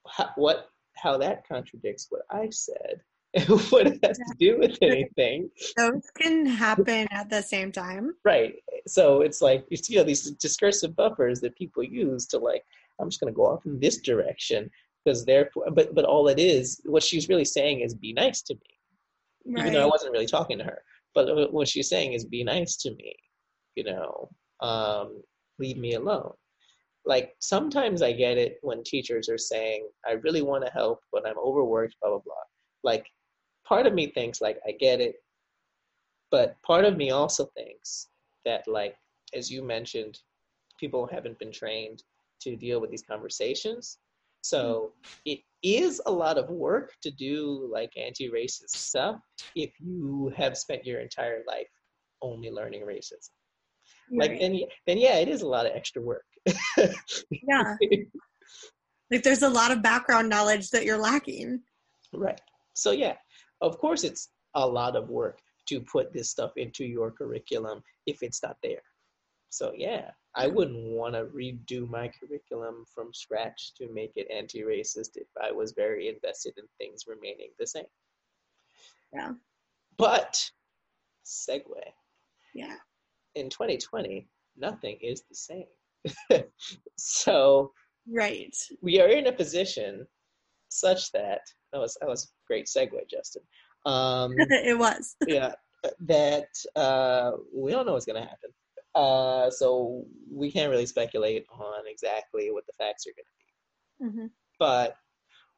how, 0.08 0.30
what 0.36 0.70
how 0.96 1.18
that 1.18 1.48
contradicts 1.48 2.08
what 2.10 2.24
I 2.30 2.50
said. 2.50 3.02
And 3.36 3.46
what 3.70 3.86
it 3.86 4.00
has 4.04 4.18
to 4.18 4.36
do 4.40 4.58
with 4.58 4.78
anything. 4.82 5.50
Those 5.76 6.10
can 6.18 6.46
happen 6.46 7.08
at 7.12 7.30
the 7.30 7.42
same 7.42 7.72
time. 7.74 8.14
Right. 8.24 8.56
So 8.88 9.22
it's 9.22 9.42
like 9.42 9.66
you 9.70 9.98
know 9.98 10.04
these 10.04 10.32
discursive 10.32 10.96
buffers 10.96 11.42
that 11.42 11.56
people 11.56 11.84
use 11.84 12.26
to 12.28 12.40
like, 12.40 12.64
I'm 13.00 13.10
just 13.10 13.20
gonna 13.20 13.34
go 13.34 13.46
off 13.46 13.66
in 13.66 13.80
this 13.80 13.98
direction 13.98 14.72
because 15.04 15.26
therefore 15.26 15.66
but 15.72 15.94
but 15.94 16.06
all 16.06 16.30
it 16.30 16.40
is, 16.40 16.82
what 16.86 17.04
she's 17.04 17.28
really 17.28 17.46
saying 17.46 17.82
is 17.82 17.94
be 17.94 18.14
nice 18.14 18.42
to 18.44 18.56
me. 18.56 19.54
Right. 19.54 19.62
Even 19.62 19.74
though 19.74 19.84
I 19.84 19.92
wasn't 19.92 20.14
really 20.14 20.26
talking 20.26 20.58
to 20.58 20.64
her. 20.64 20.82
But 21.18 21.52
what 21.52 21.68
she's 21.68 21.90
saying 21.90 22.14
is, 22.14 22.26
be 22.26 22.44
nice 22.44 22.76
to 22.78 22.94
me, 22.94 23.16
you 23.74 23.86
know, 23.86 24.30
um, 24.60 25.24
leave 25.58 25.78
me 25.78 25.96
alone. 25.96 26.34
Like 27.08 27.34
sometimes 27.40 28.04
I 28.04 28.12
get 28.12 28.38
it 28.38 28.60
when 28.62 28.84
teachers 28.84 29.28
are 29.28 29.38
saying, 29.40 29.90
I 30.08 30.12
really 30.12 30.44
want 30.44 30.64
to 30.64 30.72
help, 30.72 31.00
but 31.12 31.28
I'm 31.28 31.40
overworked, 31.40 31.96
blah, 32.00 32.12
blah, 32.12 32.20
blah. 32.20 32.36
Like 32.84 33.08
part 33.68 33.88
of 33.88 33.96
me 33.96 34.12
thinks, 34.12 34.42
like, 34.42 34.60
I 34.68 34.74
get 34.74 35.02
it. 35.02 35.16
But 36.30 36.56
part 36.62 36.86
of 36.86 36.98
me 36.98 37.10
also 37.10 37.50
thinks 37.58 38.10
that, 38.46 38.68
like, 38.68 38.96
as 39.34 39.50
you 39.50 39.64
mentioned, 39.64 40.20
people 40.80 41.08
haven't 41.12 41.40
been 41.40 41.52
trained 41.52 42.04
to 42.42 42.56
deal 42.56 42.80
with 42.80 42.92
these 42.92 43.10
conversations. 43.10 43.98
So 44.48 44.94
mm-hmm. 45.04 45.20
it 45.26 45.40
is 45.62 46.02
a 46.06 46.12
lot 46.12 46.38
of 46.38 46.50
work 46.50 46.94
to 47.04 47.12
do 47.12 47.70
like 47.72 47.92
anti-racist 47.98 48.70
stuff 48.70 49.20
if 49.56 49.72
you 49.80 50.32
have 50.38 50.58
spent 50.58 50.86
your 50.86 51.02
entire 51.02 51.44
life 51.48 51.68
only 52.22 52.50
learning 52.50 52.84
racism. 52.84 53.30
Right. 54.12 54.32
Like 54.32 54.40
then, 54.40 54.60
then 54.86 54.98
yeah, 55.00 55.18
it 55.18 55.28
is 55.28 55.42
a 55.42 55.48
lot 55.48 55.66
of 55.66 55.74
extra 55.76 56.02
work. 56.02 56.26
yeah. 56.78 57.76
Like 59.10 59.24
there's 59.24 59.44
a 59.44 59.50
lot 59.50 59.72
of 59.72 59.82
background 59.82 60.28
knowledge 60.28 60.70
that 60.72 60.84
you're 60.84 60.98
lacking. 60.98 61.62
Right. 62.14 62.42
So 62.74 62.92
yeah, 62.92 63.14
of 63.62 63.78
course 63.78 64.04
it's 64.04 64.28
a 64.54 64.68
lot 64.68 64.98
of 64.98 65.08
work 65.08 65.40
to 65.70 65.80
put 65.80 66.12
this 66.12 66.30
stuff 66.30 66.52
into 66.58 66.84
your 66.84 67.12
curriculum 67.12 67.82
if 68.06 68.22
it's 68.22 68.44
not 68.44 68.58
there. 68.62 68.84
So 69.50 69.72
yeah, 69.78 70.12
I 70.38 70.46
wouldn't 70.46 70.92
want 70.92 71.16
to 71.16 71.24
redo 71.26 71.90
my 71.90 72.10
curriculum 72.10 72.86
from 72.94 73.12
scratch 73.12 73.74
to 73.78 73.92
make 73.92 74.12
it 74.16 74.28
anti-racist 74.32 75.16
if 75.16 75.28
I 75.42 75.52
was 75.52 75.72
very 75.72 76.10
invested 76.10 76.54
in 76.58 76.66
things 76.78 77.06
remaining 77.08 77.50
the 77.58 77.66
same. 77.66 77.86
Yeah. 79.12 79.32
But 79.98 80.40
segue. 81.26 81.66
Yeah. 82.54 82.76
In 83.34 83.50
2020, 83.50 84.28
nothing 84.56 85.00
is 85.02 85.24
the 85.24 85.36
same. 85.36 85.66
so 86.98 87.72
right. 88.08 88.56
We 88.82 89.02
are 89.02 89.08
in 89.08 89.26
a 89.26 89.32
position 89.32 90.06
such 90.70 91.12
that 91.14 91.42
that 91.74 91.80
was 91.80 91.98
that 92.00 92.08
was 92.08 92.26
a 92.26 92.28
great 92.48 92.68
segue, 92.68 93.10
Justin. 93.10 93.42
Um, 93.88 94.34
it 94.38 94.78
was. 94.78 95.16
yeah. 95.28 95.54
That 96.02 96.50
uh, 96.76 97.32
we 97.56 97.72
don't 97.72 97.88
know 97.88 97.94
what's 97.94 98.06
going 98.06 98.22
to 98.22 98.28
happen 98.28 98.52
Uh, 98.98 99.52
so 99.52 100.04
we 100.32 100.52
can't 100.52 100.72
really 100.72 100.86
speculate 100.88 101.46
on 101.52 101.84
exactly 101.88 102.50
what 102.52 102.66
the 102.66 102.74
facts 102.84 103.06
are 103.06 103.14
going 103.18 103.26
to 104.12 104.16
be. 104.18 104.22
hmm 104.22 104.28
But 104.58 104.96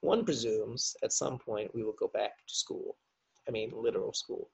one 0.01 0.25
presumes 0.25 0.95
at 1.03 1.13
some 1.13 1.37
point 1.39 1.73
we 1.73 1.83
will 1.83 1.95
go 1.99 2.09
back 2.13 2.31
to 2.47 2.53
school. 2.53 2.97
I 3.47 3.51
mean, 3.51 3.71
literal 3.73 4.13
school. 4.13 4.49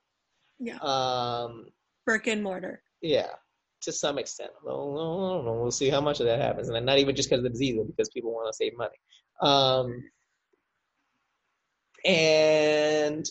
Yeah. 0.59 0.77
Um, 0.81 1.65
Brick 2.05 2.27
and 2.27 2.43
mortar. 2.43 2.81
yeah, 3.01 3.31
to 3.81 3.91
some 3.91 4.17
extent. 4.19 4.51
Well, 4.63 4.75
I 4.97 5.33
don't 5.35 5.45
know. 5.45 5.59
We'll 5.61 5.71
see 5.71 5.89
how 5.89 6.01
much 6.01 6.19
of 6.19 6.27
that 6.27 6.39
happens, 6.39 6.69
and 6.69 6.85
not 6.85 6.99
even 6.99 7.15
just 7.15 7.27
because 7.29 7.39
of 7.39 7.43
the 7.45 7.49
disease, 7.49 7.75
but 7.77 7.87
because 7.87 8.09
people 8.09 8.31
want 8.33 8.47
to 8.47 8.53
save 8.55 8.77
money. 8.77 8.97
Um, 9.41 10.03
and 12.05 13.25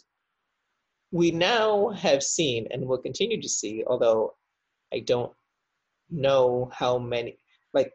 we 1.13 1.31
now 1.31 1.91
have 1.91 2.23
seen, 2.23 2.67
and 2.73 2.87
will 2.87 2.99
continue 2.99 3.41
to 3.41 3.49
see, 3.49 3.85
although 3.87 4.35
I 4.93 4.99
don't 5.01 5.33
know 6.11 6.71
how 6.73 6.99
many. 6.99 7.39
Like, 7.73 7.93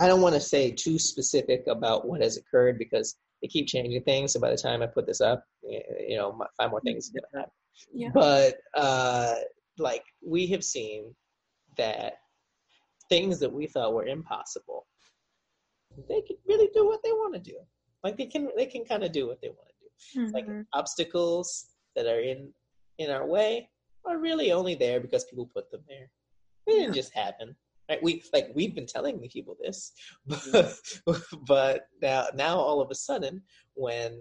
I 0.00 0.06
don't 0.06 0.22
want 0.22 0.34
to 0.34 0.40
say 0.40 0.70
too 0.70 0.98
specific 0.98 1.64
about 1.66 2.06
what 2.06 2.22
has 2.22 2.36
occurred 2.36 2.78
because 2.78 3.16
they 3.42 3.48
keep 3.48 3.66
changing 3.66 4.02
things. 4.02 4.32
So 4.32 4.40
by 4.40 4.50
the 4.50 4.56
time 4.56 4.82
I 4.82 4.86
put 4.86 5.06
this 5.06 5.20
up, 5.20 5.44
you 5.62 6.16
know, 6.16 6.38
five 6.56 6.70
more 6.70 6.80
things 6.80 7.10
are 7.10 7.20
gonna 7.20 7.42
happen 7.42 7.52
Yeah. 7.94 8.10
but 8.12 8.58
uh, 8.74 9.34
like 9.78 10.04
we 10.26 10.46
have 10.48 10.64
seen 10.64 11.14
that 11.76 12.14
things 13.08 13.38
that 13.40 13.52
we 13.52 13.66
thought 13.66 13.94
were 13.94 14.06
impossible 14.06 14.86
they 16.08 16.20
can 16.22 16.36
really 16.46 16.68
do 16.74 16.86
what 16.86 17.00
they 17.02 17.12
want 17.12 17.34
to 17.34 17.40
do 17.40 17.56
like 18.04 18.16
they 18.16 18.26
can 18.26 18.48
they 18.56 18.66
can 18.66 18.84
kind 18.84 19.04
of 19.04 19.12
do 19.12 19.26
what 19.26 19.40
they 19.40 19.48
want 19.48 19.68
to 19.68 19.74
do 20.24 20.32
like 20.32 20.46
Mhm. 20.46 20.66
obstacles 20.72 21.66
that 21.94 22.06
are 22.06 22.20
in 22.20 22.52
in 22.98 23.10
our 23.10 23.26
way 23.26 23.68
are 24.04 24.18
really 24.18 24.52
only 24.52 24.74
there 24.74 25.00
because 25.00 25.24
people 25.24 25.46
put 25.46 25.70
them 25.70 25.82
there 25.88 26.10
they 26.68 26.80
didn't 26.80 26.94
just 26.94 27.14
happen 27.14 27.56
right? 27.88 28.02
We 28.02 28.22
like 28.32 28.48
we've 28.54 28.74
been 28.74 28.86
telling 28.86 29.20
the 29.20 29.28
people 29.28 29.56
this 29.60 29.92
but, 30.52 31.22
but 31.46 31.88
now 32.02 32.26
now 32.34 32.58
all 32.58 32.80
of 32.80 32.90
a 32.90 32.94
sudden 32.94 33.42
when 33.74 34.20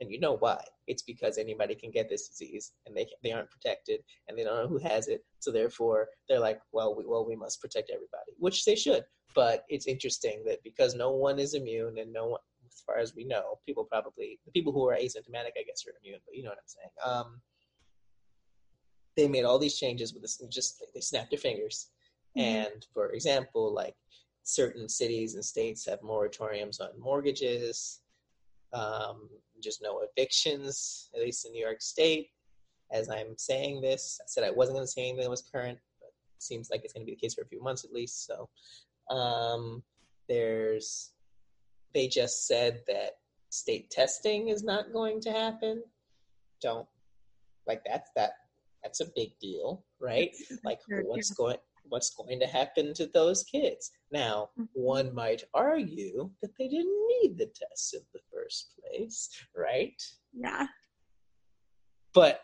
and 0.00 0.10
you 0.10 0.20
know 0.20 0.36
why 0.36 0.62
it's 0.86 1.02
because 1.02 1.38
anybody 1.38 1.74
can 1.74 1.90
get 1.90 2.08
this 2.08 2.28
disease 2.28 2.72
and 2.86 2.96
they 2.96 3.06
they 3.22 3.32
aren't 3.32 3.50
protected 3.50 4.00
and 4.28 4.38
they 4.38 4.44
don't 4.44 4.56
know 4.56 4.68
who 4.68 4.78
has 4.78 5.08
it 5.08 5.24
so 5.40 5.50
therefore 5.50 6.08
they're 6.28 6.40
like 6.40 6.60
well 6.72 6.94
we, 6.94 7.04
well 7.06 7.26
we 7.26 7.36
must 7.36 7.60
protect 7.60 7.90
everybody 7.90 8.32
which 8.38 8.64
they 8.64 8.76
should 8.76 9.04
but 9.34 9.64
it's 9.68 9.86
interesting 9.86 10.42
that 10.46 10.62
because 10.64 10.94
no 10.94 11.10
one 11.10 11.38
is 11.38 11.54
immune 11.54 11.98
and 11.98 12.12
no 12.12 12.26
one 12.26 12.40
as 12.66 12.82
far 12.86 12.98
as 12.98 13.14
we 13.14 13.24
know 13.24 13.58
people 13.64 13.84
probably 13.84 14.38
the 14.44 14.52
people 14.52 14.72
who 14.72 14.86
are 14.86 14.96
asymptomatic 14.96 15.56
i 15.58 15.64
guess 15.66 15.84
are 15.86 15.96
immune 16.02 16.20
but 16.26 16.34
you 16.34 16.42
know 16.42 16.50
what 16.50 16.58
i'm 16.58 16.64
saying. 16.66 16.90
Um, 17.04 17.40
they 19.16 19.28
made 19.28 19.44
all 19.44 19.58
these 19.58 19.78
changes 19.78 20.12
with 20.12 20.22
this 20.22 20.40
just 20.50 20.82
they 20.94 21.00
snapped 21.00 21.30
their 21.30 21.38
fingers 21.38 21.90
Mhm. 22.36 22.42
and 22.42 22.86
for 22.92 23.12
example 23.12 23.72
like 23.72 23.96
certain 24.42 24.88
cities 24.88 25.34
and 25.34 25.44
states 25.44 25.86
have 25.86 26.00
moratoriums 26.00 26.80
on 26.80 26.98
mortgages 26.98 28.00
um, 28.72 29.28
just 29.62 29.82
no 29.82 30.00
evictions, 30.00 31.10
at 31.14 31.20
least 31.20 31.46
in 31.46 31.52
New 31.52 31.64
York 31.64 31.80
State. 31.80 32.28
As 32.92 33.08
I'm 33.08 33.36
saying 33.36 33.80
this, 33.80 34.20
I 34.22 34.26
said 34.26 34.44
I 34.44 34.50
wasn't 34.50 34.76
going 34.76 34.86
to 34.86 34.90
say 34.90 35.02
anything 35.02 35.22
that 35.22 35.30
was 35.30 35.48
current, 35.52 35.78
but 36.00 36.08
it 36.08 36.42
seems 36.42 36.68
like 36.70 36.82
it's 36.84 36.92
going 36.92 37.04
to 37.04 37.10
be 37.10 37.14
the 37.14 37.20
case 37.20 37.34
for 37.34 37.42
a 37.42 37.48
few 37.48 37.62
months 37.62 37.84
at 37.84 37.92
least. 37.92 38.26
So 38.26 38.48
um, 39.14 39.82
there's, 40.28 41.12
they 41.94 42.06
just 42.06 42.46
said 42.46 42.82
that 42.86 43.12
state 43.50 43.90
testing 43.90 44.48
is 44.48 44.62
not 44.62 44.92
going 44.92 45.20
to 45.22 45.32
happen. 45.32 45.82
Don't 46.60 46.86
like 47.66 47.82
that's 47.84 48.10
that 48.14 48.32
that's 48.86 49.00
a 49.00 49.10
big 49.16 49.36
deal, 49.40 49.84
right? 50.00 50.30
Like 50.64 50.78
what's 50.88 51.30
going 51.30 51.56
what's 51.88 52.10
going 52.10 52.40
to 52.40 52.46
happen 52.46 52.94
to 52.94 53.06
those 53.06 53.44
kids? 53.44 53.90
Now, 54.10 54.50
Mhm. 54.58 54.68
one 54.72 55.14
might 55.14 55.44
argue 55.54 56.30
that 56.42 56.50
they 56.58 56.68
didn't 56.68 57.06
need 57.08 57.38
the 57.38 57.46
tests 57.46 57.94
in 57.94 58.02
the 58.12 58.20
first 58.32 58.74
place, 58.78 59.28
right? 59.54 60.00
Yeah. 60.32 60.66
But 62.12 62.42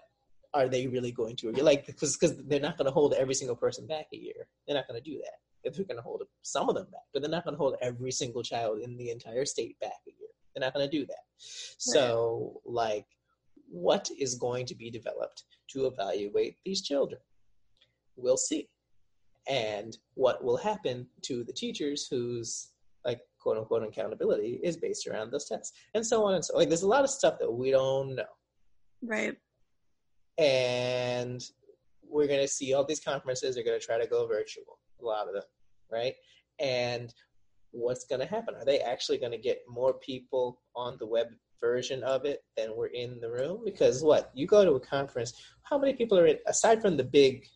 are 0.54 0.68
they 0.68 0.86
really 0.86 1.12
going 1.12 1.36
to 1.36 1.50
like 1.62 1.86
because 1.86 2.16
because 2.16 2.36
they're 2.48 2.60
not 2.60 2.76
going 2.76 2.86
to 2.86 2.92
hold 2.92 3.14
every 3.14 3.34
single 3.34 3.56
person 3.56 3.86
back 3.86 4.06
a 4.12 4.16
year. 4.16 4.48
They're 4.66 4.76
not 4.76 4.88
going 4.88 5.02
to 5.02 5.10
do 5.10 5.18
that. 5.18 5.38
If 5.64 5.76
they're 5.76 5.86
going 5.86 5.96
to 5.96 6.02
hold 6.02 6.22
some 6.42 6.68
of 6.68 6.74
them 6.74 6.88
back, 6.90 7.06
but 7.12 7.22
they're 7.22 7.30
not 7.30 7.44
going 7.44 7.54
to 7.54 7.58
hold 7.58 7.76
every 7.80 8.10
single 8.10 8.42
child 8.42 8.80
in 8.80 8.96
the 8.96 9.10
entire 9.10 9.44
state 9.44 9.78
back 9.80 10.00
a 10.08 10.10
year. 10.10 10.30
They're 10.54 10.64
not 10.66 10.74
going 10.74 10.88
to 10.90 10.98
do 10.98 11.06
that. 11.06 11.24
So, 11.38 12.60
like, 12.64 13.06
what 13.72 14.08
is 14.18 14.34
going 14.34 14.66
to 14.66 14.74
be 14.74 14.90
developed 14.90 15.44
to 15.70 15.86
evaluate 15.86 16.56
these 16.64 16.82
children? 16.82 17.20
We'll 18.16 18.36
see. 18.36 18.68
And 19.48 19.96
what 20.14 20.44
will 20.44 20.58
happen 20.58 21.06
to 21.22 21.42
the 21.42 21.52
teachers 21.52 22.06
whose 22.08 22.68
like 23.04 23.20
quote 23.40 23.56
unquote 23.58 23.82
accountability 23.82 24.60
is 24.62 24.76
based 24.76 25.06
around 25.06 25.32
those 25.32 25.48
tests, 25.48 25.72
and 25.94 26.06
so 26.06 26.22
on 26.24 26.34
and 26.34 26.44
so. 26.44 26.56
Like, 26.56 26.68
there's 26.68 26.82
a 26.82 26.88
lot 26.88 27.02
of 27.02 27.10
stuff 27.10 27.38
that 27.40 27.50
we 27.50 27.70
don't 27.70 28.14
know 28.14 28.24
Right. 29.02 29.36
and 30.38 31.42
we're 32.08 32.28
going 32.28 32.40
to 32.40 32.46
see 32.48 32.72
all 32.72 32.84
these 32.84 33.00
conferences 33.00 33.56
are 33.58 33.64
going 33.64 33.78
to 33.78 33.84
try 33.84 33.98
to 33.98 34.06
go 34.06 34.26
virtual 34.28 34.78
a 35.00 35.04
lot 35.04 35.26
of 35.26 35.34
them 35.34 35.42
right 35.90 36.14
and 36.60 37.12
what's 37.72 38.04
going 38.04 38.20
to 38.20 38.26
happen 38.26 38.54
are 38.54 38.64
they 38.64 38.78
actually 38.78 39.18
going 39.18 39.32
to 39.32 39.38
get 39.38 39.62
more 39.68 39.94
people 39.94 40.60
on 40.76 40.96
the 41.00 41.06
web 41.06 41.26
version 41.62 42.02
of 42.02 42.24
it 42.26 42.44
than 42.56 42.76
were 42.76 42.88
in 42.88 43.18
the 43.20 43.30
room? 43.30 43.62
Because 43.64 44.02
what 44.02 44.30
you 44.34 44.46
go 44.46 44.64
to 44.64 44.72
a 44.72 44.80
conference 44.80 45.32
how 45.62 45.78
many 45.78 45.94
people 45.94 46.18
are 46.18 46.26
in 46.26 46.36
aside 46.46 46.82
from 46.82 46.96
the 46.98 47.04
big 47.04 47.46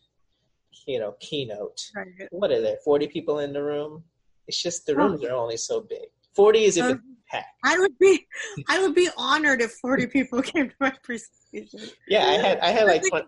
you 0.87 0.99
know 0.99 1.11
keynote 1.19 1.79
Right. 1.95 2.07
what 2.31 2.49
are 2.51 2.61
there 2.61 2.77
40 2.83 3.07
people 3.07 3.39
in 3.39 3.53
the 3.53 3.61
room? 3.61 4.03
It's 4.47 4.61
just 4.67 4.85
the 4.87 4.95
rooms 4.95 5.23
are 5.25 5.33
only 5.35 5.57
so 5.57 5.81
big. 5.81 6.07
40 6.35 6.63
is 6.63 6.77
if 6.77 6.85
it's 6.85 7.01
packed. 7.29 7.47
I 7.65 7.77
would 7.77 7.97
be 7.99 8.25
I 8.69 8.79
would 8.81 8.95
be 8.95 9.09
honored 9.17 9.61
if 9.61 9.73
40 9.73 10.07
people 10.07 10.41
came 10.53 10.69
to 10.69 10.75
my 10.79 10.93
presentation. 11.03 11.81
yeah 12.07 12.25
i 12.25 12.33
had 12.45 12.59
i 12.59 12.69
had 12.77 12.85
like 12.85 13.03
20, 13.09 13.25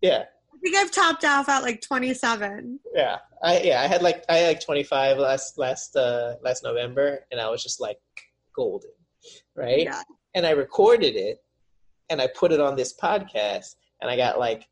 yeah. 0.00 0.24
I 0.54 0.60
think 0.60 0.74
I've 0.76 0.90
topped 0.90 1.24
off 1.24 1.48
at 1.48 1.62
like 1.62 1.80
27. 1.82 2.80
Yeah, 2.92 3.18
I 3.44 3.60
yeah 3.60 3.80
I 3.80 3.86
had 3.86 4.02
like 4.02 4.24
I 4.28 4.38
had 4.38 4.48
like 4.48 4.60
25 4.60 5.18
last 5.18 5.56
last 5.56 5.94
uh 5.94 6.34
last 6.42 6.64
November, 6.64 7.20
and 7.30 7.40
I 7.40 7.48
was 7.48 7.62
just 7.62 7.80
like 7.80 8.00
golden, 8.56 8.90
right? 9.54 9.84
Yeah. 9.84 10.02
And 10.34 10.46
I 10.46 10.50
recorded 10.50 11.16
it, 11.16 11.38
and 12.10 12.20
I 12.20 12.28
put 12.28 12.52
it 12.52 12.60
on 12.60 12.76
this 12.76 12.94
podcast, 12.96 13.76
and 14.00 14.10
I 14.10 14.16
got 14.16 14.38
like 14.38 14.66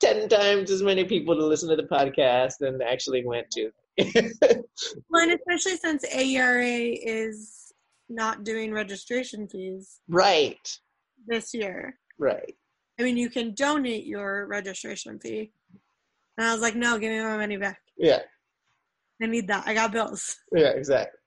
ten 0.00 0.28
times 0.28 0.70
as 0.70 0.82
many 0.82 1.04
people 1.04 1.34
to 1.36 1.44
listen 1.44 1.68
to 1.68 1.76
the 1.76 1.88
podcast 1.88 2.54
than 2.60 2.80
actually 2.82 3.24
went 3.24 3.50
to. 3.52 3.70
Well, 5.10 5.22
and 5.28 5.32
especially 5.32 5.76
since 5.76 6.04
AERA 6.14 6.96
is 7.02 7.72
not 8.08 8.44
doing 8.44 8.72
registration 8.72 9.48
fees 9.48 10.00
right, 10.08 10.78
this 11.26 11.52
year. 11.52 11.98
right. 12.18 12.54
I 13.00 13.02
mean, 13.02 13.16
you 13.16 13.30
can 13.30 13.54
donate 13.54 14.06
your 14.06 14.46
registration 14.46 15.18
fee. 15.18 15.52
And 16.36 16.46
I 16.46 16.52
was 16.52 16.62
like, 16.62 16.74
no, 16.76 16.98
give 16.98 17.10
me 17.10 17.20
my 17.20 17.36
money 17.36 17.56
back. 17.56 17.80
Yeah, 17.96 18.20
I 19.20 19.26
need 19.26 19.48
that. 19.48 19.66
I 19.66 19.74
got 19.74 19.92
bills. 19.92 20.36
yeah, 20.52 20.68
exactly. 20.68 21.17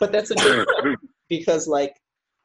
But 0.00 0.12
that's 0.12 0.30
a 0.30 0.34
good 0.34 0.66
point 0.82 0.98
because 1.28 1.66
like 1.66 1.94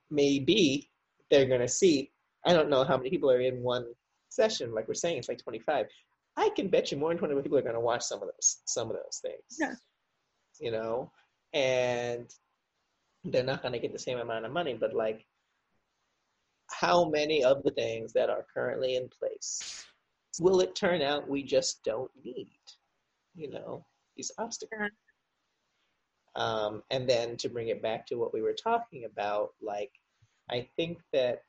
maybe 0.09 0.89
they're 1.29 1.47
gonna 1.47 1.67
see. 1.67 2.11
I 2.45 2.53
don't 2.53 2.69
know 2.69 2.83
how 2.83 2.97
many 2.97 3.09
people 3.09 3.31
are 3.31 3.41
in 3.41 3.61
one 3.61 3.85
session. 4.29 4.73
Like 4.73 4.87
we're 4.87 4.93
saying, 4.93 5.17
it's 5.17 5.29
like 5.29 5.39
25. 5.39 5.85
I 6.37 6.49
can 6.55 6.69
bet 6.69 6.91
you 6.91 6.97
more 6.97 7.09
than 7.09 7.17
20 7.17 7.41
people 7.41 7.57
are 7.57 7.63
gonna 7.63 7.79
watch 7.79 8.03
some 8.03 8.21
of 8.21 8.29
those 8.29 8.61
some 8.65 8.89
of 8.89 8.95
those 8.95 9.19
things. 9.21 9.57
Yeah. 9.59 9.73
You 10.59 10.71
know, 10.71 11.11
and 11.53 12.29
they're 13.23 13.43
not 13.43 13.61
gonna 13.61 13.79
get 13.79 13.93
the 13.93 13.99
same 13.99 14.19
amount 14.19 14.45
of 14.45 14.51
money, 14.51 14.75
but 14.79 14.93
like 14.93 15.25
how 16.71 17.09
many 17.09 17.43
of 17.43 17.63
the 17.63 17.71
things 17.71 18.13
that 18.13 18.29
are 18.29 18.45
currently 18.53 18.95
in 18.95 19.09
place 19.09 19.85
will 20.39 20.61
it 20.61 20.75
turn 20.75 21.01
out 21.01 21.27
we 21.27 21.43
just 21.43 21.83
don't 21.83 22.11
need? 22.23 22.59
You 23.35 23.49
know, 23.51 23.85
these 24.15 24.31
obstacles. 24.37 24.91
Um, 26.35 26.83
and 26.91 27.09
then 27.09 27.37
to 27.37 27.49
bring 27.49 27.69
it 27.69 27.81
back 27.81 28.05
to 28.07 28.15
what 28.15 28.33
we 28.33 28.41
were 28.41 28.53
talking 28.53 29.05
about, 29.05 29.49
like, 29.61 29.91
I 30.49 30.67
think 30.75 30.99
that 31.13 31.43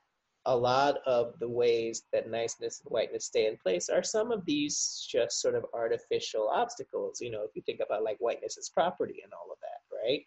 a 0.47 0.57
lot 0.57 0.99
of 1.07 1.39
the 1.39 1.49
ways 1.49 2.05
that 2.13 2.31
niceness 2.31 2.81
and 2.81 2.91
whiteness 2.91 3.27
stay 3.27 3.47
in 3.47 3.57
place 3.59 3.89
are 3.89 4.03
some 4.03 4.33
of 4.33 4.45
these 4.47 5.07
just 5.11 5.41
sort 5.41 5.55
of 5.55 5.67
artificial 5.75 6.49
obstacles. 6.49 7.21
You 7.21 7.31
know, 7.31 7.43
if 7.43 7.51
you 7.55 7.63
think 7.63 7.81
about 7.85 8.03
like 8.03 8.17
whiteness 8.19 8.57
as 8.59 8.71
property 8.71 9.21
and 9.23 9.33
all 9.33 9.53
of 9.53 9.59
that, 9.61 9.97
right? 9.97 10.25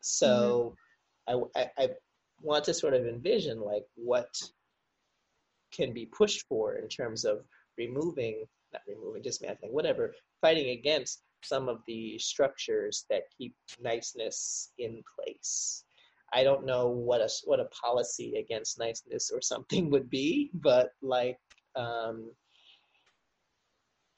So 0.00 0.74
I, 1.28 1.40
I, 1.54 1.70
I 1.78 1.88
want 2.40 2.64
to 2.64 2.74
sort 2.74 2.94
of 2.94 3.06
envision 3.06 3.60
like 3.60 3.84
what 3.94 4.34
can 5.72 5.92
be 5.92 6.06
pushed 6.06 6.46
for 6.48 6.76
in 6.76 6.88
terms 6.88 7.24
of 7.24 7.44
removing, 7.78 8.44
not 8.72 8.82
removing, 8.88 9.22
dismantling, 9.22 9.72
whatever, 9.72 10.14
fighting 10.40 10.70
against 10.70 11.22
some 11.44 11.68
of 11.68 11.78
the 11.86 12.18
structures 12.18 13.04
that 13.10 13.22
keep 13.36 13.54
niceness 13.80 14.72
in 14.78 15.02
place. 15.16 15.84
I 16.32 16.44
don't 16.44 16.64
know 16.64 16.88
what 16.88 17.20
a 17.20 17.28
what 17.44 17.60
a 17.60 17.66
policy 17.66 18.36
against 18.38 18.78
niceness 18.78 19.30
or 19.32 19.42
something 19.42 19.90
would 19.92 20.08
be, 20.08 20.50
but 20.54 20.90
like 21.02 21.38
um, 21.76 22.30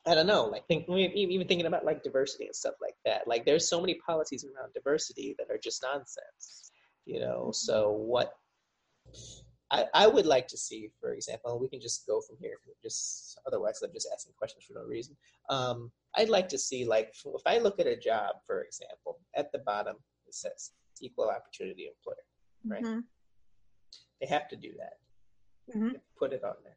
I 0.06 0.14
don't 0.14 0.26
know, 0.26 0.44
like 0.46 0.66
think 0.66 0.88
even 0.88 1.48
thinking 1.48 1.66
about 1.66 1.84
like 1.84 2.02
diversity 2.02 2.46
and 2.46 2.54
stuff 2.54 2.74
like 2.80 2.96
that. 3.04 3.26
Like 3.26 3.46
there's 3.46 3.68
so 3.68 3.80
many 3.80 3.94
policies 4.06 4.44
around 4.44 4.74
diversity 4.74 5.34
that 5.38 5.50
are 5.50 5.58
just 5.58 5.82
nonsense, 5.82 6.70
you 7.06 7.20
know. 7.20 7.50
So 7.52 7.90
what 7.90 8.34
I, 9.70 9.86
I 9.94 10.06
would 10.06 10.26
like 10.26 10.46
to 10.48 10.58
see, 10.58 10.90
for 11.00 11.12
example, 11.12 11.58
we 11.58 11.68
can 11.68 11.80
just 11.80 12.06
go 12.06 12.20
from 12.20 12.36
here. 12.40 12.56
Just 12.82 13.38
otherwise, 13.46 13.80
I'm 13.82 13.92
just 13.92 14.08
asking 14.12 14.34
questions 14.38 14.64
for 14.64 14.74
no 14.74 14.86
reason. 14.86 15.16
Um, 15.50 15.90
I'd 16.16 16.28
like 16.28 16.48
to 16.50 16.58
see, 16.58 16.84
like, 16.84 17.12
if 17.24 17.42
I 17.46 17.58
look 17.58 17.80
at 17.80 17.86
a 17.86 17.96
job, 17.96 18.36
for 18.46 18.62
example, 18.62 19.18
at 19.36 19.50
the 19.52 19.58
bottom 19.60 19.96
it 20.26 20.34
says 20.34 20.72
equal 21.00 21.28
opportunity 21.28 21.88
employer, 21.88 22.16
right? 22.66 22.84
Mm-hmm. 22.84 23.00
They 24.20 24.26
have 24.26 24.48
to 24.48 24.56
do 24.56 24.72
that. 24.78 25.76
Mm-hmm. 25.76 25.96
Put 26.18 26.32
it 26.32 26.44
on 26.44 26.54
there. 26.62 26.76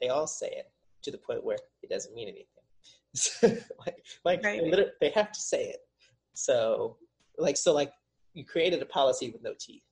They 0.00 0.08
all 0.08 0.26
say 0.26 0.48
it 0.48 0.66
to 1.02 1.10
the 1.10 1.18
point 1.18 1.44
where 1.44 1.58
it 1.82 1.90
doesn't 1.90 2.14
mean 2.14 2.28
anything. 2.28 3.62
like, 3.86 4.04
like 4.24 4.44
right. 4.44 4.60
they, 4.70 4.86
they 5.00 5.10
have 5.10 5.32
to 5.32 5.40
say 5.40 5.64
it. 5.64 5.80
So, 6.34 6.96
like, 7.38 7.56
so 7.56 7.72
like 7.72 7.92
you 8.34 8.44
created 8.44 8.80
a 8.82 8.86
policy 8.86 9.30
with 9.30 9.42
no 9.42 9.54
teeth 9.58 9.82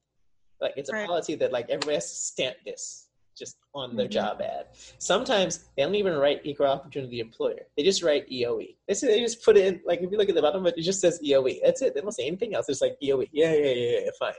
like 0.61 0.74
it's 0.76 0.90
a 0.90 0.94
right. 0.94 1.06
policy 1.06 1.34
that 1.36 1.52
like 1.52 1.66
everybody 1.70 1.94
has 1.94 2.11
to 2.11 2.16
stamp 2.16 2.56
this 2.64 3.08
just 3.40 3.56
on 3.74 3.96
their 3.96 4.06
mm-hmm. 4.06 4.12
job 4.12 4.42
ad. 4.42 4.66
Sometimes 4.98 5.64
they 5.76 5.82
don't 5.82 5.94
even 5.94 6.14
write 6.14 6.42
equal 6.44 6.66
opportunity 6.66 7.20
employer. 7.20 7.62
They 7.76 7.82
just 7.82 8.02
write 8.02 8.28
EOE. 8.30 8.76
They, 8.86 8.94
say, 8.94 9.06
they 9.08 9.20
just 9.20 9.42
put 9.44 9.56
it 9.56 9.66
in 9.66 9.80
like 9.86 10.00
if 10.00 10.11
you 10.11 10.18
look 10.18 10.28
at 10.28 10.34
the 10.34 10.42
bottom 10.42 10.66
of 10.66 10.72
it, 10.72 10.78
it 10.78 10.82
just 10.82 11.00
says 11.00 11.20
EOE. 11.24 11.61
That's 11.64 11.82
it. 11.82 11.94
They 11.94 12.00
don't 12.00 12.12
say 12.12 12.26
anything 12.26 12.54
else. 12.54 12.68
It's 12.68 12.82
like 12.82 12.96
EOE. 13.02 13.28
Yeah, 13.32 13.54
yeah, 13.54 13.72
yeah, 13.72 13.98
yeah, 14.04 14.11
fine. 14.18 14.32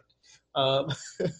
Um, 0.54 0.90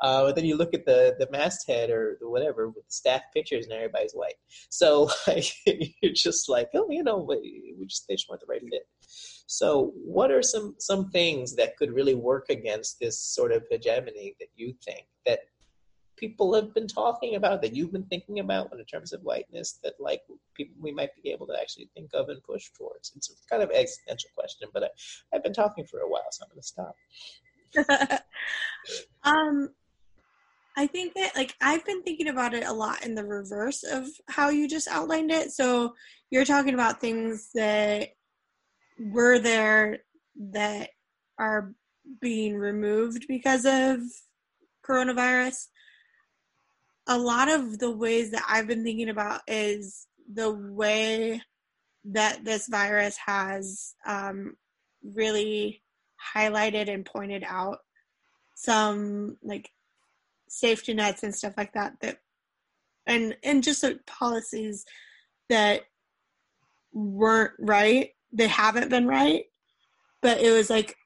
uh, 0.00 0.24
but 0.24 0.36
then 0.36 0.44
you 0.44 0.56
look 0.56 0.74
at 0.74 0.86
the 0.86 1.14
the 1.18 1.28
masthead 1.30 1.90
or 1.90 2.16
the 2.20 2.28
whatever 2.28 2.68
with 2.68 2.86
the 2.86 2.92
staff 2.92 3.22
pictures 3.32 3.66
and 3.66 3.74
everybody's 3.74 4.12
white. 4.12 4.36
So 4.70 5.10
like 5.26 5.46
you're 5.66 6.12
just 6.14 6.48
like, 6.48 6.70
oh, 6.74 6.86
you 6.88 7.02
know, 7.02 7.18
we 7.18 7.86
just 7.86 8.06
they 8.08 8.14
just 8.14 8.28
want 8.28 8.40
the 8.40 8.46
right 8.48 8.62
fit. 8.62 8.88
So, 9.46 9.92
what 9.94 10.30
are 10.30 10.42
some 10.42 10.74
some 10.78 11.10
things 11.10 11.54
that 11.56 11.76
could 11.76 11.92
really 11.92 12.14
work 12.14 12.46
against 12.48 12.98
this 12.98 13.20
sort 13.20 13.52
of 13.52 13.64
hegemony 13.70 14.36
that 14.40 14.48
you 14.56 14.74
think 14.84 15.06
that 15.26 15.40
people 16.16 16.54
have 16.54 16.72
been 16.72 16.86
talking 16.86 17.34
about, 17.34 17.60
that 17.62 17.74
you've 17.74 17.92
been 17.92 18.06
thinking 18.06 18.38
about 18.38 18.72
in 18.72 18.84
terms 18.84 19.12
of 19.12 19.20
whiteness, 19.22 19.78
that 19.82 19.94
like 20.00 20.22
people 20.54 20.74
we 20.80 20.92
might 20.92 21.10
be 21.22 21.30
able 21.30 21.46
to 21.46 21.58
actually 21.60 21.90
think 21.94 22.10
of 22.14 22.28
and 22.28 22.42
push 22.42 22.70
towards? 22.76 23.12
It's 23.16 23.34
kind 23.50 23.62
of 23.62 23.70
existential 23.70 24.30
question, 24.34 24.68
but 24.72 24.84
I, 24.84 24.88
I've 25.34 25.42
been 25.42 25.52
talking 25.52 25.84
for 25.84 26.00
a 26.00 26.08
while, 26.08 26.30
so 26.30 26.44
I'm 26.44 26.50
going 26.50 26.62
to 26.62 26.66
stop. 26.66 26.96
um, 29.24 29.70
I 30.76 30.86
think 30.86 31.14
that 31.14 31.32
like 31.36 31.54
I've 31.60 31.84
been 31.84 32.02
thinking 32.02 32.28
about 32.28 32.54
it 32.54 32.64
a 32.64 32.72
lot 32.72 33.04
in 33.04 33.14
the 33.14 33.24
reverse 33.24 33.82
of 33.82 34.06
how 34.28 34.48
you 34.48 34.68
just 34.68 34.88
outlined 34.88 35.30
it. 35.30 35.52
So 35.52 35.94
you're 36.30 36.44
talking 36.44 36.74
about 36.74 37.00
things 37.00 37.50
that 37.54 38.10
were 38.98 39.38
there 39.38 39.98
that 40.50 40.90
are 41.38 41.72
being 42.20 42.56
removed 42.56 43.26
because 43.28 43.64
of 43.64 44.00
coronavirus. 44.86 45.68
A 47.06 47.18
lot 47.18 47.50
of 47.50 47.78
the 47.78 47.90
ways 47.90 48.30
that 48.30 48.44
i've 48.48 48.66
been 48.66 48.82
thinking 48.82 49.10
about 49.10 49.42
is 49.46 50.06
the 50.32 50.50
way 50.50 51.40
that 52.04 52.44
this 52.44 52.66
virus 52.68 53.16
has 53.24 53.94
um, 54.06 54.56
really 55.02 55.82
highlighted 56.34 56.92
and 56.92 57.04
pointed 57.04 57.44
out 57.46 57.78
some 58.56 59.36
like 59.42 59.70
safety 60.48 60.94
nets 60.94 61.22
and 61.22 61.34
stuff 61.34 61.54
like 61.56 61.72
that 61.72 61.94
that 62.00 62.18
and 63.06 63.36
and 63.42 63.62
just 63.62 63.82
like 63.82 64.04
policies 64.06 64.84
that 65.48 65.82
weren't 66.92 67.52
right 67.58 68.10
they 68.34 68.48
haven't 68.48 68.90
been 68.90 69.06
right, 69.06 69.44
but 70.20 70.40
it 70.40 70.50
was 70.50 70.68
like 70.68 70.96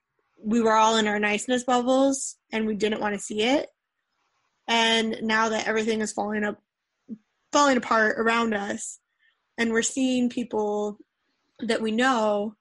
we 0.43 0.61
were 0.61 0.73
all 0.73 0.97
in 0.97 1.07
our 1.07 1.19
niceness 1.19 1.63
bubbles 1.63 2.35
and 2.51 2.65
we 2.65 2.75
didn't 2.75 3.01
want 3.01 3.13
to 3.13 3.19
see 3.19 3.43
it. 3.43 3.67
And 4.67 5.17
now 5.21 5.49
that 5.49 5.67
everything 5.67 6.01
is 6.01 6.11
falling 6.11 6.43
up 6.43 6.61
falling 7.51 7.77
apart 7.77 8.19
around 8.19 8.53
us 8.53 8.99
and 9.57 9.71
we're 9.71 9.81
seeing 9.81 10.29
people 10.29 10.97
that 11.59 11.81
we 11.81 11.91
know 11.91 12.55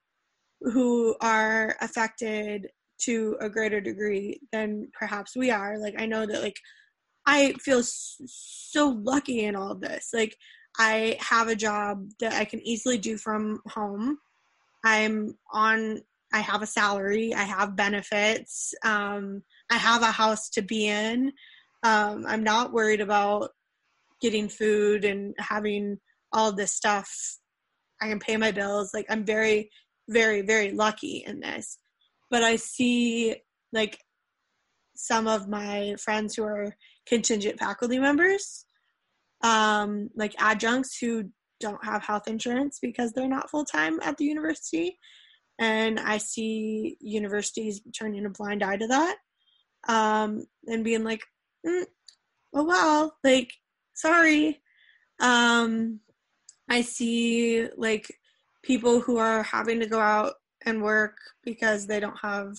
who 0.61 1.15
are 1.21 1.77
affected 1.81 2.69
to 3.01 3.37
a 3.41 3.49
greater 3.49 3.81
degree 3.81 4.41
than 4.51 4.89
perhaps 4.99 5.37
we 5.37 5.51
are 5.51 5.79
like 5.79 5.95
i 5.99 6.07
know 6.07 6.27
that 6.27 6.43
like 6.43 6.59
i 7.27 7.53
feel 7.61 7.83
so 7.83 8.89
lucky 8.89 9.45
in 9.45 9.55
all 9.55 9.71
of 9.71 9.81
this 9.81 10.11
like 10.13 10.37
i 10.79 11.17
have 11.21 11.49
a 11.49 11.55
job 11.55 12.09
that 12.19 12.33
i 12.33 12.45
can 12.45 12.61
easily 12.67 12.99
do 12.99 13.17
from 13.17 13.61
home 13.67 14.19
I'm 14.85 15.37
on 15.53 16.01
I 16.33 16.41
have 16.41 16.63
a 16.63 16.67
salary, 16.67 17.35
I 17.35 17.45
have 17.45 17.75
benefits, 17.75 18.75
um, 18.85 19.43
I 19.71 19.77
have 19.77 20.03
a 20.03 20.11
house 20.11 20.51
to 20.51 20.63
be 20.63 20.87
in. 20.87 21.33
Um, 21.83 22.25
I'm 22.27 22.45
not 22.45 22.73
worried 22.73 23.01
about 23.01 23.51
getting 24.21 24.49
food 24.49 25.05
and 25.05 25.35
having 25.39 25.99
all 26.33 26.53
this 26.53 26.73
stuff. 26.73 27.39
I 28.01 28.09
can 28.09 28.19
pay 28.19 28.37
my 28.37 28.51
bills. 28.51 28.93
Like 28.93 29.07
I'm 29.09 29.25
very, 29.25 29.71
very, 30.09 30.43
very 30.43 30.73
lucky 30.73 31.25
in 31.27 31.41
this. 31.41 31.79
But 32.31 32.43
I 32.43 32.57
see 32.57 33.37
like 33.73 33.99
some 34.95 35.27
of 35.27 35.49
my 35.49 35.97
friends 35.99 36.35
who 36.35 36.45
are 36.45 36.75
contingent 37.07 37.59
faculty 37.59 37.99
members, 37.99 38.67
um, 39.43 40.11
like 40.15 40.35
adjuncts 40.39 40.99
who 40.99 41.31
don't 41.61 41.85
have 41.85 42.03
health 42.03 42.29
insurance 42.29 42.79
because 42.81 43.13
they're 43.13 43.29
not 43.29 43.51
full 43.51 43.65
time 43.65 43.99
at 44.03 44.17
the 44.17 44.25
university. 44.25 44.99
And 45.59 45.99
I 45.99 46.19
see 46.19 46.97
universities 47.01 47.81
turning 47.99 48.25
a 48.25 48.31
blind 48.31 48.63
eye 48.63 48.77
to 48.77 48.87
that 48.87 49.17
um, 49.89 50.45
and 50.67 50.85
being 50.85 51.05
like, 51.05 51.23
mm, 51.67 51.85
oh, 52.55 52.65
well, 52.65 53.17
like, 53.25 53.53
sorry. 53.95 54.61
Um, 55.21 56.01
I 56.69 56.83
see 56.83 57.69
like 57.77 58.07
people 58.63 59.01
who 59.01 59.17
are 59.17 59.43
having 59.43 59.81
to 59.81 59.87
go 59.87 59.99
out 59.99 60.35
and 60.65 60.83
work 60.83 61.17
because 61.43 61.87
they 61.87 61.99
don't 61.99 62.19
have 62.21 62.57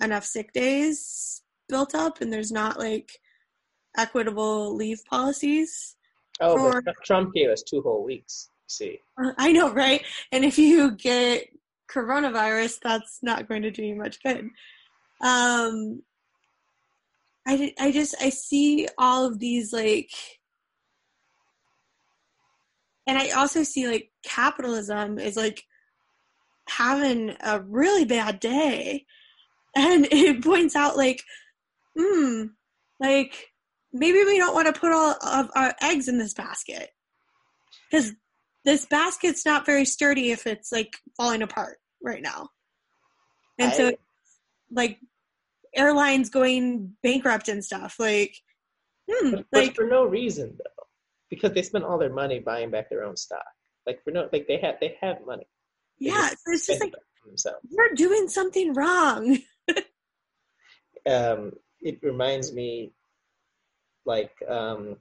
enough 0.00 0.24
sick 0.24 0.52
days 0.52 1.42
built 1.68 1.94
up 1.94 2.20
and 2.20 2.32
there's 2.32 2.52
not 2.52 2.78
like 2.78 3.10
equitable 3.96 4.74
leave 4.74 5.04
policies 5.04 5.96
Oh, 6.40 6.56
for, 6.56 6.82
but 6.82 6.94
Trump 7.04 7.34
gave 7.34 7.50
us 7.50 7.62
two 7.62 7.82
whole 7.82 8.04
weeks. 8.04 8.50
See, 8.66 9.00
uh, 9.22 9.32
I 9.38 9.52
know, 9.52 9.72
right? 9.72 10.04
And 10.30 10.44
if 10.44 10.58
you 10.58 10.92
get 10.92 11.48
coronavirus, 11.90 12.78
that's 12.82 13.18
not 13.22 13.48
going 13.48 13.62
to 13.62 13.70
do 13.70 13.82
you 13.82 13.96
much 13.96 14.22
good. 14.22 14.48
Um, 15.20 16.02
I 17.46 17.72
I 17.80 17.92
just 17.92 18.14
I 18.20 18.28
see 18.28 18.88
all 18.98 19.26
of 19.26 19.38
these 19.38 19.72
like, 19.72 20.10
and 23.06 23.18
I 23.18 23.30
also 23.30 23.62
see 23.62 23.88
like 23.88 24.10
capitalism 24.22 25.18
is 25.18 25.36
like 25.36 25.64
having 26.68 27.34
a 27.40 27.60
really 27.60 28.04
bad 28.04 28.38
day, 28.38 29.06
and 29.74 30.06
it 30.12 30.44
points 30.44 30.76
out 30.76 30.96
like, 30.96 31.22
hmm, 31.98 32.44
like 33.00 33.48
maybe 33.98 34.24
we 34.24 34.38
don't 34.38 34.54
want 34.54 34.72
to 34.72 34.78
put 34.78 34.92
all 34.92 35.16
of 35.22 35.50
our 35.54 35.74
eggs 35.82 36.08
in 36.08 36.18
this 36.18 36.34
basket. 36.34 36.90
Because 37.90 38.12
this 38.64 38.86
basket's 38.86 39.46
not 39.46 39.66
very 39.66 39.84
sturdy 39.84 40.30
if 40.30 40.46
it's 40.46 40.70
like 40.72 40.96
falling 41.16 41.42
apart 41.42 41.78
right 42.02 42.22
now. 42.22 42.48
And 43.58 43.72
I, 43.72 43.74
so 43.74 43.92
like 44.70 44.98
airlines 45.74 46.30
going 46.30 46.94
bankrupt 47.02 47.48
and 47.48 47.64
stuff 47.64 47.96
like 47.98 48.34
hmm, 49.10 49.30
but, 49.30 49.46
like 49.52 49.74
for 49.74 49.86
no 49.86 50.04
reason 50.04 50.56
though 50.58 50.84
because 51.30 51.52
they 51.52 51.62
spent 51.62 51.84
all 51.84 51.98
their 51.98 52.12
money 52.12 52.38
buying 52.38 52.70
back 52.70 52.88
their 52.88 53.04
own 53.04 53.16
stock. 53.16 53.44
Like 53.86 54.02
for 54.04 54.10
no 54.10 54.28
like 54.32 54.46
they 54.46 54.58
have 54.58 54.76
they 54.80 54.96
have 55.00 55.24
money. 55.26 55.46
They 56.00 56.08
yeah 56.08 56.28
so 56.28 56.36
it's 56.46 56.66
just 56.66 56.80
like 56.80 56.94
you're 57.70 57.94
doing 57.94 58.28
something 58.28 58.74
wrong. 58.74 59.38
Um 61.06 61.52
it 61.80 62.00
reminds 62.02 62.52
me 62.52 62.92
like 64.08 64.32
um, 64.48 64.96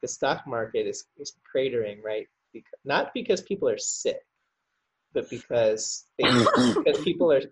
the 0.00 0.08
stock 0.08 0.46
market 0.46 0.86
is, 0.86 1.04
is 1.18 1.34
cratering, 1.54 2.02
right? 2.02 2.26
Because, 2.52 2.78
not 2.84 3.12
because 3.12 3.42
people 3.42 3.68
are 3.68 3.78
sick, 3.78 4.20
but 5.12 5.28
because 5.28 6.06
they, 6.18 6.24
because 6.24 7.04
people 7.04 7.32
are 7.32 7.42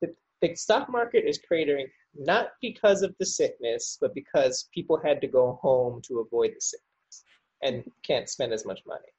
the, 0.00 0.14
the 0.40 0.54
stock 0.54 0.88
market 0.88 1.24
is 1.26 1.40
cratering 1.50 1.86
not 2.14 2.48
because 2.60 3.02
of 3.02 3.14
the 3.18 3.26
sickness, 3.26 3.98
but 4.00 4.14
because 4.14 4.68
people 4.74 5.00
had 5.02 5.20
to 5.20 5.26
go 5.26 5.58
home 5.62 6.00
to 6.08 6.20
avoid 6.20 6.50
the 6.50 6.60
sickness 6.60 7.24
and 7.62 7.84
can't 8.02 8.28
spend 8.28 8.52
as 8.52 8.64
much 8.64 8.80
money, 8.86 9.12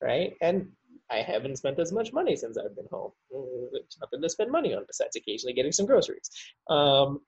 right? 0.00 0.34
And 0.40 0.68
I 1.10 1.18
haven't 1.18 1.56
spent 1.56 1.78
as 1.78 1.92
much 1.92 2.12
money 2.12 2.36
since 2.36 2.56
I've 2.56 2.76
been 2.76 2.88
home. 2.90 3.12
There's 3.30 3.98
nothing 4.00 4.22
to 4.22 4.28
spend 4.28 4.50
money 4.50 4.74
on 4.74 4.84
besides 4.86 5.16
occasionally 5.16 5.54
getting 5.54 5.72
some 5.72 5.86
groceries. 5.86 6.30
Um, 6.68 7.20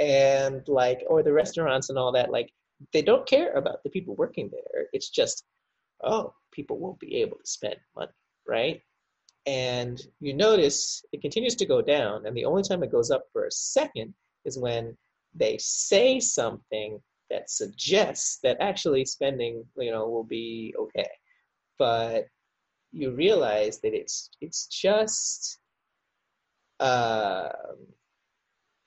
and 0.00 0.66
like 0.66 1.02
or 1.08 1.22
the 1.22 1.32
restaurants 1.32 1.88
and 1.88 1.98
all 1.98 2.10
that 2.10 2.32
like 2.32 2.50
they 2.92 3.02
don't 3.02 3.28
care 3.28 3.52
about 3.52 3.82
the 3.84 3.90
people 3.90 4.16
working 4.16 4.50
there 4.50 4.86
it's 4.92 5.10
just 5.10 5.44
oh, 6.02 6.34
people 6.52 6.78
won't 6.78 6.98
be 6.98 7.16
able 7.16 7.36
to 7.38 7.46
spend 7.46 7.76
money, 7.96 8.12
right? 8.46 8.80
And 9.46 10.00
you 10.20 10.34
notice 10.34 11.04
it 11.12 11.22
continues 11.22 11.56
to 11.56 11.66
go 11.66 11.82
down, 11.82 12.26
and 12.26 12.36
the 12.36 12.44
only 12.44 12.62
time 12.62 12.82
it 12.82 12.92
goes 12.92 13.10
up 13.10 13.24
for 13.32 13.46
a 13.46 13.50
second 13.50 14.14
is 14.44 14.58
when 14.58 14.96
they 15.34 15.56
say 15.58 16.20
something 16.20 17.00
that 17.30 17.48
suggests 17.48 18.38
that 18.42 18.56
actually 18.60 19.04
spending, 19.04 19.64
you 19.76 19.90
know, 19.90 20.08
will 20.08 20.24
be 20.24 20.74
okay. 20.78 21.08
But 21.78 22.26
you 22.92 23.12
realize 23.12 23.80
that 23.80 23.94
it's 23.94 24.30
it's 24.40 24.66
just 24.66 25.58
uh, 26.80 27.48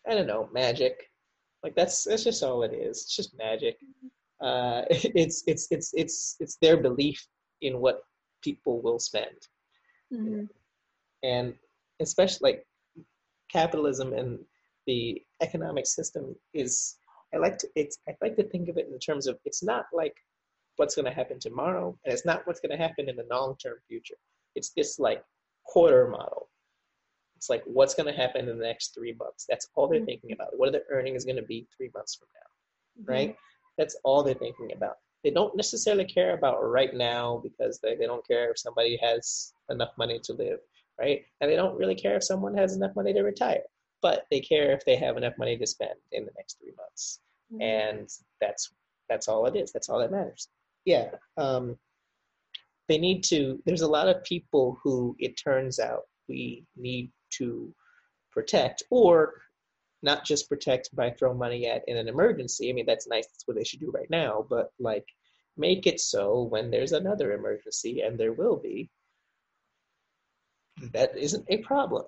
I 0.08 0.16
don't 0.16 0.28
know, 0.28 0.50
magic. 0.54 1.10
Like 1.64 1.76
that's 1.76 2.04
that's 2.04 2.24
just 2.24 2.44
all 2.44 2.64
it 2.64 2.74
is. 2.74 3.04
It's 3.04 3.16
just 3.16 3.38
magic. 3.38 3.78
Uh, 4.42 4.84
it's 4.90 5.44
it's 5.48 5.68
it's 5.72 5.92
it's 5.94 6.36
it's 6.40 6.58
their 6.62 6.78
belief 6.78 7.26
in 7.62 7.80
what 7.80 8.02
people 8.44 8.82
will 8.82 9.00
spend, 9.00 9.38
mm-hmm. 10.14 10.44
and 11.24 11.54
especially 12.02 12.52
like 12.52 12.68
capitalism 13.52 14.14
and 14.14 14.40
the 14.88 15.22
economic 15.42 15.86
system 15.86 16.36
is. 16.54 16.98
I 17.34 17.38
like 17.38 17.58
to 17.60 17.68
it's 17.76 17.98
I 18.08 18.14
like 18.22 18.36
to 18.36 18.44
think 18.44 18.70
of 18.70 18.78
it 18.78 18.88
in 18.92 19.00
terms 19.00 19.26
of 19.26 19.40
it's 19.44 19.64
not 19.64 19.86
like 19.92 20.14
what's 20.76 20.94
going 20.94 21.06
to 21.06 21.12
happen 21.12 21.40
tomorrow, 21.40 21.98
and 22.06 22.14
it's 22.14 22.26
not 22.26 22.46
what's 22.46 22.60
going 22.60 22.78
to 22.78 22.84
happen 22.84 23.10
in 23.10 23.16
the 23.16 23.26
long 23.32 23.56
term 23.58 23.76
future. 23.88 24.18
It's 24.56 24.72
this 24.76 25.00
like 25.00 25.24
quarter 25.66 26.08
model. 26.08 26.50
It's 27.44 27.50
like 27.50 27.64
what's 27.66 27.94
going 27.94 28.14
to 28.14 28.20
happen 28.20 28.48
in 28.48 28.58
the 28.58 28.64
next 28.64 28.94
three 28.94 29.14
months. 29.20 29.46
That's 29.50 29.68
all 29.76 29.88
they're 29.88 30.00
mm-hmm. 30.00 30.06
thinking 30.06 30.32
about. 30.32 30.58
What 30.58 30.70
are 30.70 30.72
the 30.72 30.84
earnings 30.90 31.26
going 31.26 31.36
to 31.36 31.44
be 31.44 31.68
three 31.76 31.92
months 31.94 32.16
from 32.16 32.30
now, 32.34 33.02
mm-hmm. 33.02 33.12
right? 33.12 33.36
That's 33.78 33.98
all 34.04 34.24
they're 34.24 34.34
thinking 34.34 34.72
about. 34.74 34.96
They 35.24 35.32
don't 35.32 35.56
necessarily 35.56 36.06
care 36.06 36.34
about 36.34 36.64
right 36.64 36.94
now 36.94 37.42
because 37.44 37.80
they, 37.82 37.96
they 37.96 38.06
don't 38.06 38.26
care 38.26 38.52
if 38.52 38.60
somebody 38.60 38.98
has 39.02 39.54
enough 39.70 39.92
money 39.98 40.20
to 40.24 40.34
live, 40.34 40.60
right? 40.98 41.22
And 41.42 41.52
they 41.52 41.56
don't 41.56 41.78
really 41.78 41.96
care 41.96 42.16
if 42.16 42.24
someone 42.24 42.56
has 42.56 42.76
enough 42.76 42.96
money 42.96 43.14
to 43.14 43.24
retire, 43.24 43.64
but 44.02 44.26
they 44.32 44.40
care 44.40 44.72
if 44.72 44.86
they 44.86 44.96
have 44.96 45.18
enough 45.18 45.34
money 45.38 45.58
to 45.58 45.68
spend 45.68 45.96
in 46.12 46.26
the 46.26 46.32
next 46.38 46.60
three 46.60 46.74
months. 46.78 47.20
Mm-hmm. 47.54 47.62
And 47.62 48.10
that's 48.40 48.72
that's 49.10 49.28
all 49.28 49.46
it 49.48 49.56
is. 49.56 49.72
That's 49.72 49.90
all 49.90 50.00
that 50.00 50.12
matters 50.12 50.48
yeah, 50.86 51.10
um, 51.38 51.78
they 52.88 52.98
need 52.98 53.24
to. 53.26 53.62
There's 53.66 53.82
a 53.82 53.88
lot 53.88 54.10
of 54.10 54.24
people 54.24 54.80
who 54.84 55.16
it 55.20 55.38
turns 55.42 55.80
out 55.80 56.04
we 56.28 56.66
need 56.76 57.12
to 57.38 57.74
protect, 58.32 58.84
or 58.90 59.34
not 60.02 60.26
just 60.26 60.50
protect 60.50 60.94
by 60.96 61.12
throwing 61.12 61.38
money 61.38 61.68
at 61.68 61.84
in 61.88 61.98
an 61.98 62.08
emergency. 62.08 62.70
I 62.70 62.74
mean, 62.74 62.86
that's 62.86 63.08
nice. 63.08 63.28
That's 63.28 63.48
what 63.48 63.58
they 63.58 63.64
should 63.64 63.80
do 63.80 63.92
right 63.92 64.10
now. 64.10 64.46
But 64.50 64.72
like, 64.80 65.06
make 65.58 65.88
it 65.88 66.00
so 66.00 66.44
when 66.44 66.72
there's 66.72 66.92
another 66.92 67.34
emergency, 67.34 68.02
and 68.02 68.20
there 68.20 68.34
will 68.34 68.58
be, 68.58 68.90
that 70.92 71.18
isn't 71.18 71.46
a 71.50 71.58
problem. 71.58 72.06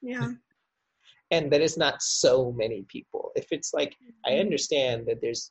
Yeah. 0.00 0.30
and 1.30 1.50
that 1.52 1.60
is 1.60 1.76
not 1.76 2.02
so 2.02 2.52
many 2.52 2.84
people. 2.88 3.32
If 3.34 3.46
it's 3.50 3.74
like, 3.74 3.96
I 4.24 4.30
mm-hmm. 4.30 4.40
understand 4.40 5.06
that 5.06 5.20
there's 5.20 5.50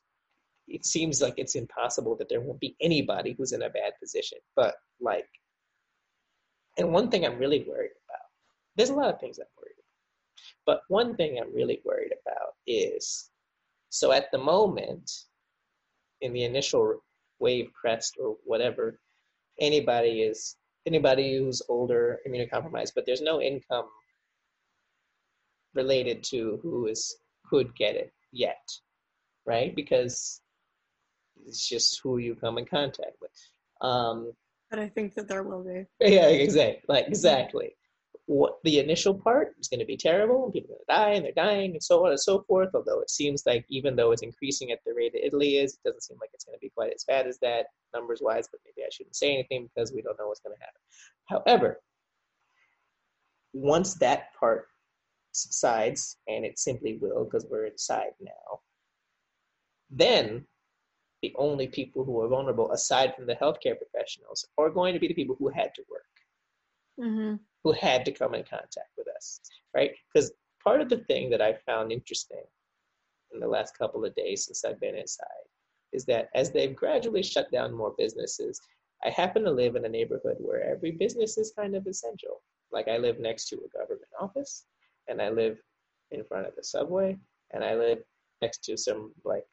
it 0.66 0.86
seems 0.86 1.20
like 1.20 1.34
it's 1.36 1.56
impossible 1.56 2.16
that 2.16 2.30
there 2.30 2.40
won't 2.40 2.60
be 2.60 2.74
anybody 2.80 3.34
who's 3.36 3.52
in 3.52 3.62
a 3.62 3.68
bad 3.68 3.92
position. 4.00 4.38
But 4.56 4.74
like, 4.98 5.28
and 6.78 6.90
one 6.90 7.10
thing 7.10 7.26
I'm 7.26 7.38
really 7.38 7.66
worried 7.68 7.90
about, 7.90 8.03
there's 8.76 8.90
a 8.90 8.94
lot 8.94 9.12
of 9.12 9.20
things 9.20 9.38
I'm 9.38 9.46
worried 9.56 9.76
about, 9.78 10.44
but 10.66 10.82
one 10.88 11.16
thing 11.16 11.38
I'm 11.38 11.54
really 11.54 11.80
worried 11.84 12.12
about 12.26 12.54
is 12.66 13.30
so 13.90 14.10
at 14.12 14.30
the 14.32 14.38
moment, 14.38 15.10
in 16.20 16.32
the 16.32 16.44
initial 16.44 17.02
wave 17.38 17.70
crest 17.72 18.16
or 18.20 18.36
whatever, 18.44 18.98
anybody 19.60 20.22
is 20.22 20.56
anybody 20.86 21.38
who's 21.38 21.62
older, 21.68 22.18
immunocompromised, 22.28 22.92
but 22.94 23.06
there's 23.06 23.22
no 23.22 23.40
income 23.40 23.86
related 25.74 26.22
to 26.24 26.58
who 26.62 26.86
is 26.86 27.16
could 27.48 27.74
get 27.76 27.94
it 27.94 28.12
yet, 28.32 28.68
right? 29.46 29.74
Because 29.74 30.40
it's 31.46 31.68
just 31.68 32.00
who 32.02 32.18
you 32.18 32.34
come 32.34 32.58
in 32.58 32.64
contact 32.66 33.16
with. 33.20 33.30
Um, 33.80 34.32
but 34.70 34.78
I 34.78 34.88
think 34.88 35.14
that 35.14 35.28
there 35.28 35.42
will 35.42 35.62
be. 35.62 35.84
Yeah, 36.00 36.28
exactly. 36.28 36.82
Like 36.88 37.06
exactly. 37.06 37.76
What 38.26 38.58
the 38.64 38.78
initial 38.78 39.14
part 39.14 39.54
is 39.60 39.68
going 39.68 39.80
to 39.80 39.86
be 39.86 39.98
terrible, 39.98 40.44
and 40.44 40.52
people 40.52 40.70
are 40.70 40.76
going 40.76 40.86
to 40.86 40.94
die, 40.94 41.14
and 41.16 41.24
they're 41.24 41.32
dying, 41.32 41.72
and 41.72 41.82
so 41.82 42.04
on 42.04 42.10
and 42.10 42.20
so 42.20 42.42
forth. 42.48 42.70
Although 42.74 43.00
it 43.00 43.10
seems 43.10 43.42
like 43.44 43.66
even 43.68 43.96
though 43.96 44.12
it's 44.12 44.22
increasing 44.22 44.70
at 44.72 44.80
the 44.86 44.94
rate 44.94 45.12
that 45.12 45.26
Italy 45.26 45.56
is, 45.56 45.74
it 45.74 45.82
doesn't 45.84 46.02
seem 46.02 46.16
like 46.20 46.30
it's 46.32 46.44
going 46.44 46.56
to 46.56 46.60
be 46.60 46.70
quite 46.70 46.94
as 46.94 47.04
bad 47.04 47.26
as 47.26 47.38
that 47.40 47.66
numbers 47.92 48.20
wise. 48.22 48.48
But 48.50 48.60
maybe 48.64 48.86
I 48.86 48.90
shouldn't 48.90 49.16
say 49.16 49.34
anything 49.34 49.68
because 49.74 49.92
we 49.92 50.00
don't 50.00 50.18
know 50.18 50.28
what's 50.28 50.40
going 50.40 50.56
to 50.56 50.64
happen. 50.64 50.80
However, 51.26 51.80
once 53.52 53.94
that 53.94 54.34
part 54.40 54.68
subsides, 55.32 56.16
and 56.26 56.44
it 56.44 56.58
simply 56.58 56.98
will 57.00 57.24
because 57.24 57.46
we're 57.50 57.66
inside 57.66 58.12
now, 58.20 58.60
then 59.90 60.46
the 61.22 61.34
only 61.36 61.66
people 61.66 62.04
who 62.04 62.20
are 62.20 62.28
vulnerable, 62.28 62.72
aside 62.72 63.14
from 63.14 63.26
the 63.26 63.34
healthcare 63.34 63.76
professionals, 63.78 64.46
are 64.58 64.70
going 64.70 64.94
to 64.94 65.00
be 65.00 65.08
the 65.08 65.14
people 65.14 65.36
who 65.38 65.48
had 65.48 65.74
to 65.74 65.82
work, 65.90 66.02
mm-hmm. 67.00 67.36
who 67.62 67.72
had 67.72 68.04
to 68.04 68.12
come 68.12 68.34
in 68.34 68.42
contact 68.44 68.90
with 68.96 69.08
us, 69.16 69.40
right? 69.74 69.92
Because 70.12 70.32
part 70.62 70.80
of 70.80 70.88
the 70.88 70.98
thing 70.98 71.30
that 71.30 71.42
I 71.42 71.54
found 71.66 71.92
interesting 71.92 72.42
in 73.32 73.40
the 73.40 73.48
last 73.48 73.76
couple 73.76 74.04
of 74.04 74.14
days 74.14 74.46
since 74.46 74.64
I've 74.64 74.80
been 74.80 74.96
inside 74.96 75.26
is 75.92 76.04
that 76.06 76.28
as 76.34 76.50
they've 76.50 76.74
gradually 76.74 77.22
shut 77.22 77.50
down 77.52 77.72
more 77.72 77.94
businesses, 77.96 78.60
I 79.04 79.10
happen 79.10 79.44
to 79.44 79.50
live 79.50 79.76
in 79.76 79.84
a 79.84 79.88
neighborhood 79.88 80.36
where 80.40 80.64
every 80.64 80.92
business 80.92 81.36
is 81.38 81.52
kind 81.56 81.76
of 81.76 81.86
essential. 81.86 82.42
Like 82.72 82.88
I 82.88 82.96
live 82.96 83.20
next 83.20 83.48
to 83.48 83.56
a 83.56 83.78
government 83.78 84.10
office, 84.20 84.64
and 85.08 85.20
I 85.20 85.28
live 85.28 85.58
in 86.10 86.24
front 86.24 86.46
of 86.46 86.56
the 86.56 86.64
subway, 86.64 87.16
and 87.52 87.62
I 87.62 87.74
live 87.74 87.98
next 88.42 88.64
to 88.64 88.76
some 88.76 89.12
like 89.24 89.46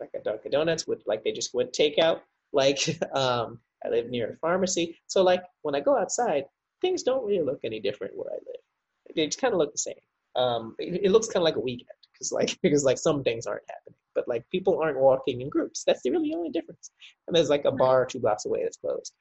like 0.00 0.10
a 0.14 0.20
Dunkin' 0.22 0.52
Donuts 0.52 0.86
with 0.86 1.02
like 1.06 1.22
they 1.24 1.32
just 1.32 1.54
would 1.54 1.72
take 1.72 1.98
out. 1.98 2.22
Like 2.52 2.80
um, 3.14 3.60
I 3.84 3.88
live 3.88 4.10
near 4.10 4.32
a 4.32 4.36
pharmacy, 4.36 4.98
so 5.06 5.22
like 5.22 5.42
when 5.62 5.74
I 5.74 5.80
go 5.80 5.96
outside, 5.96 6.44
things 6.80 7.02
don't 7.02 7.26
really 7.26 7.42
look 7.42 7.60
any 7.64 7.80
different 7.80 8.16
where 8.16 8.30
I 8.30 8.34
live. 8.34 9.14
They 9.14 9.26
just 9.26 9.40
kind 9.40 9.52
of 9.52 9.58
look 9.58 9.72
the 9.72 9.78
same. 9.78 9.94
Um, 10.36 10.76
it, 10.78 11.04
it 11.04 11.10
looks 11.10 11.26
kind 11.26 11.38
of 11.38 11.44
like 11.44 11.56
a 11.56 11.60
weekend 11.60 11.88
because 12.12 12.32
like 12.32 12.58
because 12.62 12.84
like 12.84 12.98
some 12.98 13.22
things 13.22 13.46
aren't 13.46 13.64
happening, 13.68 13.98
but 14.14 14.28
like 14.28 14.48
people 14.50 14.80
aren't 14.80 14.98
walking 14.98 15.40
in 15.40 15.48
groups. 15.48 15.84
That's 15.84 16.02
the 16.02 16.10
really 16.10 16.32
only 16.34 16.50
difference. 16.50 16.90
And 17.26 17.36
there's 17.36 17.50
like 17.50 17.64
a 17.64 17.72
bar 17.72 18.06
two 18.06 18.20
blocks 18.20 18.46
away 18.46 18.62
that's 18.62 18.76
closed. 18.76 19.12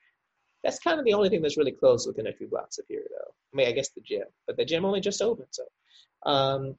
That's 0.64 0.80
kind 0.80 1.00
of 1.00 1.06
the 1.06 1.14
only 1.14 1.30
thing 1.30 1.42
that's 1.42 1.58
really 1.58 1.72
closed 1.72 2.06
within 2.08 2.28
a 2.28 2.34
few 2.34 2.48
blocks 2.50 2.80
of 2.80 2.86
here, 2.90 3.04
though. 3.10 3.32
I 3.54 3.56
mean, 3.56 3.68
I 3.68 3.72
guess 3.72 3.90
the 3.90 4.02
gym, 4.02 4.26
but 4.46 4.58
the 4.58 4.66
gym 4.66 4.84
only 4.84 5.00
just 5.00 5.22
opened, 5.22 5.48
so. 5.52 5.64
Um, 6.26 6.76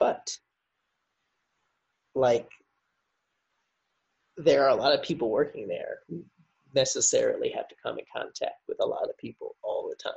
but 0.00 0.36
like 2.14 2.48
there 4.36 4.64
are 4.64 4.70
a 4.70 4.74
lot 4.74 4.92
of 4.92 5.02
people 5.02 5.30
working 5.30 5.68
there 5.68 6.00
who 6.08 6.24
necessarily 6.74 7.50
have 7.50 7.68
to 7.68 7.74
come 7.82 7.98
in 7.98 8.04
contact 8.14 8.62
with 8.68 8.78
a 8.80 8.86
lot 8.86 9.08
of 9.08 9.16
people 9.18 9.56
all 9.62 9.88
the 9.88 9.96
time. 10.02 10.12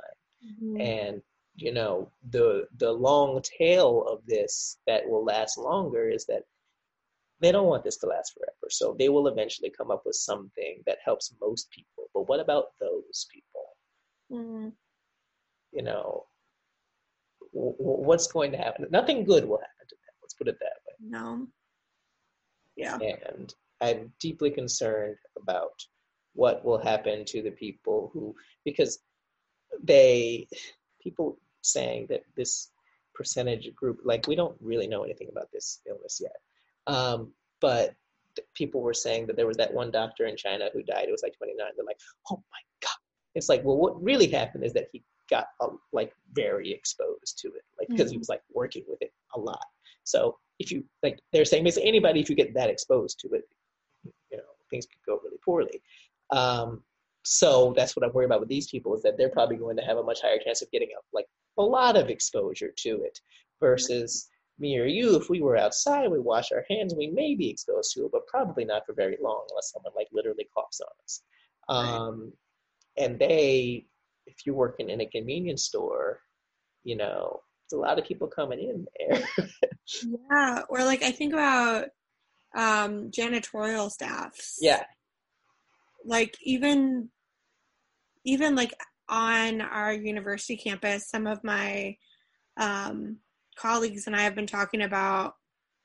Mm-hmm. 0.46 0.80
and 0.80 1.22
you 1.54 1.72
know 1.72 2.12
the 2.30 2.68
the 2.76 2.92
long 2.92 3.40
tail 3.58 4.04
of 4.06 4.20
this 4.26 4.76
that 4.86 5.08
will 5.08 5.24
last 5.24 5.56
longer 5.56 6.10
is 6.10 6.26
that 6.26 6.42
they 7.40 7.50
don't 7.50 7.66
want 7.66 7.84
this 7.84 7.96
to 7.98 8.06
last 8.06 8.32
forever. 8.34 8.68
So 8.70 8.94
they 8.98 9.08
will 9.08 9.28
eventually 9.28 9.70
come 9.70 9.90
up 9.90 10.02
with 10.06 10.14
something 10.16 10.82
that 10.86 10.98
helps 11.04 11.34
most 11.40 11.70
people. 11.70 12.08
But 12.14 12.28
what 12.28 12.40
about 12.40 12.66
those 12.80 13.26
people? 13.32 13.62
Mm-hmm. 14.32 14.68
you 15.72 15.82
know 15.82 16.24
w- 17.54 17.74
what's 17.78 18.26
going 18.26 18.52
to 18.52 18.58
happen? 18.58 18.86
Nothing 18.90 19.24
good 19.24 19.44
will 19.44 19.58
happen 19.58 19.86
to 19.88 19.94
them 19.94 20.14
let's 20.22 20.34
put 20.34 20.48
it 20.48 20.58
that 20.60 20.78
way. 20.86 20.94
No. 21.00 21.46
Yeah. 22.76 22.98
And 23.28 23.54
I'm 23.80 24.12
deeply 24.20 24.50
concerned 24.50 25.16
about 25.40 25.80
what 26.36 26.64
will 26.64 26.78
happen 26.78 27.24
to 27.24 27.42
the 27.42 27.50
people 27.50 28.10
who, 28.12 28.34
because 28.64 29.00
they, 29.82 30.46
people 31.02 31.38
saying 31.62 32.06
that 32.10 32.22
this 32.36 32.70
percentage 33.14 33.74
group, 33.74 34.00
like 34.04 34.26
we 34.28 34.36
don't 34.36 34.56
really 34.60 34.86
know 34.86 35.02
anything 35.02 35.28
about 35.30 35.50
this 35.52 35.80
illness 35.88 36.20
yet. 36.22 36.36
Um, 36.86 37.32
but 37.60 37.94
people 38.54 38.82
were 38.82 38.94
saying 38.94 39.26
that 39.26 39.36
there 39.36 39.46
was 39.46 39.56
that 39.56 39.72
one 39.72 39.90
doctor 39.90 40.26
in 40.26 40.36
China 40.36 40.68
who 40.72 40.82
died. 40.82 41.06
It 41.08 41.12
was 41.12 41.22
like 41.22 41.36
29. 41.38 41.56
They're 41.76 41.84
like, 41.84 42.00
oh 42.30 42.42
my 42.52 42.60
God. 42.82 42.98
It's 43.34 43.48
like, 43.48 43.64
well, 43.64 43.76
what 43.76 44.02
really 44.02 44.28
happened 44.28 44.64
is 44.64 44.72
that 44.74 44.88
he 44.92 45.02
got 45.28 45.46
uh, 45.60 45.68
like 45.92 46.12
very 46.32 46.70
exposed 46.72 47.38
to 47.38 47.48
it, 47.48 47.62
like 47.78 47.88
because 47.88 48.06
mm-hmm. 48.06 48.12
he 48.12 48.18
was 48.18 48.28
like 48.28 48.42
working 48.52 48.84
with 48.88 49.00
it 49.02 49.12
a 49.34 49.40
lot. 49.40 49.64
So 50.04 50.38
if 50.58 50.70
you 50.70 50.84
like, 51.02 51.18
they're 51.32 51.44
saying 51.44 51.64
basically 51.64 51.88
anybody 51.88 52.20
if 52.20 52.30
you 52.30 52.36
get 52.36 52.54
that 52.54 52.70
exposed 52.70 53.18
to 53.20 53.28
it, 53.28 53.42
you 54.30 54.38
know, 54.38 54.44
things 54.70 54.86
could 54.86 55.04
go 55.06 55.20
really 55.22 55.38
poorly. 55.44 55.82
Um, 56.30 56.82
so 57.24 57.74
that's 57.76 57.96
what 57.96 58.04
I'm 58.04 58.12
worried 58.12 58.26
about 58.26 58.40
with 58.40 58.48
these 58.48 58.68
people 58.68 58.94
is 58.94 59.02
that 59.02 59.18
they're 59.18 59.30
probably 59.30 59.56
going 59.56 59.76
to 59.76 59.82
have 59.82 59.96
a 59.96 60.02
much 60.02 60.20
higher 60.22 60.38
chance 60.38 60.62
of 60.62 60.70
getting 60.70 60.88
a, 60.96 61.00
like 61.12 61.26
a 61.58 61.62
lot 61.62 61.96
of 61.96 62.08
exposure 62.08 62.70
to 62.76 63.02
it 63.02 63.18
versus 63.60 64.28
me 64.58 64.78
or 64.78 64.86
you, 64.86 65.16
if 65.16 65.28
we 65.28 65.40
were 65.40 65.56
outside, 65.56 66.10
we 66.10 66.20
wash 66.20 66.52
our 66.52 66.64
hands, 66.70 66.94
we 66.94 67.08
may 67.08 67.34
be 67.34 67.50
exposed 67.50 67.92
to 67.92 68.04
it, 68.04 68.12
but 68.12 68.26
probably 68.26 68.64
not 68.64 68.86
for 68.86 68.94
very 68.94 69.16
long 69.20 69.44
unless 69.50 69.72
someone 69.72 69.92
like 69.94 70.08
literally 70.12 70.48
coughs 70.54 70.80
on 70.80 70.88
us. 71.04 71.22
Um, 71.68 72.32
and 72.96 73.18
they, 73.18 73.86
if 74.26 74.46
you're 74.46 74.54
working 74.54 74.88
in 74.88 75.00
a 75.00 75.06
convenience 75.06 75.64
store, 75.64 76.20
you 76.84 76.96
know, 76.96 77.40
there's 77.68 77.78
a 77.78 77.82
lot 77.82 77.98
of 77.98 78.06
people 78.06 78.28
coming 78.28 78.60
in 78.60 78.86
there. 78.98 79.48
yeah, 80.30 80.62
or 80.68 80.84
like 80.84 81.02
I 81.02 81.10
think 81.10 81.32
about 81.32 81.88
um, 82.54 83.10
janitorial 83.10 83.90
staffs. 83.90 84.58
Yeah. 84.60 84.84
Like 86.06 86.36
even, 86.42 87.10
even 88.24 88.54
like 88.54 88.74
on 89.08 89.60
our 89.60 89.92
university 89.92 90.56
campus, 90.56 91.08
some 91.08 91.26
of 91.26 91.44
my 91.44 91.96
um, 92.56 93.18
colleagues 93.56 94.06
and 94.06 94.16
I 94.16 94.22
have 94.22 94.34
been 94.34 94.46
talking 94.46 94.82
about 94.82 95.34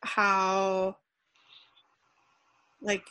how 0.04 0.98
like 2.82 3.04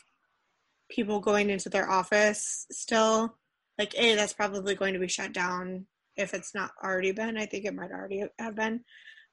people 0.91 1.21
going 1.21 1.51
into 1.51 1.69
their 1.69 1.89
office 1.89 2.67
still 2.71 3.37
like 3.79 3.95
a 3.97 4.17
that's 4.17 4.33
probably 4.33 4.75
going 4.75 4.95
to 4.95 4.99
be 5.01 5.09
shut 5.09 5.33
down 5.33 5.87
if 6.17 6.35
it's 6.35 6.55
not 6.55 6.73
already 6.83 7.13
been. 7.13 7.39
I 7.39 7.47
think 7.47 7.65
it 7.65 7.75
might 7.75 7.93
already 7.93 8.25
have 8.39 8.57
been. 8.57 8.85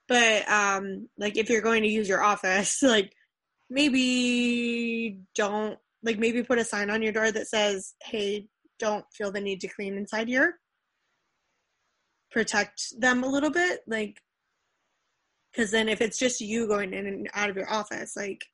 But 0.07 0.47
um 0.49 1.09
like 1.17 1.35
if 1.37 1.49
you're 1.49 1.61
going 1.61 1.83
to 1.83 1.89
use 1.89 2.07
your 2.07 2.23
office 2.23 2.81
like 2.83 3.11
maybe 3.69 5.19
don't 5.35 5.77
like 6.03 6.19
maybe 6.19 6.43
put 6.43 6.59
a 6.59 6.63
sign 6.63 6.89
on 6.89 7.01
your 7.01 7.11
door 7.11 7.31
that 7.31 7.47
says 7.47 7.95
hey 8.03 8.47
don't 8.79 9.05
feel 9.13 9.31
the 9.31 9.41
need 9.41 9.61
to 9.61 9.67
clean 9.67 9.97
inside 9.97 10.27
here 10.27 10.59
protect 12.31 12.99
them 12.99 13.23
a 13.23 13.27
little 13.27 13.49
bit 13.49 13.81
like 13.87 14.21
because 15.51 15.71
then 15.71 15.89
if 15.89 16.01
it's 16.01 16.19
just 16.19 16.41
you 16.41 16.67
going 16.67 16.93
in 16.93 17.07
and 17.07 17.29
out 17.33 17.49
of 17.49 17.55
your 17.55 17.71
office 17.71 18.15
like 18.15 18.45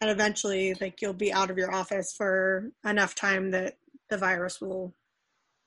and 0.00 0.10
eventually 0.10 0.74
like 0.80 1.00
you'll 1.02 1.12
be 1.12 1.32
out 1.32 1.50
of 1.50 1.58
your 1.58 1.72
office 1.72 2.12
for 2.16 2.70
enough 2.84 3.14
time 3.14 3.50
that 3.50 3.76
the 4.08 4.18
virus 4.18 4.60
will 4.60 4.94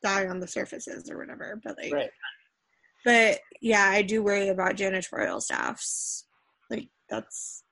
die 0.03 0.27
on 0.27 0.39
the 0.39 0.47
surfaces 0.47 1.09
or 1.09 1.17
whatever 1.17 1.59
but 1.63 1.77
like 1.77 1.93
right. 1.93 2.09
but 3.03 3.39
yeah 3.61 3.85
i 3.89 4.01
do 4.01 4.23
worry 4.23 4.49
about 4.49 4.75
janitorial 4.75 5.41
staffs 5.41 6.25
like 6.69 6.89
that's 7.09 7.63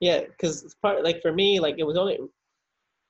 yeah 0.00 0.20
because 0.20 0.74
part 0.82 1.04
like 1.04 1.20
for 1.22 1.32
me 1.32 1.60
like 1.60 1.76
it 1.78 1.84
was 1.84 1.96
only 1.96 2.18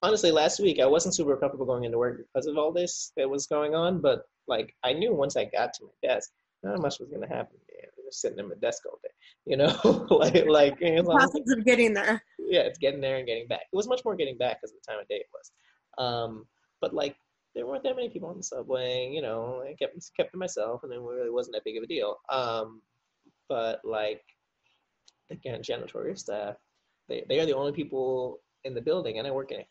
honestly 0.01 0.31
last 0.31 0.59
week 0.59 0.79
i 0.79 0.85
wasn't 0.85 1.15
super 1.15 1.35
comfortable 1.35 1.65
going 1.65 1.83
into 1.83 1.97
work 1.97 2.17
because 2.33 2.47
of 2.47 2.57
all 2.57 2.71
this 2.71 3.11
that 3.17 3.29
was 3.29 3.47
going 3.47 3.73
on 3.73 4.01
but 4.01 4.23
like 4.47 4.73
i 4.83 4.93
knew 4.93 5.13
once 5.13 5.35
i 5.35 5.45
got 5.45 5.73
to 5.73 5.83
my 5.83 6.09
desk 6.09 6.31
not 6.63 6.81
much 6.81 6.99
was 6.99 7.09
going 7.09 7.21
to 7.21 7.27
happen 7.27 7.57
sitting 8.11 8.39
at 8.39 8.47
my 8.47 8.55
desk 8.61 8.83
all 8.85 8.99
day, 9.03 9.09
you 9.45 9.57
know, 9.57 10.07
like 10.09 10.45
like 10.47 10.79
you 10.81 10.95
know, 10.95 11.03
process 11.03 11.41
of 11.51 11.65
getting 11.65 11.93
there. 11.93 12.23
Yeah, 12.39 12.61
it's 12.61 12.79
getting 12.79 13.01
there 13.01 13.17
and 13.17 13.27
getting 13.27 13.47
back. 13.47 13.61
It 13.71 13.75
was 13.75 13.87
much 13.87 14.01
more 14.05 14.15
getting 14.15 14.37
back 14.37 14.61
because 14.61 14.71
of 14.71 14.77
the 14.81 14.91
time 14.91 15.01
of 15.01 15.07
day 15.07 15.15
it 15.15 15.27
was. 15.33 15.51
Um, 15.97 16.45
but 16.81 16.93
like 16.93 17.15
there 17.53 17.65
weren't 17.65 17.83
that 17.83 17.95
many 17.95 18.09
people 18.09 18.29
on 18.29 18.37
the 18.37 18.43
subway, 18.43 19.09
you 19.11 19.21
know. 19.21 19.63
I 19.67 19.73
kept 19.73 19.95
kept 20.15 20.31
to 20.31 20.37
myself, 20.37 20.83
and 20.83 20.91
it 20.91 20.99
really 20.99 21.29
wasn't 21.29 21.55
that 21.55 21.63
big 21.63 21.77
of 21.77 21.83
a 21.83 21.87
deal. 21.87 22.17
Um, 22.29 22.81
but 23.49 23.81
like 23.83 24.23
again, 25.29 25.61
janitorial 25.61 26.17
staff, 26.17 26.55
they 27.09 27.25
they 27.27 27.39
are 27.39 27.45
the 27.45 27.55
only 27.55 27.71
people 27.71 28.39
in 28.63 28.73
the 28.73 28.81
building, 28.81 29.19
and 29.19 29.27
I 29.27 29.31
work 29.31 29.51
in 29.51 29.59
a, 29.59 29.67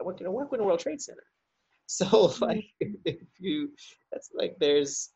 I 0.00 0.04
work 0.04 0.20
in 0.20 0.26
a 0.26 0.30
work 0.30 0.52
in 0.52 0.60
a 0.60 0.64
World 0.64 0.80
Trade 0.80 1.00
Center. 1.00 1.22
So 1.86 2.28
hmm. 2.28 2.44
like 2.44 2.64
if 2.80 3.16
you 3.38 3.70
that's 4.12 4.30
like 4.34 4.56
there's 4.58 5.10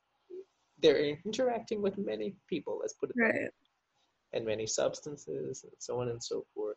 they're 0.83 1.17
interacting 1.25 1.81
with 1.81 1.97
many 1.97 2.35
people, 2.49 2.79
let's 2.81 2.93
put 2.95 3.11
it 3.11 3.17
right. 3.19 3.33
that 3.33 3.41
way, 3.41 3.51
and 4.33 4.45
many 4.45 4.67
substances 4.67 5.64
and 5.64 5.73
so 5.79 6.01
on 6.01 6.09
and 6.09 6.23
so 6.23 6.45
forth. 6.55 6.77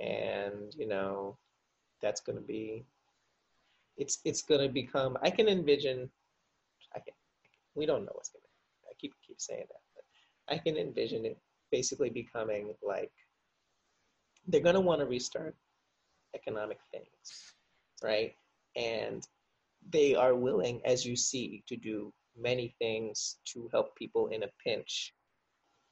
And, 0.00 0.74
you 0.76 0.86
know, 0.86 1.38
that's 2.00 2.20
going 2.20 2.36
to 2.36 2.44
be, 2.44 2.84
it's, 3.96 4.18
it's 4.24 4.42
going 4.42 4.66
to 4.66 4.72
become, 4.72 5.16
I 5.22 5.30
can 5.30 5.48
envision, 5.48 6.10
I 6.94 6.98
can, 6.98 7.14
we 7.74 7.86
don't 7.86 8.04
know 8.04 8.12
what's 8.14 8.30
going 8.30 8.42
to, 8.42 8.90
I 8.90 8.92
keep, 9.00 9.14
keep 9.26 9.40
saying 9.40 9.64
that, 9.68 9.80
but 9.94 10.54
I 10.54 10.58
can 10.58 10.76
envision 10.76 11.24
it 11.24 11.38
basically 11.70 12.10
becoming 12.10 12.74
like, 12.82 13.12
they're 14.46 14.60
going 14.60 14.74
to 14.74 14.80
want 14.80 15.00
to 15.00 15.06
restart 15.06 15.54
economic 16.34 16.78
things, 16.90 17.54
right? 18.02 18.34
And 18.76 19.26
they 19.90 20.14
are 20.14 20.34
willing, 20.34 20.80
as 20.84 21.04
you 21.04 21.16
see, 21.16 21.62
to 21.68 21.76
do 21.76 22.12
many 22.36 22.74
things 22.78 23.36
to 23.52 23.68
help 23.72 23.94
people 23.96 24.28
in 24.28 24.44
a 24.44 24.50
pinch 24.64 25.12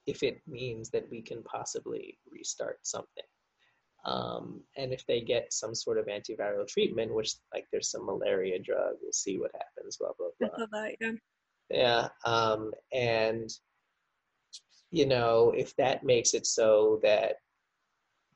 if 0.07 0.22
it 0.22 0.40
means 0.46 0.90
that 0.90 1.09
we 1.11 1.22
can 1.22 1.42
possibly 1.42 2.18
restart 2.30 2.78
something. 2.82 3.24
Um, 4.07 4.62
and 4.78 4.92
if 4.94 5.05
they 5.07 5.20
get 5.20 5.53
some 5.53 5.74
sort 5.74 5.98
of 5.98 6.07
antiviral 6.07 6.66
treatment, 6.66 7.14
which 7.14 7.34
like 7.53 7.66
there's 7.70 7.90
some 7.90 8.07
malaria 8.07 8.59
drug, 8.59 8.94
we'll 9.03 9.12
see 9.12 9.38
what 9.38 9.51
happens, 9.53 9.98
blah, 9.98 10.12
blah, 10.18 10.28
blah. 10.40 10.66
That, 10.72 10.96
yeah. 11.01 11.12
yeah. 11.70 12.09
Um, 12.24 12.72
and, 12.94 13.51
you 14.90 15.07
know, 15.07 15.53
if 15.55 15.76
that 15.76 16.03
makes 16.03 16.32
it 16.32 16.46
so 16.46 16.98
that, 17.03 17.36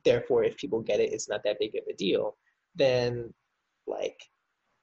therefore, 0.05 0.45
if 0.45 0.57
people 0.57 0.81
get 0.81 1.01
it, 1.01 1.13
it's 1.13 1.29
not 1.29 1.43
that 1.45 1.59
big 1.59 1.75
of 1.75 1.85
a 1.89 1.95
deal, 1.95 2.37
then 2.75 3.33
like 3.87 4.19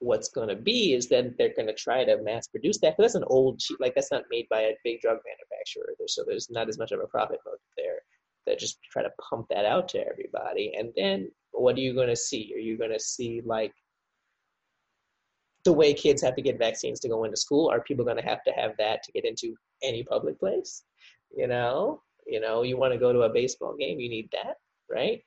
what's 0.02 0.28
going 0.28 0.48
to 0.48 0.56
be 0.56 0.94
is 0.94 1.08
then 1.08 1.34
they're 1.38 1.54
going 1.54 1.68
to 1.68 1.74
try 1.74 2.04
to 2.04 2.20
mass 2.22 2.48
produce 2.48 2.78
that 2.78 2.96
because 2.96 3.12
that's 3.12 3.22
an 3.22 3.28
old 3.28 3.58
cheap 3.58 3.78
like 3.80 3.94
that's 3.94 4.10
not 4.10 4.24
made 4.30 4.46
by 4.50 4.60
a 4.60 4.74
big 4.84 5.00
drug 5.00 5.18
manufacturer 5.24 5.94
so 6.08 6.24
there's 6.26 6.50
not 6.50 6.68
as 6.68 6.78
much 6.78 6.92
of 6.92 7.00
a 7.00 7.06
profit 7.06 7.38
motive 7.46 7.60
there. 7.76 8.00
That 8.46 8.58
just 8.58 8.78
try 8.90 9.04
to 9.04 9.10
pump 9.30 9.46
that 9.50 9.64
out 9.64 9.88
to 9.90 10.04
everybody 10.04 10.72
and 10.76 10.90
then 10.96 11.30
what 11.52 11.76
are 11.76 11.80
you 11.80 11.94
going 11.94 12.08
to 12.08 12.16
see? 12.16 12.52
Are 12.56 12.58
you 12.58 12.76
going 12.76 12.90
to 12.90 12.98
see 12.98 13.40
like 13.44 13.72
the 15.64 15.72
way 15.72 15.94
kids 15.94 16.20
have 16.22 16.34
to 16.34 16.42
get 16.42 16.58
vaccines 16.58 16.98
to 17.00 17.08
go 17.08 17.22
into 17.22 17.36
school? 17.36 17.70
Are 17.70 17.80
people 17.80 18.04
going 18.04 18.16
to 18.16 18.28
have 18.28 18.42
to 18.44 18.50
have 18.52 18.72
that 18.78 19.04
to 19.04 19.12
get 19.12 19.24
into 19.24 19.54
any 19.82 20.02
public 20.02 20.40
place? 20.40 20.82
You 21.36 21.46
know? 21.46 22.02
You 22.26 22.40
know 22.40 22.62
you 22.62 22.76
want 22.76 22.92
to 22.92 22.98
go 22.98 23.12
to 23.12 23.22
a 23.22 23.32
baseball 23.32 23.76
game 23.76 23.98
you 24.00 24.08
need 24.08 24.28
that 24.32 24.54
right 24.92 25.22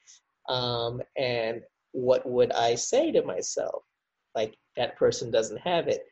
um, 0.49 1.01
and 1.17 1.61
what 1.91 2.25
would 2.25 2.51
i 2.51 2.75
say 2.75 3.11
to 3.11 3.23
myself 3.23 3.83
like 4.35 4.55
that 4.75 4.97
person 4.97 5.31
doesn't 5.31 5.59
have 5.59 5.87
it, 5.87 6.03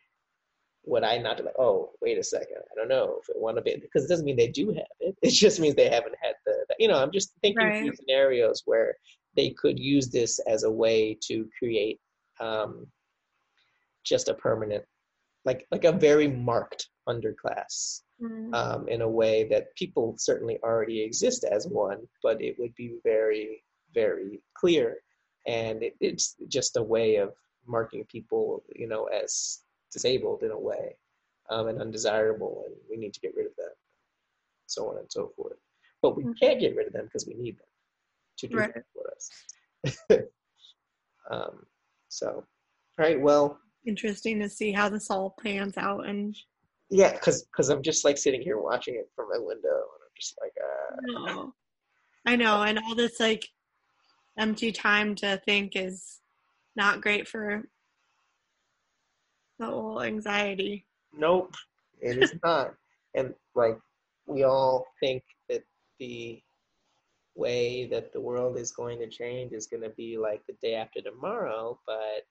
would 0.85 1.03
I 1.03 1.17
not 1.17 1.37
be 1.37 1.43
like, 1.43 1.59
oh, 1.59 1.91
wait 2.01 2.17
a 2.17 2.23
second, 2.23 2.57
I 2.71 2.75
don't 2.75 2.89
know 2.89 3.19
if 3.21 3.29
it 3.29 3.39
want 3.39 3.57
to 3.57 3.61
be 3.61 3.75
because 3.75 4.05
it 4.05 4.09
doesn't 4.09 4.25
mean 4.25 4.35
they 4.35 4.47
do 4.47 4.67
have 4.69 4.85
it. 4.99 5.15
It 5.21 5.31
just 5.31 5.59
means 5.59 5.75
they 5.75 5.89
haven't 5.89 6.15
had 6.21 6.33
the, 6.45 6.65
the 6.67 6.75
you 6.79 6.87
know. 6.87 7.01
I'm 7.01 7.11
just 7.11 7.33
thinking 7.41 7.67
right. 7.67 7.79
through 7.81 7.95
scenarios 7.95 8.63
where 8.65 8.95
they 9.35 9.51
could 9.51 9.79
use 9.79 10.09
this 10.09 10.39
as 10.39 10.63
a 10.63 10.71
way 10.71 11.17
to 11.27 11.47
create 11.57 11.99
um, 12.39 12.87
just 14.03 14.27
a 14.27 14.33
permanent, 14.33 14.83
like 15.45 15.65
like 15.71 15.85
a 15.85 15.91
very 15.91 16.27
marked 16.27 16.89
underclass 17.07 18.01
mm. 18.23 18.53
um, 18.55 18.87
in 18.87 19.01
a 19.01 19.09
way 19.09 19.47
that 19.49 19.75
people 19.75 20.15
certainly 20.17 20.57
already 20.63 21.01
exist 21.01 21.43
as 21.43 21.67
one, 21.67 21.99
but 22.21 22.41
it 22.41 22.55
would 22.57 22.73
be 22.75 22.95
very 23.03 23.63
very 23.93 24.41
clear, 24.55 24.97
and 25.47 25.83
it, 25.83 25.95
it's 25.99 26.35
just 26.47 26.77
a 26.77 26.83
way 26.83 27.17
of 27.17 27.33
marking 27.65 28.05
people, 28.05 28.63
you 28.75 28.87
know, 28.87 29.05
as 29.05 29.59
disabled 29.91 30.43
in 30.43 30.51
a 30.51 30.59
way 30.59 30.95
um, 31.49 31.67
and 31.67 31.79
undesirable, 31.79 32.63
and 32.65 32.75
we 32.89 32.97
need 32.97 33.13
to 33.13 33.19
get 33.19 33.35
rid 33.35 33.45
of 33.45 33.55
them, 33.57 33.69
so 34.67 34.89
on 34.89 34.97
and 34.97 35.11
so 35.11 35.31
forth. 35.35 35.57
But 36.01 36.17
we 36.17 36.23
mm-hmm. 36.23 36.33
can't 36.41 36.59
get 36.59 36.75
rid 36.75 36.87
of 36.87 36.93
them 36.93 37.05
because 37.05 37.27
we 37.27 37.35
need 37.35 37.57
them 37.57 37.67
to 38.39 38.47
do 38.47 38.57
right. 38.57 38.73
that 38.73 38.83
for 38.93 40.19
us. 40.19 40.21
um, 41.31 41.65
so, 42.09 42.27
all 42.27 42.45
right, 42.97 43.19
well. 43.19 43.59
Interesting 43.85 44.39
to 44.39 44.49
see 44.49 44.71
how 44.71 44.89
this 44.89 45.09
all 45.09 45.35
pans 45.41 45.77
out 45.77 46.07
and. 46.07 46.35
Yeah, 46.93 47.11
because 47.11 47.43
because 47.45 47.69
I'm 47.69 47.81
just 47.81 48.05
like 48.05 48.19
sitting 48.19 48.43
here 48.43 48.59
watching 48.59 48.93
it 48.95 49.09
from 49.15 49.27
my 49.29 49.39
window, 49.39 49.67
and 49.67 50.01
I'm 50.03 50.13
just 50.15 50.37
like, 50.39 50.53
uh. 50.61 51.31
No. 51.33 51.53
I 52.27 52.35
know, 52.35 52.61
and 52.61 52.77
all 52.77 52.93
this 52.93 53.19
like 53.19 53.47
empty 54.37 54.71
time 54.71 55.15
to 55.15 55.41
think 55.43 55.75
is 55.75 56.19
not 56.75 57.01
great 57.01 57.27
for 57.27 57.63
the 59.57 59.65
whole 59.65 60.03
anxiety. 60.03 60.85
Nope, 61.11 61.55
it 61.99 62.21
is 62.21 62.35
not. 62.43 62.75
And 63.15 63.33
like 63.55 63.79
we 64.27 64.43
all 64.43 64.85
think 64.99 65.23
that 65.49 65.63
the 65.99 66.43
way 67.35 67.87
that 67.87 68.13
the 68.13 68.21
world 68.21 68.55
is 68.55 68.71
going 68.71 68.99
to 68.99 69.09
change 69.09 69.51
is 69.51 69.65
going 69.65 69.81
to 69.81 69.89
be 69.89 70.19
like 70.19 70.43
the 70.45 70.53
day 70.61 70.75
after 70.75 71.01
tomorrow, 71.01 71.79
but 71.87 72.27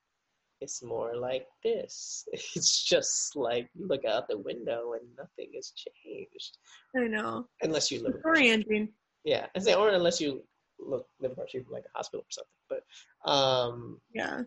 it's 0.63 0.83
more 0.83 1.17
like 1.17 1.47
this. 1.65 2.27
It's 2.57 2.83
just 2.85 3.37
like 3.37 3.69
you 3.75 3.87
look 3.87 4.05
out 4.05 4.29
the 4.29 4.39
window 4.39 4.93
and 4.93 5.03
nothing 5.17 5.53
has 5.57 5.73
changed. 5.73 6.59
I 6.97 7.09
know. 7.09 7.47
Unless 7.63 7.91
you 7.91 8.03
live. 8.03 8.15
Orienting. 8.25 8.89
Yeah, 9.25 9.47
I 9.55 9.59
say, 9.59 9.75
or 9.75 9.91
unless 9.91 10.21
you 10.21 10.43
look 10.79 11.07
live 11.21 11.33
across 11.33 11.51
from 11.51 11.65
like 11.71 11.85
a 11.85 11.97
hospital 11.97 12.25
or 12.25 12.31
something. 12.31 12.63
But 12.69 13.31
um, 13.31 14.01
yeah, 14.15 14.41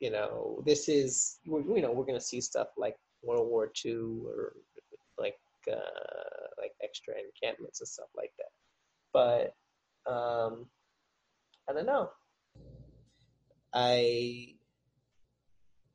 you 0.00 0.10
know, 0.10 0.62
this 0.64 0.88
is 0.88 1.38
you 1.44 1.82
know 1.82 1.92
we're 1.92 2.06
gonna 2.06 2.20
see 2.20 2.40
stuff 2.40 2.68
like 2.76 2.96
World 3.22 3.48
War 3.48 3.70
II 3.84 4.22
or 4.26 4.54
like 5.18 5.36
uh, 5.70 6.46
like 6.60 6.72
extra 6.82 7.14
encampments 7.14 7.80
and 7.80 7.88
stuff 7.88 8.08
like 8.16 8.32
that. 8.38 8.52
But 9.12 10.12
um, 10.12 10.66
I 11.68 11.72
don't 11.72 11.86
know. 11.86 12.10
I 13.72 14.55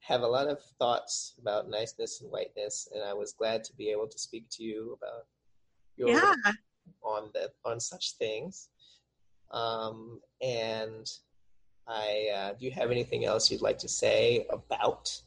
have 0.01 0.21
a 0.21 0.27
lot 0.27 0.47
of 0.47 0.59
thoughts 0.79 1.35
about 1.39 1.69
niceness 1.69 2.21
and 2.21 2.31
whiteness, 2.31 2.87
and 2.93 3.03
I 3.03 3.13
was 3.13 3.33
glad 3.33 3.63
to 3.65 3.75
be 3.75 3.89
able 3.89 4.07
to 4.07 4.19
speak 4.19 4.45
to 4.51 4.63
you 4.63 4.97
about 4.97 5.25
your 5.95 6.09
Yeah. 6.09 6.33
on 7.03 7.29
the 7.33 7.51
on 7.63 7.79
such 7.79 8.13
things. 8.17 8.69
Um, 9.51 10.19
and 10.41 11.09
I 11.87 12.29
uh, 12.33 12.53
do 12.53 12.65
you 12.65 12.71
have 12.71 12.91
anything 12.91 13.25
else 13.25 13.51
you'd 13.51 13.61
like 13.61 13.77
to 13.79 13.87
say 13.87 14.45
about 14.49 15.21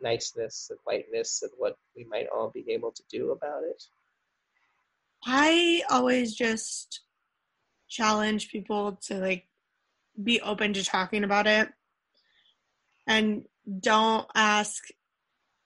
niceness 0.00 0.68
and 0.70 0.78
whiteness 0.84 1.42
and 1.42 1.50
what 1.56 1.76
we 1.96 2.04
might 2.04 2.28
all 2.34 2.50
be 2.50 2.64
able 2.70 2.92
to 2.92 3.02
do 3.10 3.32
about 3.32 3.64
it? 3.64 3.82
I 5.24 5.82
always 5.90 6.34
just 6.34 7.00
challenge 7.88 8.50
people 8.50 8.98
to 9.06 9.14
like 9.14 9.48
be 10.22 10.40
open 10.40 10.72
to 10.74 10.84
talking 10.84 11.24
about 11.24 11.46
it 11.46 11.72
and 13.06 13.44
don't 13.80 14.26
ask 14.34 14.84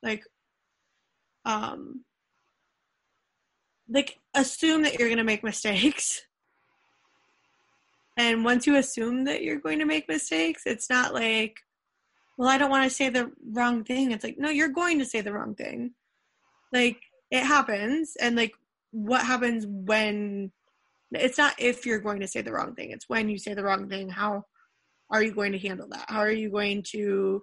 like 0.03 0.25
um 1.45 2.05
like 3.89 4.19
assume 4.35 4.83
that 4.83 4.99
you're 4.99 5.09
going 5.09 5.19
to 5.19 5.25
make 5.25 5.45
mistakes. 5.45 6.23
And 8.19 8.45
once 8.45 8.67
you 8.67 8.77
assume 8.77 9.25
that 9.25 9.43
you're 9.43 9.59
going 9.59 9.79
to 9.79 9.87
make 9.87 10.07
mistakes 10.07 10.65
it's 10.67 10.91
not 10.91 11.15
like 11.15 11.57
well 12.37 12.51
i 12.51 12.59
don't 12.59 12.71
want 12.71 12.85
to 12.85 12.95
say 12.95 13.09
the 13.09 13.33
wrong 13.53 13.85
thing. 13.85 14.13
It's 14.13 14.23
like 14.23 14.37
no 14.39 14.51
you're 14.51 14.69
going 14.69 14.99
to 14.99 15.07
say 15.07 15.23
the 15.23 15.33
wrong 15.33 15.55
thing. 15.55 15.95
Like 16.73 17.01
it 17.31 17.43
happens. 17.43 18.15
And 18.21 18.37
like 18.37 18.53
what 18.91 19.25
happens 19.25 19.65
when 19.67 20.53
it's 21.11 21.39
not 21.39 21.55
if 21.59 21.87
you're 21.87 22.01
going 22.01 22.21
to 22.21 22.29
say 22.29 22.43
the 22.43 22.53
wrong 22.53 22.75
thing. 22.75 22.91
It's 22.91 23.09
when 23.09 23.29
you 23.29 23.39
say 23.39 23.55
the 23.55 23.65
wrong 23.65 23.89
thing. 23.89 24.11
How 24.11 24.45
are 25.11 25.23
you 25.23 25.33
going 25.33 25.53
to 25.53 25.59
handle 25.59 25.89
that? 25.91 26.05
How 26.09 26.21
are 26.21 26.31
you 26.31 26.51
going 26.51 26.85
to 26.91 27.43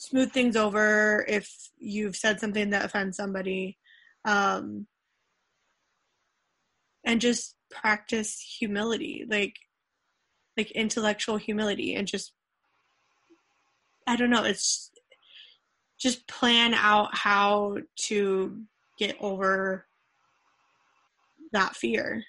smooth 0.00 0.32
things 0.32 0.56
over 0.56 1.26
if 1.28 1.54
you've 1.76 2.16
said 2.16 2.40
something 2.40 2.70
that 2.70 2.86
offends 2.86 3.18
somebody 3.18 3.76
um 4.24 4.86
and 7.04 7.20
just 7.20 7.54
practice 7.70 8.40
humility 8.58 9.26
like 9.28 9.56
like 10.56 10.70
intellectual 10.70 11.36
humility 11.36 11.94
and 11.94 12.08
just 12.08 12.32
i 14.06 14.16
don't 14.16 14.30
know 14.30 14.42
it's 14.42 14.90
just 16.00 16.26
plan 16.26 16.72
out 16.72 17.14
how 17.14 17.76
to 17.94 18.58
get 18.98 19.14
over 19.20 19.86
that 21.52 21.76
fear 21.76 22.24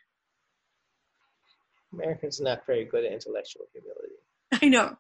Americans 1.94 2.42
are 2.42 2.46
not 2.46 2.66
very 2.66 2.86
good 2.86 3.04
at 3.04 3.12
intellectual 3.12 3.66
humility. 3.74 4.16
I 4.62 4.68
know. 4.68 4.98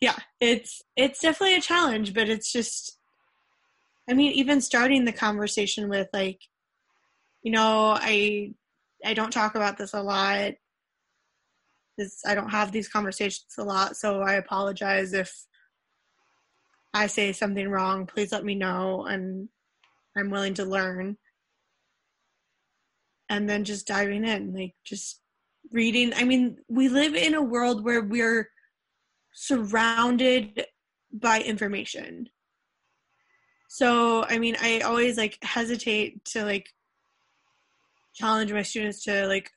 Yeah, 0.00 0.16
it's 0.40 0.82
it's 0.96 1.20
definitely 1.20 1.56
a 1.56 1.60
challenge, 1.60 2.14
but 2.14 2.28
it's 2.28 2.52
just 2.52 2.98
I 4.08 4.14
mean, 4.14 4.32
even 4.32 4.60
starting 4.60 5.04
the 5.04 5.12
conversation 5.12 5.88
with 5.88 6.08
like 6.12 6.40
you 7.42 7.52
know, 7.52 7.96
I 7.98 8.54
I 9.04 9.14
don't 9.14 9.32
talk 9.32 9.54
about 9.54 9.78
this 9.78 9.94
a 9.94 10.02
lot. 10.02 10.52
This 11.98 12.22
I 12.26 12.34
don't 12.34 12.50
have 12.50 12.72
these 12.72 12.88
conversations 12.88 13.54
a 13.58 13.64
lot, 13.64 13.96
so 13.96 14.20
I 14.20 14.34
apologize 14.34 15.12
if 15.12 15.32
I 16.92 17.06
say 17.06 17.32
something 17.32 17.68
wrong. 17.68 18.06
Please 18.06 18.32
let 18.32 18.44
me 18.44 18.54
know 18.54 19.06
and 19.06 19.48
I'm 20.16 20.30
willing 20.30 20.54
to 20.54 20.64
learn. 20.64 21.18
And 23.28 23.48
then 23.48 23.64
just 23.64 23.86
diving 23.86 24.24
in, 24.24 24.54
like 24.54 24.74
just 24.84 25.20
reading. 25.72 26.12
I 26.14 26.24
mean, 26.24 26.58
we 26.68 26.88
live 26.88 27.14
in 27.14 27.34
a 27.34 27.42
world 27.42 27.84
where 27.84 28.00
we're 28.02 28.50
surrounded 29.36 30.64
by 31.12 31.40
information. 31.40 32.30
So, 33.68 34.24
I 34.24 34.38
mean, 34.38 34.56
I 34.60 34.80
always 34.80 35.18
like 35.18 35.36
hesitate 35.42 36.24
to 36.32 36.44
like 36.44 36.70
challenge 38.14 38.50
my 38.50 38.62
students 38.62 39.04
to 39.04 39.26
like 39.26 39.50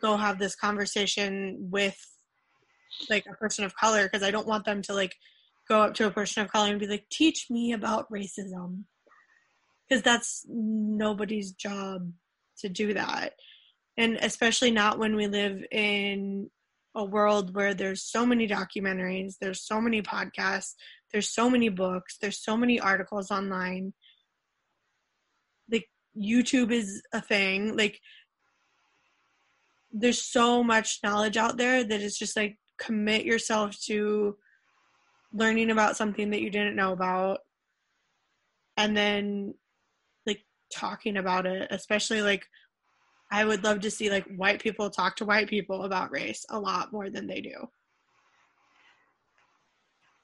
go 0.00 0.16
have 0.16 0.38
this 0.38 0.54
conversation 0.54 1.68
with 1.70 1.98
like 3.10 3.26
a 3.30 3.36
person 3.36 3.64
of 3.66 3.76
color 3.76 4.04
because 4.04 4.22
I 4.22 4.30
don't 4.30 4.46
want 4.46 4.64
them 4.64 4.80
to 4.82 4.94
like 4.94 5.14
go 5.68 5.82
up 5.82 5.94
to 5.94 6.06
a 6.06 6.10
person 6.10 6.42
of 6.42 6.50
color 6.50 6.70
and 6.70 6.80
be 6.80 6.86
like, 6.86 7.04
teach 7.10 7.48
me 7.50 7.72
about 7.72 8.10
racism. 8.10 8.84
Because 9.86 10.02
that's 10.02 10.46
nobody's 10.48 11.52
job 11.52 12.10
to 12.60 12.70
do 12.70 12.94
that 12.94 13.34
and 13.98 14.16
especially 14.22 14.70
not 14.70 14.98
when 14.98 15.16
we 15.16 15.26
live 15.26 15.62
in 15.70 16.48
a 16.94 17.04
world 17.04 17.54
where 17.54 17.72
there's 17.72 18.02
so 18.02 18.26
many 18.26 18.46
documentaries 18.46 19.34
there's 19.40 19.62
so 19.62 19.80
many 19.80 20.02
podcasts 20.02 20.74
there's 21.12 21.28
so 21.28 21.48
many 21.50 21.68
books 21.68 22.16
there's 22.20 22.42
so 22.42 22.56
many 22.56 22.80
articles 22.80 23.30
online. 23.30 23.92
Like 25.70 25.88
youtube 26.16 26.72
is 26.72 27.02
a 27.12 27.20
thing. 27.20 27.76
Like 27.76 28.00
there's 29.92 30.22
so 30.22 30.64
much 30.64 31.00
knowledge 31.04 31.36
out 31.36 31.58
there 31.58 31.84
that 31.84 32.00
it's 32.00 32.18
just 32.18 32.36
like 32.36 32.58
commit 32.78 33.24
yourself 33.24 33.78
to 33.82 34.36
learning 35.34 35.70
about 35.70 35.96
something 35.96 36.30
that 36.30 36.40
you 36.40 36.50
didn't 36.50 36.76
know 36.76 36.92
about 36.92 37.40
and 38.76 38.96
then 38.96 39.54
like 40.26 40.44
talking 40.72 41.16
about 41.16 41.46
it 41.46 41.68
especially 41.70 42.22
like 42.22 42.46
I 43.32 43.46
would 43.46 43.64
love 43.64 43.80
to 43.80 43.90
see 43.90 44.10
like 44.10 44.26
white 44.36 44.62
people 44.62 44.90
talk 44.90 45.16
to 45.16 45.24
white 45.24 45.48
people 45.48 45.84
about 45.84 46.12
race 46.12 46.44
a 46.50 46.60
lot 46.60 46.92
more 46.92 47.08
than 47.08 47.26
they 47.26 47.40
do. 47.40 47.66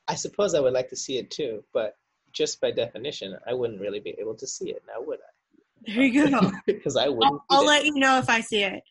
I 0.06 0.14
suppose 0.14 0.54
I 0.54 0.60
would 0.60 0.74
like 0.74 0.90
to 0.90 0.96
see 0.96 1.16
it 1.16 1.30
too, 1.30 1.64
but 1.72 1.96
just 2.32 2.60
by 2.60 2.70
definition, 2.70 3.34
I 3.46 3.54
wouldn't 3.54 3.80
really 3.80 4.00
be 4.00 4.14
able 4.20 4.34
to 4.34 4.46
see 4.46 4.70
it 4.70 4.82
now, 4.86 5.02
would 5.06 5.20
I? 5.20 5.94
There 5.94 6.04
you 6.04 6.30
go. 6.30 6.52
because 6.66 6.96
I 6.96 7.08
wouldn't. 7.08 7.40
I'll, 7.50 7.60
I'll 7.60 7.64
let 7.66 7.86
you 7.86 7.94
know 7.94 8.18
if 8.18 8.28
I 8.28 8.42
see 8.42 8.64
it. 8.64 8.82